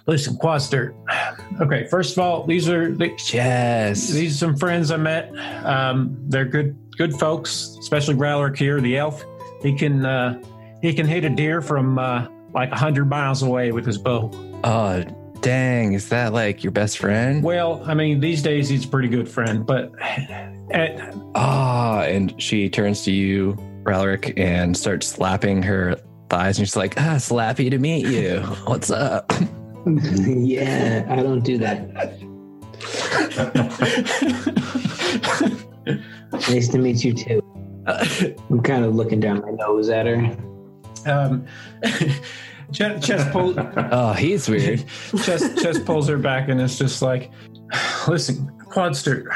"Listen, 0.06 0.36
Quadster. 0.36 0.94
Okay, 1.60 1.86
first 1.88 2.12
of 2.12 2.18
all, 2.18 2.44
these 2.46 2.68
are 2.68 2.94
the, 2.94 3.10
Yes. 3.32 4.08
these 4.08 4.34
are 4.34 4.38
some 4.38 4.56
friends 4.56 4.90
I 4.90 4.96
met. 4.96 5.32
Um, 5.64 6.16
they're 6.28 6.44
good 6.44 6.76
good 6.98 7.12
folks, 7.14 7.76
especially 7.80 8.14
Ralric 8.14 8.56
here, 8.56 8.80
the 8.80 8.96
elf. 8.98 9.24
He 9.62 9.74
can 9.74 10.04
uh, 10.04 10.40
he 10.82 10.92
can 10.94 11.06
hit 11.06 11.24
a 11.24 11.30
deer 11.30 11.60
from 11.62 11.98
uh, 11.98 12.26
like 12.54 12.70
hundred 12.72 13.06
miles 13.08 13.42
away 13.42 13.72
with 13.72 13.86
his 13.86 13.98
bow. 13.98 14.30
Oh, 14.64 15.02
dang. 15.40 15.92
Is 15.94 16.08
that 16.10 16.32
like 16.32 16.62
your 16.64 16.72
best 16.72 16.98
friend? 16.98 17.42
Well, 17.42 17.82
I 17.86 17.94
mean, 17.94 18.20
these 18.20 18.42
days 18.42 18.68
he's 18.68 18.84
a 18.84 18.88
pretty 18.88 19.08
good 19.08 19.28
friend, 19.28 19.64
but 19.66 19.92
Ah, 21.34 22.02
and 22.02 22.40
she 22.42 22.68
turns 22.68 23.02
to 23.04 23.12
you, 23.12 23.54
Ralric, 23.84 24.38
and 24.38 24.76
starts 24.76 25.06
slapping 25.06 25.62
her 25.62 25.96
thighs. 26.28 26.58
And 26.58 26.66
she's 26.66 26.76
like, 26.76 26.94
ah, 27.00 27.16
slappy 27.16 27.70
to 27.70 27.78
meet 27.78 28.06
you. 28.06 28.40
What's 28.66 28.90
up? 28.90 29.32
yeah, 30.26 31.06
I 31.08 31.16
don't 31.22 31.44
do 31.44 31.58
that. 31.58 31.78
nice 36.50 36.68
to 36.68 36.78
meet 36.78 37.04
you 37.04 37.14
too. 37.14 37.40
I'm 37.86 38.62
kind 38.62 38.84
of 38.84 38.96
looking 38.96 39.20
down 39.20 39.42
my 39.42 39.50
nose 39.52 39.88
at 39.88 40.06
her. 40.06 40.16
um, 41.06 41.46
Chest, 42.72 43.06
Chest 43.06 43.30
pull, 43.30 43.54
Oh, 43.92 44.12
he's 44.12 44.48
weird. 44.48 44.84
Chest, 45.24 45.62
Chest 45.62 45.84
pulls 45.84 46.08
her 46.08 46.18
back 46.18 46.48
and 46.48 46.60
it's 46.60 46.76
just 46.78 47.00
like, 47.00 47.30
listen, 48.08 48.50
Quadster, 48.64 49.30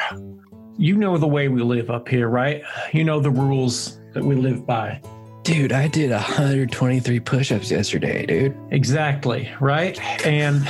you 0.76 0.96
know 0.96 1.16
the 1.16 1.28
way 1.28 1.46
we 1.46 1.62
live 1.62 1.90
up 1.90 2.08
here, 2.08 2.28
right? 2.28 2.62
You 2.92 3.04
know 3.04 3.20
the 3.20 3.30
rules 3.30 4.00
that 4.14 4.24
we 4.24 4.34
live 4.34 4.66
by. 4.66 5.00
Dude, 5.42 5.72
I 5.72 5.88
did 5.88 6.10
123 6.10 7.20
push 7.20 7.50
ups 7.50 7.70
yesterday, 7.70 8.26
dude. 8.26 8.56
Exactly, 8.70 9.50
right? 9.60 9.98
And 10.26 10.62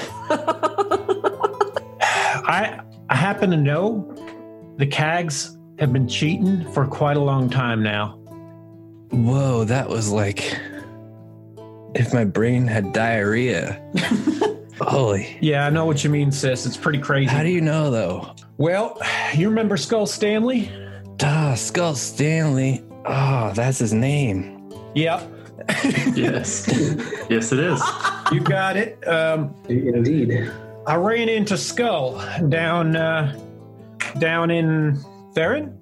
I 2.01 2.81
I 3.09 3.17
happen 3.17 3.51
to 3.51 3.57
know 3.57 4.15
the 4.77 4.87
Cags 4.87 5.57
have 5.81 5.93
been 5.93 6.07
cheating 6.07 6.71
for 6.73 6.87
quite 6.87 7.17
a 7.17 7.21
long 7.21 7.51
time 7.51 7.83
now. 7.83 8.13
Whoa, 9.11 9.65
that 9.65 9.89
was 9.89 10.11
like 10.11 10.57
if 11.95 12.15
my 12.15 12.25
brain 12.25 12.67
had 12.67 12.93
diarrhea. 12.93 13.83
Holy. 14.81 15.37
Yeah, 15.41 15.67
I 15.67 15.71
know 15.71 15.85
what 15.85 16.05
you 16.05 16.11
mean, 16.11 16.31
sis. 16.31 16.65
It's 16.65 16.77
pretty 16.77 17.01
crazy. 17.01 17.31
How 17.31 17.43
do 17.43 17.51
you 17.51 17.61
know, 17.61 17.91
though? 17.91 18.35
well, 18.57 18.99
you 19.35 19.49
remember 19.49 19.77
Skull 19.77 20.07
Stanley? 20.07 20.71
Ah, 21.23 21.55
Skull 21.55 21.95
Stanley. 21.95 22.85
Oh, 23.05 23.53
that's 23.55 23.79
his 23.79 23.93
name. 23.93 24.60
Yeah. 24.95 25.27
Yes. 26.15 26.67
yes, 27.31 27.53
it 27.53 27.59
is. 27.59 27.83
You 28.33 28.41
got 28.41 28.77
it. 28.77 29.07
Um, 29.07 29.55
Indeed. 29.69 30.51
I 30.87 30.95
ran 30.97 31.29
into 31.29 31.57
Skull 31.59 32.21
down 32.49 32.97
uh, 32.97 33.39
down 34.19 34.51
in 34.51 34.99
Theron. 35.35 35.77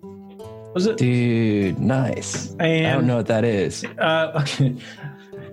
Was 0.74 0.86
it? 0.86 0.96
Dude, 0.98 1.78
nice. 1.78 2.50
And 2.58 2.86
I 2.86 2.92
don't 2.92 3.06
know 3.06 3.16
what 3.16 3.26
that 3.28 3.44
is. 3.44 3.84
Uh. 3.98 4.44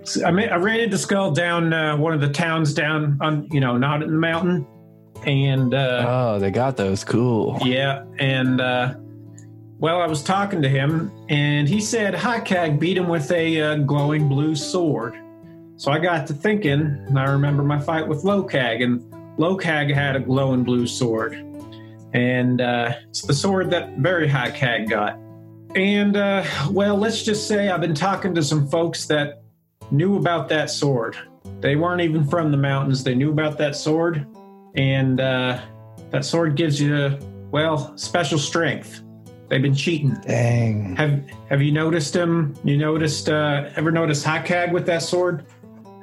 So 0.04 0.24
I 0.26 0.30
mean, 0.30 0.48
I 0.48 0.56
ran 0.56 0.80
into 0.80 0.98
Skull 0.98 1.30
down 1.30 1.72
uh, 1.72 1.96
one 1.96 2.12
of 2.12 2.20
the 2.20 2.28
towns 2.28 2.74
down 2.74 3.18
on 3.20 3.48
you 3.50 3.60
know 3.60 3.76
not 3.78 4.02
in 4.02 4.10
the 4.10 4.18
mountain, 4.18 4.66
and 5.24 5.72
uh, 5.72 6.04
Oh, 6.06 6.38
they 6.38 6.50
got 6.50 6.76
those. 6.76 7.04
Cool. 7.04 7.58
yeah, 7.64 8.04
and 8.18 8.60
uh, 8.60 8.94
well, 9.78 10.00
I 10.00 10.06
was 10.06 10.22
talking 10.22 10.62
to 10.62 10.68
him, 10.68 11.12
and 11.28 11.68
he 11.68 11.80
said 11.80 12.14
Hakag 12.14 12.80
beat 12.80 12.96
him 12.96 13.08
with 13.08 13.30
a 13.30 13.60
uh, 13.60 13.76
glowing 13.76 14.28
blue 14.28 14.54
sword. 14.54 15.14
So 15.76 15.92
I 15.92 15.98
got 15.98 16.26
to 16.28 16.32
thinking, 16.32 16.80
and 16.80 17.18
I 17.18 17.24
remember 17.24 17.62
my 17.62 17.78
fight 17.78 18.08
with 18.08 18.22
Lokag, 18.22 18.82
and 18.82 19.02
Lokag 19.36 19.94
had 19.94 20.16
a 20.16 20.20
glowing 20.20 20.64
blue 20.64 20.86
sword, 20.86 21.34
and 22.14 22.62
uh, 22.62 22.94
it's 23.10 23.22
the 23.22 23.34
sword 23.34 23.70
that 23.70 23.98
very 23.98 24.26
Hakag 24.26 24.88
got. 24.88 25.18
And 25.76 26.16
uh, 26.16 26.42
well, 26.70 26.96
let's 26.96 27.22
just 27.22 27.46
say 27.46 27.68
I've 27.68 27.82
been 27.82 27.94
talking 27.94 28.34
to 28.34 28.42
some 28.42 28.66
folks 28.68 29.04
that 29.06 29.42
knew 29.90 30.16
about 30.16 30.48
that 30.48 30.70
sword. 30.70 31.18
They 31.60 31.76
weren't 31.76 32.00
even 32.00 32.26
from 32.26 32.50
the 32.50 32.56
mountains. 32.56 33.04
They 33.04 33.14
knew 33.14 33.30
about 33.30 33.58
that 33.58 33.76
sword, 33.76 34.26
and 34.74 35.20
uh, 35.20 35.60
that 36.10 36.24
sword 36.24 36.56
gives 36.56 36.80
you, 36.80 37.18
well, 37.50 37.94
special 37.98 38.38
strength. 38.38 39.02
They've 39.48 39.62
been 39.62 39.74
cheating. 39.74 40.14
Dang. 40.26 40.96
Have 40.96 41.22
Have 41.48 41.62
you 41.62 41.72
noticed 41.72 42.14
him? 42.14 42.54
You 42.64 42.76
noticed? 42.76 43.28
Uh, 43.28 43.70
ever 43.76 43.90
noticed 43.90 44.24
Hakag 44.24 44.72
with 44.72 44.86
that 44.86 45.02
sword? 45.02 45.46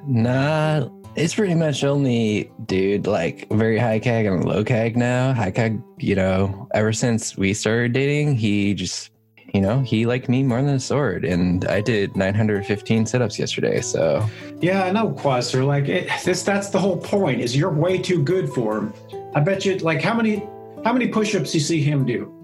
Nah, 0.08 0.88
it's 1.16 1.36
pretty 1.36 1.56
much 1.56 1.84
only, 1.84 2.52
dude, 2.66 3.08
like 3.08 3.48
very 3.52 3.78
high 3.78 4.00
cag 4.00 4.26
and 4.26 4.44
low 4.44 4.64
cag 4.64 4.98
now. 4.98 5.34
High 5.34 5.52
cag, 5.52 5.82
you 5.98 6.16
know, 6.16 6.68
ever 6.74 6.92
since 6.92 7.38
we 7.38 7.54
started 7.54 7.94
dating, 7.94 8.36
he 8.36 8.74
just, 8.74 9.12
you 9.54 9.62
know, 9.62 9.80
he 9.82 10.06
liked 10.06 10.28
me 10.28 10.44
more 10.44 10.62
than 10.62 10.76
a 10.76 10.80
sword. 10.80 11.24
And 11.24 11.66
I 11.66 11.82
did 11.82 12.16
915 12.18 13.06
sit 13.06 13.22
ups 13.22 13.38
yesterday. 13.38 13.80
So, 13.82 14.28
Yeah, 14.60 14.84
I 14.84 14.92
know, 14.92 15.12
Quadster. 15.12 15.66
Like 15.66 15.88
it, 15.88 16.10
this, 16.26 16.44
that's 16.44 16.70
the 16.70 16.80
whole 16.80 16.98
point. 16.98 17.42
Is 17.42 17.56
you're 17.56 17.72
way 17.72 17.98
too 17.98 18.24
good 18.24 18.50
for 18.50 18.78
him. 18.78 18.94
I 19.36 19.40
bet 19.40 19.66
you. 19.66 19.78
Like 19.78 20.02
how 20.02 20.14
many 20.14 20.48
how 20.84 20.92
many 20.92 21.08
push-ups 21.08 21.54
you 21.54 21.62
see 21.62 21.82
him 21.82 22.06
do? 22.06 22.43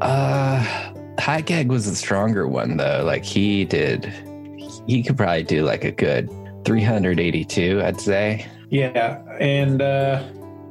Uh, 0.00 0.92
high 1.18 1.42
cag 1.42 1.68
was 1.68 1.88
the 1.88 1.94
stronger 1.96 2.48
one 2.48 2.76
though. 2.76 3.02
Like 3.04 3.24
he 3.24 3.64
did, 3.64 4.12
he 4.86 5.02
could 5.02 5.16
probably 5.16 5.42
do 5.42 5.64
like 5.64 5.84
a 5.84 5.92
good 5.92 6.30
382, 6.64 7.82
I'd 7.84 8.00
say. 8.00 8.46
Yeah, 8.70 9.22
and 9.38 9.80
uh, 9.82 10.22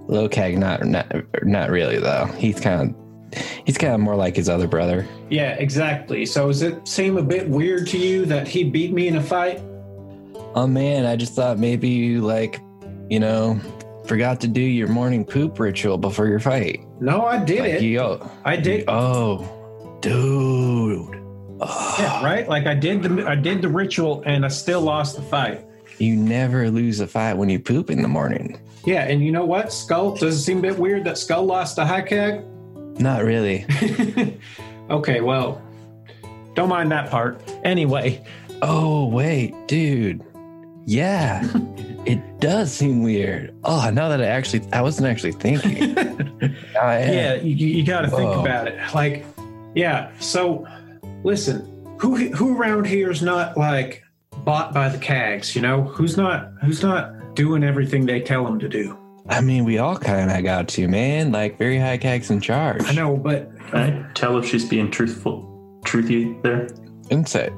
Low 0.07 0.27
cag, 0.27 0.57
not, 0.57 0.83
not, 0.85 1.09
not 1.43 1.69
really 1.69 1.97
though. 1.97 2.25
He's 2.37 2.59
kind 2.59 2.93
of, 3.33 3.41
he's 3.65 3.77
kind 3.77 3.93
of 3.93 4.01
more 4.01 4.15
like 4.15 4.35
his 4.35 4.49
other 4.49 4.67
brother. 4.67 5.07
yeah, 5.29 5.51
exactly. 5.51 6.25
So 6.25 6.47
does 6.47 6.61
it 6.61 6.87
seem 6.87 7.17
a 7.17 7.23
bit 7.23 7.47
weird 7.47 7.87
to 7.87 7.97
you 7.97 8.25
that 8.25 8.47
he 8.47 8.63
beat 8.65 8.91
me 8.91 9.07
in 9.07 9.15
a 9.15 9.23
fight? 9.23 9.61
Oh 10.55 10.67
man, 10.67 11.05
I 11.05 11.15
just 11.15 11.33
thought 11.33 11.57
maybe 11.57 11.87
you 11.89 12.21
like, 12.21 12.59
you 13.09 13.19
know, 13.19 13.59
forgot 14.05 14.39
to 14.41 14.47
do 14.47 14.61
your 14.61 14.87
morning 14.87 15.25
poop 15.25 15.59
ritual 15.59 15.97
before 15.97 16.27
your 16.27 16.39
fight. 16.39 16.81
No, 16.99 17.25
I 17.25 17.43
did 17.43 17.59
Like 17.59 17.69
it. 17.73 17.81
you, 17.83 18.19
I 18.45 18.55
did. 18.55 18.85
oh, 18.87 19.97
dude. 20.01 21.19
Oh, 21.59 21.95
Yeah, 21.99 22.23
right. 22.23 22.47
Like 22.47 22.65
I 22.65 22.73
did 22.73 23.03
the 23.03 23.25
I 23.27 23.35
did 23.35 23.61
the 23.61 23.69
ritual, 23.69 24.21
and 24.25 24.43
I 24.45 24.49
still 24.49 24.81
lost 24.81 25.15
the 25.15 25.21
fight. 25.21 25.65
You 25.99 26.15
never 26.15 26.69
lose 26.69 26.99
a 26.99 27.07
fight 27.07 27.35
when 27.35 27.49
you 27.49 27.59
poop 27.59 27.89
in 27.89 28.01
the 28.01 28.07
morning. 28.07 28.59
Yeah, 28.85 29.03
and 29.03 29.23
you 29.23 29.31
know 29.31 29.45
what? 29.45 29.71
Skull 29.71 30.15
does 30.15 30.35
it 30.39 30.41
seem 30.41 30.57
a 30.57 30.61
bit 30.61 30.77
weird 30.77 31.05
that 31.05 31.17
Skull 31.17 31.45
lost 31.45 31.75
to 31.77 31.83
Hakag? 31.83 32.43
Not 32.99 33.23
really. 33.23 33.65
okay, 34.89 35.21
well, 35.21 35.61
don't 36.55 36.69
mind 36.69 36.91
that 36.91 37.09
part. 37.09 37.41
Anyway, 37.63 38.25
Oh 38.61 39.07
wait, 39.07 39.53
dude. 39.67 40.21
Yeah, 40.85 41.47
it 42.05 42.39
does 42.39 42.71
seem 42.71 43.03
weird. 43.03 43.55
Oh, 43.63 43.89
now 43.89 44.09
that 44.09 44.21
I 44.21 44.25
actually, 44.25 44.67
I 44.73 44.81
wasn't 44.81 45.07
actually 45.07 45.31
thinking. 45.33 45.97
I 46.81 46.99
yeah, 47.03 47.35
you, 47.35 47.55
you 47.67 47.85
got 47.85 48.01
to 48.01 48.09
think 48.09 48.33
about 48.35 48.67
it. 48.67 48.77
Like, 48.93 49.25
yeah. 49.75 50.11
So, 50.19 50.67
listen, 51.23 51.95
who 51.99 52.15
who 52.31 52.57
around 52.57 52.85
here 52.85 53.09
is 53.09 53.21
not 53.21 53.57
like 53.57 54.03
bought 54.43 54.73
by 54.73 54.89
the 54.89 54.97
cags? 54.97 55.55
You 55.55 55.61
know, 55.61 55.83
who's 55.83 56.17
not 56.17 56.51
who's 56.61 56.83
not 56.83 57.35
doing 57.35 57.63
everything 57.63 58.05
they 58.05 58.19
tell 58.21 58.43
them 58.43 58.59
to 58.59 58.67
do? 58.67 58.97
I 59.29 59.39
mean, 59.39 59.63
we 59.63 59.77
all 59.77 59.95
kind 59.95 60.29
of 60.29 60.43
got 60.43 60.67
to, 60.69 60.87
man. 60.89 61.31
Like 61.31 61.57
very 61.57 61.77
high 61.79 61.97
cags 61.97 62.29
in 62.29 62.41
charge. 62.41 62.83
I 62.83 62.91
know, 62.93 63.15
but 63.15 63.49
Can 63.69 63.79
I 63.79 64.11
tell 64.13 64.37
if 64.37 64.45
she's 64.45 64.65
being 64.65 64.91
truthful, 64.91 65.79
truthy 65.85 66.41
there? 66.43 66.67
Insight. 67.09 67.53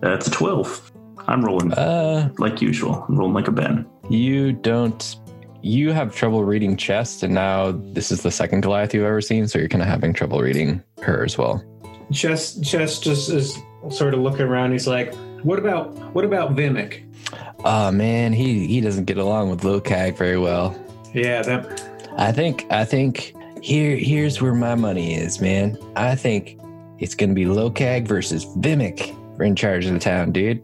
That's 0.00 0.28
12. 0.28 0.92
I'm 1.26 1.44
rolling 1.44 1.72
Uh, 1.72 2.30
like 2.38 2.60
usual. 2.62 3.04
I'm 3.08 3.16
rolling 3.16 3.34
like 3.34 3.48
a 3.48 3.52
Ben. 3.52 3.86
you 4.08 4.52
don't. 4.52 5.16
You 5.62 5.92
have 5.92 6.14
trouble 6.14 6.44
reading 6.44 6.76
chest, 6.76 7.22
and 7.22 7.32
now 7.32 7.72
this 7.72 8.12
is 8.12 8.20
the 8.22 8.30
second 8.30 8.60
Goliath 8.60 8.92
you've 8.92 9.04
ever 9.06 9.22
seen, 9.22 9.48
so 9.48 9.58
you're 9.58 9.68
kind 9.68 9.80
of 9.82 9.88
having 9.88 10.12
trouble 10.12 10.40
reading 10.42 10.82
her 11.00 11.24
as 11.24 11.38
well. 11.38 11.64
Chest 12.12 12.62
Chest 12.62 13.02
just 13.02 13.30
is 13.30 13.56
sort 13.88 14.12
of 14.12 14.20
looking 14.20 14.42
around. 14.42 14.72
He's 14.72 14.86
like, 14.86 15.14
"What 15.42 15.58
about 15.58 15.94
what 16.14 16.24
about 16.26 16.54
Vimic?" 16.54 17.00
Oh 17.64 17.90
man, 17.90 18.34
he 18.34 18.66
he 18.66 18.82
doesn't 18.82 19.06
get 19.06 19.16
along 19.16 19.48
with 19.48 19.62
Lokag 19.62 20.18
very 20.18 20.38
well. 20.38 20.76
Yeah, 21.14 21.40
that 21.42 21.82
I 22.18 22.30
think 22.30 22.66
I 22.70 22.84
think 22.84 23.34
here 23.62 23.96
here's 23.96 24.42
where 24.42 24.54
my 24.54 24.74
money 24.74 25.14
is, 25.14 25.40
man. 25.40 25.78
I 25.96 26.14
think 26.14 26.58
it's 26.98 27.14
gonna 27.14 27.32
be 27.32 27.46
Lokag 27.46 28.06
versus 28.06 28.44
Vimic 28.58 29.16
for 29.38 29.44
in 29.44 29.56
charge 29.56 29.86
of 29.86 29.94
the 29.94 29.98
town, 29.98 30.30
dude. 30.30 30.62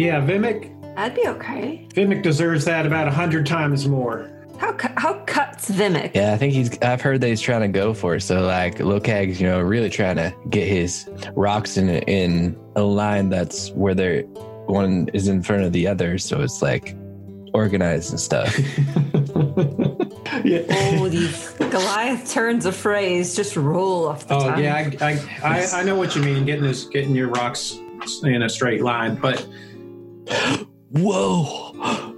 Yeah, 0.00 0.20
Vimic 0.20 0.76
That'd 0.96 1.14
be 1.14 1.26
okay. 1.28 1.86
Vimic 1.94 2.22
deserves 2.22 2.64
that 2.64 2.84
about 2.84 3.06
a 3.08 3.10
hundred 3.10 3.46
times 3.46 3.86
more. 3.88 4.28
How 4.58 4.72
cu- 4.72 4.92
how 4.96 5.14
cuts 5.24 5.70
Vimic? 5.70 6.14
Yeah, 6.14 6.32
I 6.34 6.36
think 6.36 6.52
he's. 6.52 6.76
I've 6.82 7.00
heard 7.00 7.20
that 7.22 7.28
he's 7.28 7.40
trying 7.40 7.62
to 7.62 7.68
go 7.68 7.94
for 7.94 8.16
it. 8.16 8.20
So 8.22 8.42
like 8.42 8.76
Lokag's, 8.78 9.40
you 9.40 9.46
know, 9.46 9.60
really 9.60 9.88
trying 9.88 10.16
to 10.16 10.34
get 10.50 10.66
his 10.68 11.08
rocks 11.34 11.76
in 11.78 11.88
in 11.88 12.58
a 12.76 12.82
line 12.82 13.30
that's 13.30 13.70
where 13.70 13.94
they're 13.94 14.22
one 14.66 15.08
is 15.14 15.28
in 15.28 15.42
front 15.42 15.62
of 15.62 15.72
the 15.72 15.86
other, 15.86 16.18
so 16.18 16.42
it's 16.42 16.60
like 16.60 16.94
organized 17.54 18.10
and 18.10 18.20
stuff. 18.20 18.54
yeah. 20.44 20.62
Oh, 20.70 21.08
these 21.08 21.50
Goliath 21.70 22.30
turns 22.30 22.66
of 22.66 22.76
phrase 22.76 23.34
just 23.34 23.56
roll 23.56 24.08
off 24.08 24.26
the 24.28 24.34
Oh 24.34 24.40
tongue. 24.50 24.62
yeah, 24.62 24.90
I, 25.00 25.04
I, 25.04 25.18
I, 25.42 25.66
I 25.80 25.82
know 25.84 25.96
what 25.96 26.14
you 26.14 26.22
mean. 26.22 26.44
Getting 26.44 26.64
this, 26.64 26.84
getting 26.84 27.14
your 27.14 27.28
rocks 27.28 27.78
in 28.24 28.42
a 28.42 28.48
straight 28.48 28.82
line, 28.82 29.14
but 29.14 29.46
Whoa, 30.90 32.14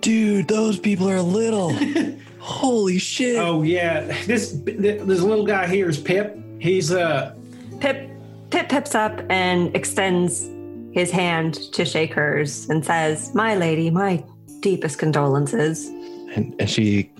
dude, 0.00 0.48
those 0.48 0.78
people 0.78 1.08
are 1.08 1.20
little. 1.20 1.72
Holy 2.38 2.98
shit! 2.98 3.38
oh 3.38 3.62
yeah, 3.62 4.02
this 4.26 4.52
this 4.64 5.20
little 5.22 5.44
guy 5.44 5.66
here 5.66 5.88
is 5.88 5.98
Pip. 5.98 6.38
He's 6.58 6.92
uh 6.92 7.34
Pip 7.80 8.08
Pip 8.50 8.68
pips 8.68 8.94
up 8.94 9.20
and 9.28 9.74
extends 9.74 10.48
his 10.92 11.10
hand 11.10 11.54
to 11.72 11.84
shake 11.84 12.14
hers 12.14 12.68
and 12.68 12.84
says, 12.84 13.34
"My 13.34 13.56
lady, 13.56 13.90
my 13.90 14.22
deepest 14.60 14.98
condolences." 14.98 15.90
and, 16.36 16.54
and 16.58 16.70
she 16.70 17.10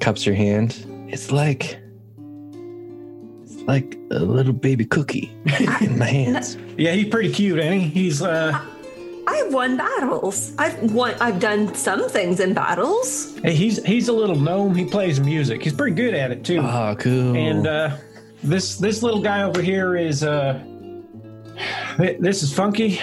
cups 0.00 0.26
your 0.26 0.34
hand. 0.34 0.84
It's 1.08 1.30
like 1.30 1.78
it's 3.44 3.62
like 3.62 3.96
a 4.10 4.18
little 4.18 4.52
baby 4.52 4.84
cookie 4.84 5.34
in 5.80 5.98
my 5.98 6.06
hands. 6.06 6.56
yeah, 6.76 6.92
he's 6.92 7.08
pretty 7.08 7.32
cute, 7.32 7.60
ain't 7.60 7.84
he? 7.84 7.88
He's 7.88 8.22
uh 8.22 8.60
I've 9.26 9.52
won 9.52 9.76
battles. 9.76 10.52
I've 10.58 10.92
won. 10.92 11.14
I've 11.20 11.40
done 11.40 11.74
some 11.74 12.08
things 12.08 12.40
in 12.40 12.54
battles. 12.54 13.36
hey, 13.42 13.54
he's 13.54 13.82
he's 13.84 14.08
a 14.08 14.12
little 14.12 14.36
gnome. 14.36 14.74
He 14.74 14.84
plays 14.84 15.20
music. 15.20 15.62
He's 15.62 15.72
pretty 15.74 15.96
good 15.96 16.14
at 16.14 16.30
it 16.30 16.44
too. 16.44 16.58
Oh, 16.60 16.94
cool. 16.98 17.36
And 17.36 17.66
uh, 17.66 17.96
this 18.42 18.76
this 18.76 19.02
little 19.02 19.20
guy 19.20 19.42
over 19.42 19.60
here 19.62 19.96
is 19.96 20.22
uh, 20.22 20.62
th- 21.96 22.18
this 22.20 22.42
is 22.42 22.52
Funky. 22.52 23.00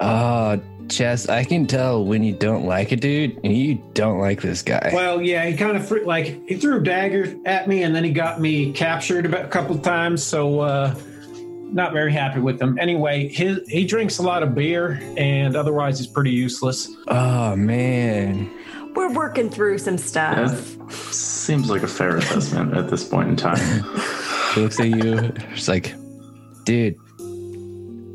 oh, 0.00 0.60
Chest, 0.88 1.30
I 1.30 1.44
can 1.44 1.66
tell 1.66 2.04
when 2.04 2.22
you 2.22 2.32
don't 2.32 2.66
like 2.66 2.92
a 2.92 2.96
dude 2.96 3.38
and 3.44 3.56
you 3.56 3.82
don't 3.94 4.18
like 4.18 4.42
this 4.42 4.62
guy. 4.62 4.90
Well, 4.92 5.22
yeah, 5.22 5.44
he 5.46 5.56
kind 5.56 5.76
of 5.76 5.90
like 6.04 6.46
he 6.48 6.56
threw 6.56 6.78
a 6.78 6.82
dagger 6.82 7.34
at 7.46 7.68
me, 7.68 7.82
and 7.82 7.94
then 7.94 8.04
he 8.04 8.10
got 8.12 8.40
me 8.40 8.72
captured 8.72 9.26
about 9.26 9.44
a 9.44 9.48
couple 9.48 9.78
times. 9.78 10.22
So 10.22 10.60
uh, 10.60 10.94
not 11.72 11.92
very 11.92 12.12
happy 12.12 12.40
with 12.40 12.60
him. 12.60 12.78
Anyway, 12.78 13.28
his, 13.28 13.60
he 13.68 13.84
drinks 13.84 14.18
a 14.18 14.22
lot 14.22 14.42
of 14.42 14.54
beer, 14.54 15.00
and 15.16 15.56
otherwise 15.56 15.98
he's 15.98 16.06
pretty 16.06 16.30
useless. 16.30 16.88
Oh 17.08 17.56
man. 17.56 18.50
We're 18.94 19.12
working 19.14 19.48
through 19.48 19.78
some 19.78 19.96
stuff. 19.96 20.76
That 20.76 20.92
seems 20.92 21.70
like 21.70 21.82
a 21.82 21.88
fair 21.88 22.16
assessment 22.18 22.76
at 22.76 22.90
this 22.90 23.04
point 23.04 23.30
in 23.30 23.36
time. 23.36 23.84
He 24.54 24.60
looks 24.60 24.78
at 24.78 24.88
you. 24.88 25.32
It's 25.52 25.66
like, 25.66 25.94
dude, 26.64 26.96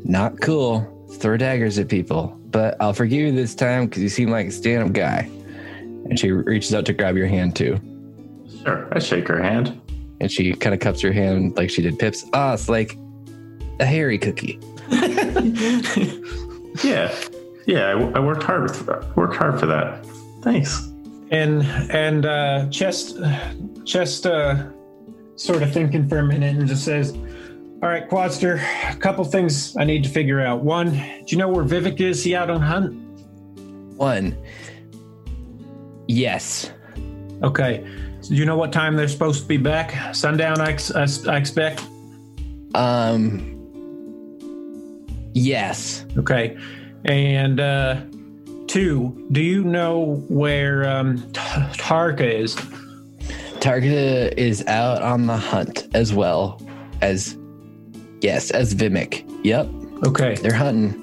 not 0.04 0.40
cool. 0.40 1.08
throw 1.14 1.36
daggers 1.36 1.78
at 1.78 1.88
people, 1.88 2.38
but 2.50 2.76
I'll 2.80 2.92
forgive 2.92 3.20
you 3.20 3.32
this 3.32 3.54
time 3.54 3.86
because 3.86 4.02
you 4.02 4.08
seem 4.08 4.30
like 4.30 4.46
a 4.46 4.50
stand 4.50 4.84
up 4.84 4.92
guy. 4.92 5.28
And 6.08 6.18
she 6.18 6.30
reaches 6.30 6.72
out 6.74 6.86
to 6.86 6.92
grab 6.92 7.16
your 7.16 7.26
hand 7.26 7.56
too. 7.56 7.78
Sure, 8.62 8.88
I 8.92 8.98
shake 8.98 9.28
her 9.28 9.42
hand. 9.42 9.80
And 10.20 10.30
she 10.30 10.54
kind 10.54 10.74
of 10.74 10.80
cups 10.80 11.02
your 11.02 11.12
hand 11.12 11.56
like 11.56 11.70
she 11.70 11.82
did 11.82 11.98
Pip's. 11.98 12.24
Ah, 12.32 12.54
it's 12.54 12.68
like 12.68 12.96
a 13.80 13.86
hairy 13.86 14.18
cookie. 14.18 14.58
Yeah, 16.84 17.12
yeah. 17.66 17.88
I, 17.88 17.92
I 18.12 18.20
worked 18.20 18.44
hard. 18.44 18.70
For, 18.74 19.04
worked 19.16 19.34
hard 19.34 19.58
for 19.58 19.66
that. 19.66 20.06
Thanks. 20.42 20.86
And 21.32 21.62
and 21.90 22.24
uh, 22.24 22.68
Chest 22.70 23.18
Chest 23.84 24.26
uh, 24.26 24.66
sort 25.34 25.64
of 25.64 25.72
thinking 25.72 26.08
for 26.08 26.18
a 26.18 26.22
minute 26.22 26.56
and 26.56 26.68
just 26.68 26.84
says, 26.84 27.12
"All 27.82 27.88
right, 27.88 28.08
Quadster, 28.08 28.60
a 28.92 28.94
couple 28.96 29.24
things 29.24 29.76
I 29.76 29.82
need 29.82 30.04
to 30.04 30.08
figure 30.10 30.40
out. 30.40 30.62
One, 30.62 30.90
do 30.92 31.24
you 31.26 31.36
know 31.36 31.48
where 31.48 31.64
Vimic 31.64 32.00
is? 32.00 32.22
He 32.22 32.36
out 32.36 32.48
on 32.48 32.60
hunt? 32.62 32.92
One. 33.98 34.36
Yes. 36.06 36.70
Okay. 37.42 37.84
So 38.20 38.28
do 38.30 38.36
you 38.36 38.44
know 38.44 38.56
what 38.56 38.72
time 38.72 38.94
they're 38.94 39.08
supposed 39.08 39.42
to 39.42 39.48
be 39.48 39.56
back? 39.56 40.14
Sundown, 40.14 40.60
I, 40.60 40.70
ex- 40.70 40.92
I 40.94 41.02
s- 41.02 41.26
I 41.26 41.36
expect. 41.38 41.82
Um. 42.76 43.56
Yes. 45.38 46.04
Okay. 46.16 46.56
And 47.04 47.60
uh, 47.60 48.00
two, 48.66 49.26
do 49.32 49.40
you 49.40 49.62
know 49.64 50.24
where 50.28 50.88
um, 50.88 51.18
T- 51.32 51.40
Tarka 51.78 52.20
is? 52.20 52.56
Tarka 53.60 54.32
is 54.36 54.66
out 54.66 55.02
on 55.02 55.26
the 55.26 55.36
hunt 55.36 55.86
as 55.94 56.12
well 56.12 56.60
as 57.00 57.36
yes, 58.20 58.50
as 58.50 58.74
Vimic. 58.74 59.24
Yep. 59.44 59.68
Okay. 60.06 60.34
They're 60.36 60.52
hunting. 60.52 61.02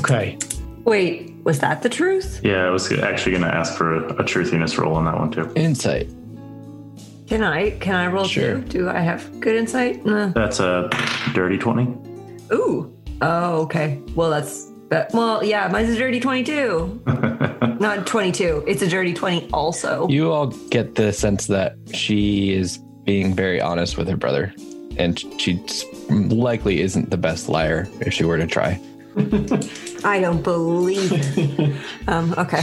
Okay. 0.00 0.38
Wait, 0.84 1.34
was 1.44 1.58
that 1.58 1.82
the 1.82 1.88
truth? 1.88 2.40
Yeah, 2.42 2.66
I 2.66 2.70
was 2.70 2.90
actually 2.92 3.32
going 3.32 3.44
to 3.44 3.54
ask 3.54 3.76
for 3.76 3.94
a, 3.94 4.08
a 4.14 4.24
truthiness 4.24 4.78
roll 4.78 4.94
on 4.94 5.04
that 5.04 5.18
one 5.18 5.30
too. 5.30 5.52
Insight. 5.54 6.08
Can 7.26 7.42
I 7.42 7.70
can 7.78 7.94
I 7.94 8.06
roll 8.06 8.24
Sure. 8.24 8.60
too? 8.62 8.62
Do 8.62 8.88
I 8.88 9.00
have 9.00 9.38
good 9.40 9.54
insight? 9.56 10.06
Nah. 10.06 10.28
That's 10.28 10.60
a 10.60 10.88
dirty 11.34 11.58
twenty. 11.58 11.86
Ooh. 12.52 12.90
Oh, 13.20 13.62
okay. 13.62 14.00
Well, 14.14 14.30
that's 14.30 14.70
that. 14.90 15.12
Well, 15.12 15.44
yeah, 15.44 15.68
mine's 15.68 15.90
a 15.90 15.96
dirty 15.96 16.20
twenty-two. 16.20 17.02
Not 17.80 18.06
twenty-two. 18.06 18.64
It's 18.66 18.82
a 18.82 18.88
dirty 18.88 19.12
twenty. 19.14 19.48
Also. 19.52 20.08
You 20.08 20.32
all 20.32 20.48
get 20.70 20.94
the 20.94 21.12
sense 21.12 21.46
that 21.48 21.76
she 21.92 22.52
is 22.52 22.78
being 23.04 23.34
very 23.34 23.60
honest 23.60 23.96
with 23.96 24.08
her 24.08 24.16
brother, 24.16 24.52
and 24.96 25.18
she 25.40 25.60
likely 26.10 26.80
isn't 26.80 27.10
the 27.10 27.16
best 27.16 27.48
liar 27.48 27.88
if 28.00 28.12
she 28.12 28.24
were 28.24 28.38
to 28.38 28.46
try. 28.46 28.80
I 30.04 30.20
don't 30.20 30.42
believe 30.42 31.10
it. 31.12 31.76
um. 32.08 32.34
Okay. 32.38 32.62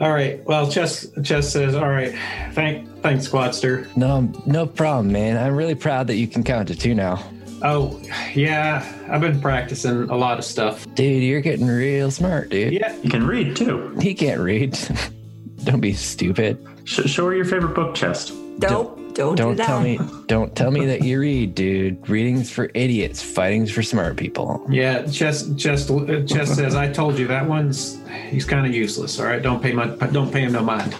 All 0.00 0.12
right. 0.12 0.44
Well, 0.46 0.70
Chest 0.70 1.06
Chest 1.24 1.52
says, 1.52 1.74
"All 1.74 1.88
right. 1.88 2.14
Thank 2.52 2.88
thanks, 3.02 3.28
Quadster." 3.28 3.94
No, 3.96 4.32
no 4.46 4.66
problem, 4.66 5.12
man. 5.12 5.36
I'm 5.36 5.54
really 5.56 5.74
proud 5.74 6.06
that 6.06 6.16
you 6.16 6.28
can 6.28 6.44
count 6.44 6.68
to 6.68 6.76
two 6.76 6.94
now. 6.94 7.24
Oh, 7.62 8.00
yeah. 8.34 8.84
I've 9.08 9.20
been 9.20 9.40
practicing 9.40 10.08
a 10.10 10.16
lot 10.16 10.38
of 10.38 10.44
stuff. 10.44 10.86
Dude, 10.94 11.22
you're 11.22 11.40
getting 11.40 11.66
real 11.66 12.10
smart, 12.10 12.50
dude. 12.50 12.72
Yeah. 12.72 12.94
You 13.02 13.10
can 13.10 13.26
read 13.26 13.56
too. 13.56 13.96
He 14.00 14.14
can't 14.14 14.40
read. 14.40 14.78
don't 15.64 15.80
be 15.80 15.92
stupid. 15.92 16.58
Sh- 16.84 17.06
show 17.06 17.26
her 17.26 17.34
your 17.34 17.44
favorite 17.44 17.74
book 17.74 17.94
chest. 17.94 18.32
Don't 18.58 19.14
don't, 19.14 19.36
Don't 19.36 19.50
do 19.50 19.56
that. 19.56 19.66
tell 19.66 19.80
me 19.82 19.98
don't 20.26 20.56
tell 20.56 20.70
me 20.70 20.86
that 20.86 21.02
you 21.04 21.20
read, 21.20 21.54
dude. 21.54 22.08
Reading's 22.08 22.50
for 22.50 22.70
idiots, 22.74 23.22
fighting's 23.22 23.70
for 23.70 23.82
smart 23.82 24.16
people. 24.16 24.66
Yeah. 24.70 25.04
Chest 25.06 25.58
Chest 25.58 25.90
uh, 25.90 26.22
Chest 26.24 26.54
says, 26.56 26.74
"I 26.74 26.90
told 26.90 27.18
you 27.18 27.26
that 27.28 27.46
one's 27.46 27.98
he's 28.30 28.44
kind 28.44 28.66
of 28.66 28.74
useless. 28.74 29.20
All 29.20 29.26
right. 29.26 29.42
Don't 29.42 29.62
pay 29.62 29.72
my 29.72 29.86
don't 29.86 30.32
pay 30.32 30.40
him 30.40 30.52
no 30.52 30.62
mind." 30.62 30.96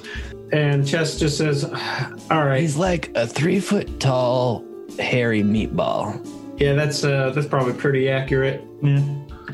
And 0.52 0.86
Chest 0.86 1.18
just 1.20 1.38
says, 1.38 1.64
"All 1.64 2.44
right. 2.44 2.60
He's 2.60 2.76
like 2.76 3.10
a 3.14 3.26
three 3.26 3.58
foot 3.60 3.98
tall, 3.98 4.62
hairy 4.98 5.42
meatball. 5.42 6.20
Yeah, 6.56 6.74
that's 6.74 7.04
uh 7.04 7.30
that's 7.30 7.46
probably 7.46 7.74
pretty 7.74 8.08
accurate." 8.08 8.64
Yeah. 8.82 9.02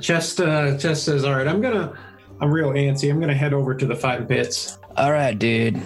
Chest 0.01 0.41
uh 0.41 0.77
Chest 0.79 1.05
says, 1.05 1.25
"All 1.25 1.35
right. 1.35 1.47
I'm 1.47 1.61
gonna." 1.61 1.93
I'm 2.41 2.53
real 2.53 2.69
antsy. 2.71 3.11
I'm 3.11 3.19
gonna 3.19 3.35
head 3.35 3.53
over 3.53 3.75
to 3.75 3.85
the 3.85 3.97
fighting 3.97 4.27
pits. 4.27 4.79
All 4.97 5.11
right, 5.11 5.37
dude. 5.37 5.83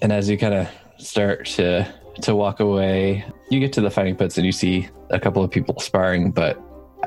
And 0.00 0.12
as 0.12 0.28
you 0.28 0.36
kind 0.36 0.54
of 0.54 0.68
start 0.98 1.46
to 1.46 1.86
to 2.22 2.34
walk 2.34 2.60
away, 2.60 3.24
you 3.50 3.60
get 3.60 3.72
to 3.74 3.80
the 3.80 3.90
fighting 3.90 4.16
pits 4.16 4.36
and 4.36 4.44
you 4.44 4.52
see 4.52 4.88
a 5.10 5.20
couple 5.20 5.44
of 5.44 5.50
people 5.50 5.78
sparring. 5.78 6.32
But 6.32 6.60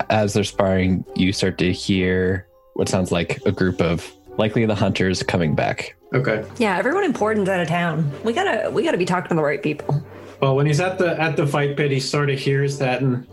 as 0.09 0.33
they're 0.33 0.43
sparring, 0.45 1.03
you 1.15 1.33
start 1.33 1.57
to 1.57 1.71
hear 1.73 2.47
what 2.75 2.87
sounds 2.87 3.11
like 3.11 3.41
a 3.45 3.51
group 3.51 3.81
of 3.81 4.09
likely 4.37 4.65
the 4.65 4.75
hunters 4.75 5.21
coming 5.23 5.55
back. 5.55 5.95
Okay. 6.13 6.45
Yeah, 6.57 6.77
everyone 6.77 7.03
important's 7.03 7.49
out 7.49 7.59
of 7.59 7.67
town. 7.67 8.09
We 8.23 8.31
gotta 8.31 8.69
we 8.71 8.83
gotta 8.83 8.97
be 8.97 9.05
talking 9.05 9.27
to 9.29 9.35
the 9.35 9.43
right 9.43 9.61
people. 9.61 10.01
Well, 10.41 10.55
when 10.55 10.65
he's 10.65 10.79
at 10.79 10.97
the 10.97 11.19
at 11.19 11.36
the 11.38 11.47
fight 11.47 11.77
pit, 11.77 11.91
he 11.91 11.99
sort 11.99 12.29
of 12.29 12.39
hears 12.39 12.77
that 12.79 13.01
and 13.01 13.27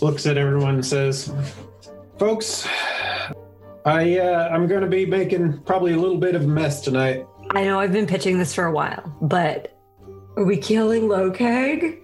looks 0.00 0.26
at 0.26 0.36
everyone 0.36 0.74
and 0.74 0.86
says, 0.86 1.32
"Folks, 2.18 2.66
I 3.84 4.18
uh, 4.18 4.48
I'm 4.50 4.66
going 4.66 4.82
to 4.82 4.88
be 4.88 5.06
making 5.06 5.60
probably 5.62 5.92
a 5.92 5.96
little 5.96 6.18
bit 6.18 6.34
of 6.34 6.44
a 6.44 6.48
mess 6.48 6.80
tonight. 6.82 7.26
I 7.50 7.64
know 7.64 7.80
I've 7.80 7.92
been 7.92 8.06
pitching 8.06 8.38
this 8.38 8.54
for 8.54 8.64
a 8.64 8.72
while, 8.72 9.16
but 9.22 9.78
are 10.36 10.44
we 10.44 10.56
killing 10.56 11.04
Lokag? 11.04 11.98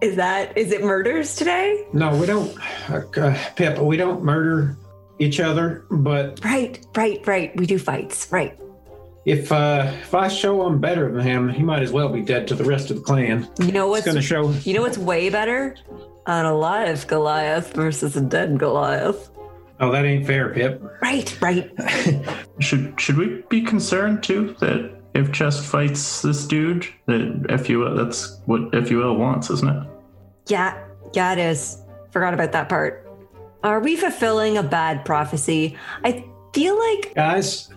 Is 0.00 0.16
that 0.16 0.56
is 0.56 0.72
it 0.72 0.82
murders 0.82 1.34
today? 1.34 1.86
No, 1.92 2.16
we 2.16 2.26
don't, 2.26 2.56
uh, 2.90 3.36
Pip. 3.56 3.78
We 3.78 3.96
don't 3.96 4.22
murder 4.22 4.76
each 5.18 5.40
other. 5.40 5.84
But 5.90 6.42
Right, 6.44 6.84
right, 6.96 7.26
right. 7.26 7.56
We 7.56 7.66
do 7.66 7.78
fights, 7.78 8.30
right? 8.32 8.58
If 9.30 9.52
uh, 9.52 9.92
if 10.02 10.12
I 10.14 10.26
show 10.26 10.62
I'm 10.62 10.80
better 10.80 11.10
than 11.12 11.24
him, 11.24 11.48
he 11.48 11.62
might 11.62 11.82
as 11.82 11.92
well 11.92 12.08
be 12.08 12.20
dead 12.20 12.48
to 12.48 12.54
the 12.54 12.64
rest 12.64 12.90
of 12.90 12.96
the 12.96 13.02
clan. 13.02 13.48
You 13.60 13.70
know 13.70 13.86
what's 13.88 14.04
going 14.04 14.16
to 14.16 14.22
show. 14.22 14.50
you 14.50 14.74
know 14.74 14.82
what's 14.82 14.98
way 14.98 15.30
better? 15.30 15.76
An 16.26 16.46
alive 16.46 17.06
Goliath 17.06 17.72
versus 17.74 18.16
a 18.16 18.20
dead 18.20 18.58
Goliath. 18.58 19.30
Oh, 19.78 19.90
that 19.92 20.04
ain't 20.04 20.26
fair, 20.26 20.52
Pip. 20.52 20.82
Right, 21.00 21.40
right. 21.40 21.70
Should 22.58 23.00
should 23.00 23.16
we 23.16 23.42
be 23.48 23.62
concerned 23.62 24.22
too 24.22 24.54
that 24.60 25.00
if 25.14 25.32
Chest 25.32 25.64
fights 25.64 26.22
this 26.22 26.46
dude, 26.46 26.86
that 27.06 27.62
FUL 27.64 27.94
that's 27.94 28.40
what 28.46 28.72
FUL 28.86 29.16
wants, 29.16 29.48
isn't 29.48 29.68
it? 29.68 29.88
Yeah, 30.48 30.76
yeah, 31.14 31.32
it 31.32 31.38
is. 31.38 31.78
Forgot 32.10 32.34
about 32.34 32.52
that 32.52 32.68
part. 32.68 33.06
Are 33.62 33.80
we 33.80 33.96
fulfilling 33.96 34.58
a 34.58 34.62
bad 34.62 35.04
prophecy? 35.04 35.78
I 36.04 36.24
feel 36.52 36.78
like 36.78 37.14
Guys, 37.14 37.72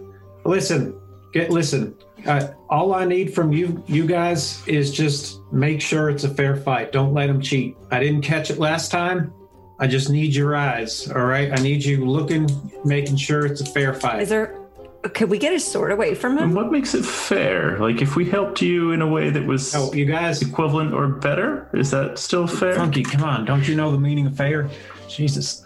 listen. 0.46 1.00
Get 1.34 1.50
listen. 1.50 1.96
Uh, 2.26 2.54
all 2.70 2.94
I 2.94 3.06
need 3.06 3.34
from 3.34 3.52
you, 3.52 3.84
you 3.88 4.06
guys, 4.08 4.66
is 4.68 4.92
just 4.92 5.42
make 5.52 5.82
sure 5.82 6.10
it's 6.10 6.24
a 6.24 6.34
fair 6.34 6.56
fight. 6.56 6.92
Don't 6.92 7.14
let 7.14 7.30
him 7.30 7.42
cheat. 7.42 7.76
I 7.92 8.00
didn't 8.00 8.22
catch 8.22 8.50
it 8.50 8.60
last 8.60 8.92
time. 8.92 9.34
I 9.80 9.88
just 9.88 10.10
need 10.10 10.34
your 10.34 10.56
eyes. 10.56 11.12
All 11.12 11.26
right. 11.26 11.52
I 11.52 11.62
need 11.62 11.84
you 11.84 12.06
looking, 12.06 12.48
making 12.86 13.18
sure 13.18 13.46
it's 13.46 13.62
a 13.62 13.66
fair 13.66 13.94
fight. 13.94 14.22
is 14.22 14.30
there 14.30 14.64
could 15.10 15.30
we 15.30 15.38
get 15.38 15.52
his 15.52 15.70
sword 15.70 15.92
away 15.92 16.16
from 16.16 16.34
him? 16.34 16.44
And 16.44 16.52
him? 16.52 16.56
what 16.56 16.72
makes 16.72 16.94
it 16.94 17.04
fair? 17.04 17.78
Like 17.80 18.02
if 18.02 18.16
we 18.16 18.30
helped 18.30 18.62
you 18.62 18.92
in 18.92 19.02
a 19.02 19.08
way 19.08 19.30
that 19.30 19.46
was 19.46 19.76
Oh, 19.76 19.92
you 19.94 20.06
guys, 20.06 20.42
equivalent 20.42 20.94
or 20.94 21.08
better, 21.08 21.70
is 21.74 21.92
that 21.92 22.18
still 22.18 22.48
fair? 22.48 22.76
Funky, 22.76 23.04
come 23.04 23.24
on. 23.24 23.44
Don't 23.44 23.68
you 23.68 23.76
know 23.76 23.92
the 23.92 24.00
meaning 24.00 24.28
of 24.28 24.38
fair? 24.38 24.70
Jesus. 25.10 25.66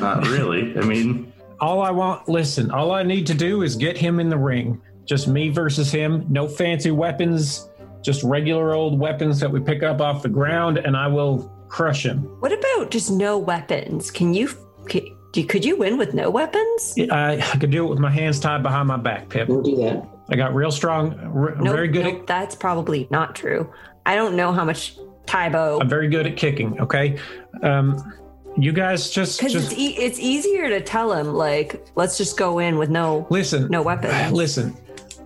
Not 0.00 0.26
really. 0.26 0.76
I 0.76 0.82
mean, 0.82 1.32
All 1.60 1.80
I 1.80 1.90
want, 1.90 2.28
listen, 2.28 2.70
all 2.70 2.92
I 2.92 3.02
need 3.02 3.26
to 3.28 3.34
do 3.34 3.62
is 3.62 3.76
get 3.76 3.96
him 3.96 4.20
in 4.20 4.28
the 4.28 4.36
ring. 4.36 4.82
Just 5.06 5.28
me 5.28 5.48
versus 5.50 5.90
him. 5.90 6.24
No 6.28 6.48
fancy 6.48 6.90
weapons, 6.90 7.68
just 8.02 8.22
regular 8.22 8.74
old 8.74 8.98
weapons 8.98 9.38
that 9.40 9.50
we 9.50 9.60
pick 9.60 9.82
up 9.82 10.00
off 10.00 10.22
the 10.22 10.28
ground, 10.28 10.78
and 10.78 10.96
I 10.96 11.06
will 11.08 11.50
crush 11.68 12.04
him. 12.06 12.20
What 12.40 12.52
about 12.52 12.90
just 12.90 13.10
no 13.10 13.36
weapons? 13.38 14.10
Can 14.10 14.32
you 14.34 14.48
could 14.86 15.04
you, 15.34 15.44
could 15.46 15.64
you 15.64 15.76
win 15.76 15.98
with 15.98 16.14
no 16.14 16.30
weapons? 16.30 16.94
I, 17.10 17.36
I 17.38 17.56
could 17.58 17.70
do 17.70 17.84
it 17.86 17.90
with 17.90 17.98
my 17.98 18.10
hands 18.10 18.38
tied 18.38 18.62
behind 18.62 18.86
my 18.88 18.96
back, 18.96 19.28
Pip. 19.28 19.48
Don't 19.48 19.62
do 19.64 19.76
that. 19.76 20.08
I 20.30 20.36
got 20.36 20.54
real 20.54 20.70
strong, 20.70 21.18
r- 21.36 21.54
Nope, 21.56 21.74
very 21.74 21.88
good. 21.88 22.04
nope, 22.04 22.26
that's 22.26 22.54
probably 22.54 23.06
not 23.10 23.34
true. 23.34 23.70
I 24.06 24.14
don't 24.14 24.36
know 24.36 24.52
how 24.52 24.64
much 24.64 24.96
Tybo 25.26 25.80
I'm 25.80 25.88
very 25.88 26.08
good 26.08 26.26
at 26.26 26.36
kicking. 26.36 26.80
Okay, 26.80 27.18
um, 27.62 28.12
you 28.56 28.72
guys 28.72 29.10
just 29.10 29.38
because 29.38 29.52
just 29.52 29.72
it's 29.72 29.80
e- 29.80 29.96
it's 29.98 30.18
easier 30.18 30.68
to 30.68 30.80
tell 30.80 31.12
him 31.12 31.34
like 31.34 31.84
let's 31.96 32.16
just 32.16 32.38
go 32.38 32.58
in 32.58 32.78
with 32.78 32.88
no 32.90 33.26
listen. 33.30 33.68
no 33.70 33.82
weapons. 33.82 34.32
Listen, 34.32 34.76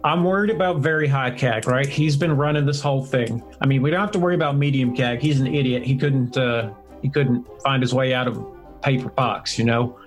I'm 0.05 0.22
worried 0.24 0.51
about 0.51 0.78
very 0.78 1.09
high 1.09 1.30
CAG, 1.30 1.66
right? 1.66 1.86
He's 1.86 2.16
been 2.16 2.36
running 2.36 2.66
this 2.66 2.80
whole 2.80 3.05
thing. 3.05 3.42
I 3.61 3.66
mean, 3.66 3.82
we 3.82 3.90
don't 3.90 4.01
have 4.01 4.12
to 4.12 4.18
worry 4.18 4.34
about 4.34 4.57
medium 4.57 4.94
CAG. 4.94 5.20
He's 5.20 5.40
an 5.40 5.53
idiot. 5.53 5.82
He 5.84 5.96
couldn't 5.96 6.36
uh, 6.36 6.72
he 7.03 7.09
couldn't 7.09 7.46
find 7.62 7.82
his 7.82 7.92
way 7.92 8.14
out 8.14 8.28
of 8.28 8.44
paper 8.82 9.09
box, 9.11 9.59
you 9.59 9.64
know. 9.64 9.99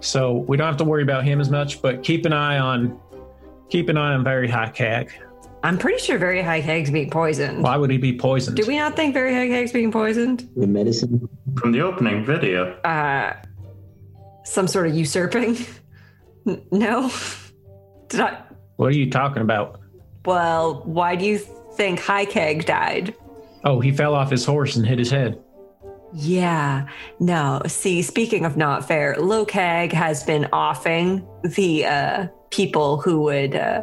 So 0.00 0.32
we 0.48 0.56
don't 0.56 0.66
have 0.66 0.76
to 0.78 0.84
worry 0.84 1.02
about 1.02 1.24
him 1.24 1.40
as 1.40 1.50
much. 1.50 1.82
But 1.82 2.02
keep 2.04 2.24
an 2.26 2.32
eye 2.32 2.58
on 2.58 2.98
keep 3.70 3.88
an 3.88 3.96
eye 3.96 4.14
on 4.14 4.22
very 4.24 4.48
high 4.48 4.70
CAG. 4.70 5.12
I'm 5.62 5.76
pretty 5.76 5.98
sure 5.98 6.16
very 6.16 6.40
high 6.42 6.62
keg's 6.62 6.90
being 6.90 7.10
poisoned. 7.10 7.62
Why 7.62 7.76
would 7.76 7.90
he 7.90 7.98
be 7.98 8.16
poisoned? 8.16 8.56
Do 8.56 8.64
we 8.66 8.78
not 8.78 8.96
think 8.96 9.12
very 9.12 9.34
high 9.34 9.48
keg's 9.48 9.72
being 9.72 9.92
poisoned? 9.92 10.48
The 10.56 10.66
medicine. 10.66 11.28
from 11.58 11.72
the 11.72 11.80
opening 11.82 12.24
video, 12.24 12.72
Uh, 12.82 13.34
some 14.44 14.66
sort 14.66 14.86
of 14.86 14.94
usurping. 14.94 15.58
N- 16.46 16.62
no. 16.72 17.10
Did 18.08 18.20
I? 18.20 18.42
What 18.80 18.86
are 18.94 18.96
you 18.96 19.10
talking 19.10 19.42
about? 19.42 19.78
Well, 20.24 20.80
why 20.86 21.14
do 21.14 21.26
you 21.26 21.36
think 21.76 22.00
High 22.00 22.24
Keg 22.24 22.64
died? 22.64 23.14
Oh, 23.62 23.78
he 23.78 23.92
fell 23.92 24.14
off 24.14 24.30
his 24.30 24.42
horse 24.46 24.74
and 24.76 24.86
hit 24.86 24.98
his 24.98 25.10
head. 25.10 25.38
Yeah. 26.14 26.88
No. 27.18 27.60
See, 27.66 28.00
speaking 28.00 28.46
of 28.46 28.56
not 28.56 28.88
fair, 28.88 29.16
Low 29.18 29.44
Lokag 29.44 29.92
has 29.92 30.24
been 30.24 30.46
offing 30.46 31.28
the 31.44 31.84
uh, 31.84 32.26
people 32.48 33.02
who 33.02 33.20
would. 33.20 33.54
Uh, 33.54 33.82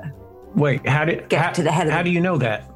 Wait, 0.56 0.88
how 0.90 1.06
did 1.06 1.30
Get 1.30 1.42
how, 1.46 1.52
to 1.52 1.62
the 1.62 1.72
head 1.72 1.86
of 1.86 1.94
How 1.94 2.00
the- 2.00 2.06
do 2.06 2.10
you 2.10 2.20
know 2.20 2.40
that? 2.40 2.68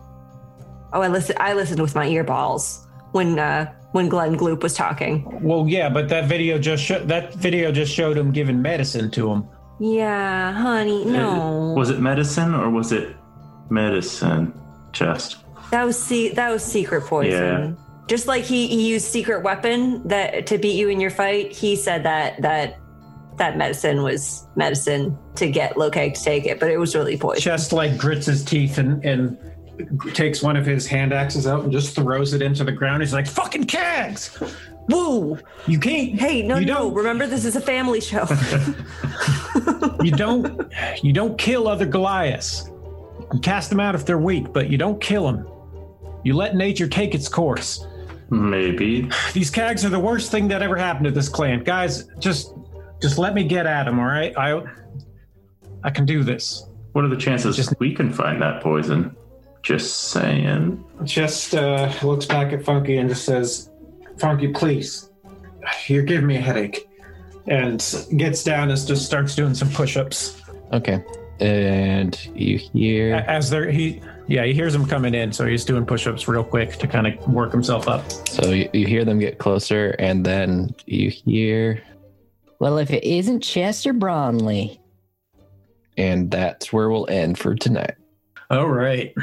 oh, 0.94 1.02
I 1.02 1.08
listened. 1.08 1.40
I 1.40 1.54
listened 1.56 1.82
with 1.82 1.96
my 1.96 2.06
earballs 2.08 2.86
when 3.14 3.40
uh, 3.40 3.74
when 3.94 4.10
Glenn 4.10 4.38
Gloop 4.38 4.62
was 4.62 4.76
talking. 4.76 5.26
Well, 5.42 5.68
yeah, 5.68 5.90
but 5.90 6.08
that 6.10 6.26
video 6.26 6.60
just 6.60 6.84
sho- 6.84 7.04
that 7.06 7.34
video 7.34 7.72
just 7.72 7.92
showed 7.92 8.16
him 8.16 8.32
giving 8.32 8.62
medicine 8.62 9.10
to 9.10 9.32
him. 9.32 9.48
Yeah, 9.82 10.54
honey. 10.54 11.04
No. 11.06 11.74
Was 11.76 11.90
it 11.90 12.00
medicine 12.00 12.54
or 12.54 12.70
was 12.70 12.92
it 12.92 13.16
medicine 13.72 14.54
chest? 14.94 15.38
That 15.72 15.86
was 15.86 16.02
see 16.02 16.30
that 16.30 16.52
was 16.52 16.64
secret 16.64 17.06
poison. 17.06 17.32
Yeah. 17.32 17.72
Just 18.08 18.28
like 18.28 18.44
he, 18.44 18.68
he 18.68 18.88
used 18.88 19.06
secret 19.06 19.42
weapon 19.42 20.08
that 20.08 20.46
to 20.48 20.60
beat 20.60 20.76
you 20.76 20.90
in 20.90 21.00
your 21.00 21.10
fight, 21.10 21.52
he 21.52 21.76
said 21.76 22.04
that 22.04 22.40
that 22.44 22.78
that 23.38 23.58
medicine 23.58 24.04
was 24.04 24.46
medicine 24.56 25.18
to 25.34 25.50
get 25.50 25.74
Lokag 25.74 26.14
to 26.14 26.24
take 26.24 26.46
it, 26.46 26.60
but 26.60 26.70
it 26.70 26.78
was 26.78 26.94
really 26.96 27.18
poison. 27.18 27.42
Chest 27.42 27.74
like 27.74 27.98
grits 27.98 28.28
his 28.28 28.46
teeth 28.46 28.78
and 28.78 29.04
and 29.04 29.36
takes 30.14 30.44
one 30.44 30.58
of 30.58 30.64
his 30.64 30.86
hand 30.86 31.12
axes 31.12 31.48
out 31.48 31.64
and 31.64 31.72
just 31.72 31.96
throws 31.96 32.34
it 32.34 32.44
into 32.44 32.64
the 32.64 32.72
ground. 32.72 33.02
He's 33.02 33.14
like, 33.14 33.26
"Fucking 33.26 33.64
cags! 33.64 34.38
Woo! 34.92 35.38
You 35.68 35.80
can't. 35.80 36.20
Hey, 36.20 36.42
no, 36.42 36.58
you 36.58 36.66
no. 36.66 36.74
don't. 36.76 36.94
Remember, 36.94 37.28
this 37.28 37.46
is 37.46 37.56
a 37.56 37.62
family 37.62 38.02
show. 38.02 38.26
You 40.04 40.12
don't. 40.12 40.72
You 41.04 41.14
don't 41.14 41.38
kill 41.38 41.68
other 41.68 41.86
Goliaths. 41.86 42.70
You 43.20 43.28
can 43.32 43.40
cast 43.40 43.70
them 43.70 43.80
out 43.80 43.94
if 43.96 44.06
they're 44.06 44.18
weak, 44.18 44.52
but 44.54 44.70
you 44.70 44.78
don't 44.78 45.00
kill 45.00 45.32
them. 45.32 45.48
You 46.24 46.34
let 46.36 46.56
nature 46.56 46.88
take 46.88 47.14
its 47.16 47.28
course. 47.28 47.86
Maybe. 48.30 49.10
These 49.34 49.52
cags 49.52 49.84
are 49.84 49.90
the 49.90 50.00
worst 50.00 50.32
thing 50.32 50.48
that 50.50 50.62
ever 50.62 50.76
happened 50.76 51.06
to 51.06 51.12
this 51.12 51.30
clan, 51.30 51.64
guys. 51.64 52.06
Just, 52.20 52.54
just 53.02 53.18
let 53.18 53.34
me 53.34 53.44
get 53.44 53.66
at 53.66 53.84
them, 53.86 54.00
all 54.00 54.06
right? 54.06 54.36
I, 54.38 54.64
I 55.84 55.90
can 55.90 56.06
do 56.06 56.24
this. 56.24 56.66
What 56.94 57.04
are 57.04 57.10
the 57.10 57.18
chances 57.18 57.56
Just- 57.56 57.74
we 57.80 57.94
can 57.94 58.12
find 58.12 58.42
that 58.42 58.62
poison? 58.62 59.16
Just 59.64 60.10
saying. 60.10 60.84
Just 61.04 61.54
uh, 61.54 61.92
looks 62.04 62.26
back 62.26 62.54
at 62.54 62.64
Funky 62.64 62.98
and 62.98 63.10
just 63.10 63.26
says, 63.26 63.70
"Funky, 64.22 64.48
please, 64.50 65.10
you're 65.88 66.04
giving 66.04 66.28
me 66.28 66.38
a 66.38 66.42
headache." 66.42 66.88
And 67.48 67.84
gets 68.18 68.44
down 68.44 68.70
and 68.70 68.88
just 68.88 69.04
starts 69.06 69.36
doing 69.36 69.56
some 69.56 69.70
push-ups. 69.72 70.42
Okay. 70.72 71.04
And 71.40 72.14
you 72.36 72.58
hear 72.58 73.16
As 73.28 73.50
they're 73.50 73.72
he, 73.72 74.00
yeah, 74.28 74.46
he 74.46 74.54
hears 74.54 74.74
them 74.74 74.86
coming 74.86 75.16
in, 75.16 75.32
so 75.34 75.48
he's 75.48 75.66
doing 75.66 75.84
push-ups 75.88 76.28
real 76.28 76.44
quick 76.44 76.78
to 76.78 76.88
kind 76.88 77.08
of 77.08 77.28
work 77.28 77.52
himself 77.52 77.88
up. 77.88 78.10
so 78.28 78.52
you, 78.52 78.70
you 78.74 78.86
hear 78.86 79.04
them 79.04 79.18
get 79.18 79.40
closer 79.40 79.96
and 79.98 80.24
then 80.24 80.70
you 80.86 81.10
hear 81.10 81.82
Well, 82.60 82.78
if 82.78 82.92
it 82.92 83.04
isn't 83.04 83.42
Chester 83.42 83.92
Bronley. 83.92 84.80
and 85.98 86.30
that's 86.30 86.72
where 86.72 86.92
we'll 86.92 87.10
end 87.10 87.40
for 87.40 87.56
tonight. 87.56 87.96
All 88.52 88.68
right, 88.68 89.16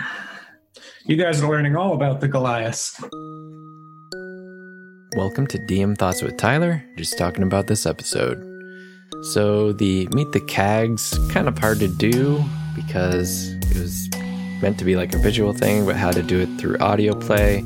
you 1.07 1.17
guys 1.17 1.41
are 1.41 1.49
learning 1.49 1.77
all 1.77 1.95
about 1.95 2.21
the 2.21 2.27
Goliaths. 2.27 3.01
Welcome 5.17 5.47
to 5.49 5.59
DM 5.59 5.97
Thoughts 5.97 6.21
with 6.21 6.37
Tyler, 6.37 6.85
just 6.97 7.17
talking 7.17 7.43
about 7.43 7.67
this 7.67 7.87
episode. 7.87 8.45
So, 9.33 9.73
the 9.73 10.07
Meet 10.13 10.33
the 10.33 10.41
Cags, 10.41 11.17
kind 11.33 11.49
of 11.49 11.57
hard 11.57 11.79
to 11.79 11.89
do 11.89 12.45
because 12.77 13.51
it 13.71 13.79
was 13.79 14.11
meant 14.61 14.79
to 14.79 14.85
be 14.85 14.97
like 14.97 15.15
a 15.15 15.19
visual 15.19 15.55
thing, 15.55 15.87
but 15.87 15.97
how 15.97 16.11
to 16.11 16.23
do 16.23 16.41
it 16.41 16.61
through 16.61 16.77
audio 16.79 17.15
play. 17.15 17.65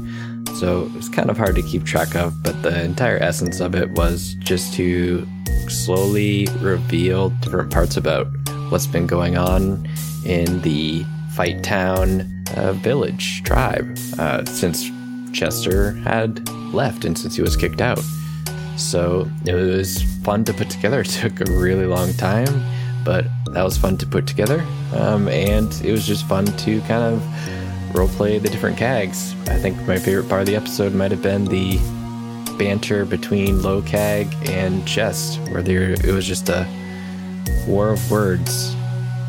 So, 0.60 0.84
it 0.84 0.92
was 0.92 1.08
kind 1.08 1.30
of 1.30 1.36
hard 1.36 1.56
to 1.56 1.62
keep 1.62 1.82
track 1.82 2.14
of, 2.14 2.40
but 2.44 2.62
the 2.62 2.84
entire 2.84 3.18
essence 3.18 3.58
of 3.58 3.74
it 3.74 3.90
was 3.90 4.34
just 4.34 4.72
to 4.74 5.26
slowly 5.68 6.46
reveal 6.60 7.30
different 7.40 7.72
parts 7.72 7.96
about 7.96 8.28
what's 8.68 8.86
been 8.86 9.08
going 9.08 9.36
on 9.36 9.84
in 10.24 10.62
the 10.62 11.04
Fight 11.34 11.64
Town 11.64 12.44
uh, 12.56 12.72
village 12.74 13.42
tribe 13.42 13.98
uh, 14.18 14.44
since 14.44 14.88
Chester 15.32 15.92
had 15.92 16.48
left 16.72 17.04
and 17.04 17.16
since 17.16 17.36
he 17.36 17.42
was 17.42 17.56
kicked 17.56 17.80
out. 17.80 18.00
So 18.76 19.28
it 19.46 19.54
was 19.54 20.02
fun 20.24 20.44
to 20.44 20.52
put 20.52 20.70
together. 20.70 21.00
It 21.06 21.06
took 21.06 21.40
a 21.40 21.52
really 21.52 21.86
long 21.86 22.12
time, 22.14 22.62
but 23.04 23.26
that 23.52 23.62
was 23.62 23.76
fun 23.76 23.96
to 23.98 24.06
put 24.06 24.26
together. 24.26 24.64
Um, 24.94 25.28
and 25.28 25.72
it 25.84 25.92
was 25.92 26.06
just 26.06 26.26
fun 26.26 26.46
to 26.46 26.80
kind 26.82 27.14
of 27.14 27.22
roleplay 27.92 28.40
the 28.40 28.48
different 28.48 28.78
cags. 28.78 29.32
I 29.48 29.58
think 29.58 29.76
my 29.86 29.98
favorite 29.98 30.28
part 30.28 30.40
of 30.40 30.46
the 30.46 30.56
episode 30.56 30.94
might 30.94 31.10
have 31.10 31.22
been 31.22 31.44
the 31.44 31.78
banter 32.58 33.04
between 33.04 33.62
Low 33.62 33.82
Cag 33.82 34.34
and 34.48 34.86
Chest, 34.86 35.38
where 35.50 35.62
there 35.62 35.92
it 35.92 36.12
was 36.12 36.26
just 36.26 36.48
a 36.48 36.66
war 37.66 37.90
of 37.90 38.10
words. 38.10 38.74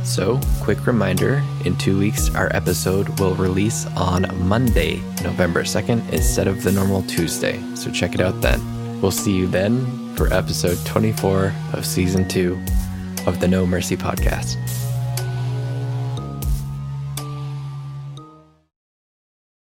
So, 0.03 0.39
quick 0.61 0.85
reminder 0.85 1.41
in 1.63 1.77
two 1.77 1.97
weeks, 1.97 2.33
our 2.35 2.53
episode 2.53 3.19
will 3.19 3.35
release 3.35 3.85
on 3.95 4.27
Monday, 4.47 4.97
November 5.23 5.63
2nd, 5.63 6.11
instead 6.11 6.47
of 6.47 6.61
the 6.61 6.71
normal 6.71 7.03
Tuesday. 7.03 7.61
So, 7.75 7.89
check 7.89 8.13
it 8.13 8.19
out 8.19 8.41
then. 8.41 8.59
We'll 9.01 9.11
see 9.11 9.31
you 9.31 9.47
then 9.47 10.15
for 10.15 10.31
episode 10.33 10.77
24 10.85 11.53
of 11.73 11.85
season 11.85 12.27
two 12.27 12.61
of 13.25 13.39
the 13.39 13.47
No 13.47 13.65
Mercy 13.65 13.95
podcast. 13.95 14.57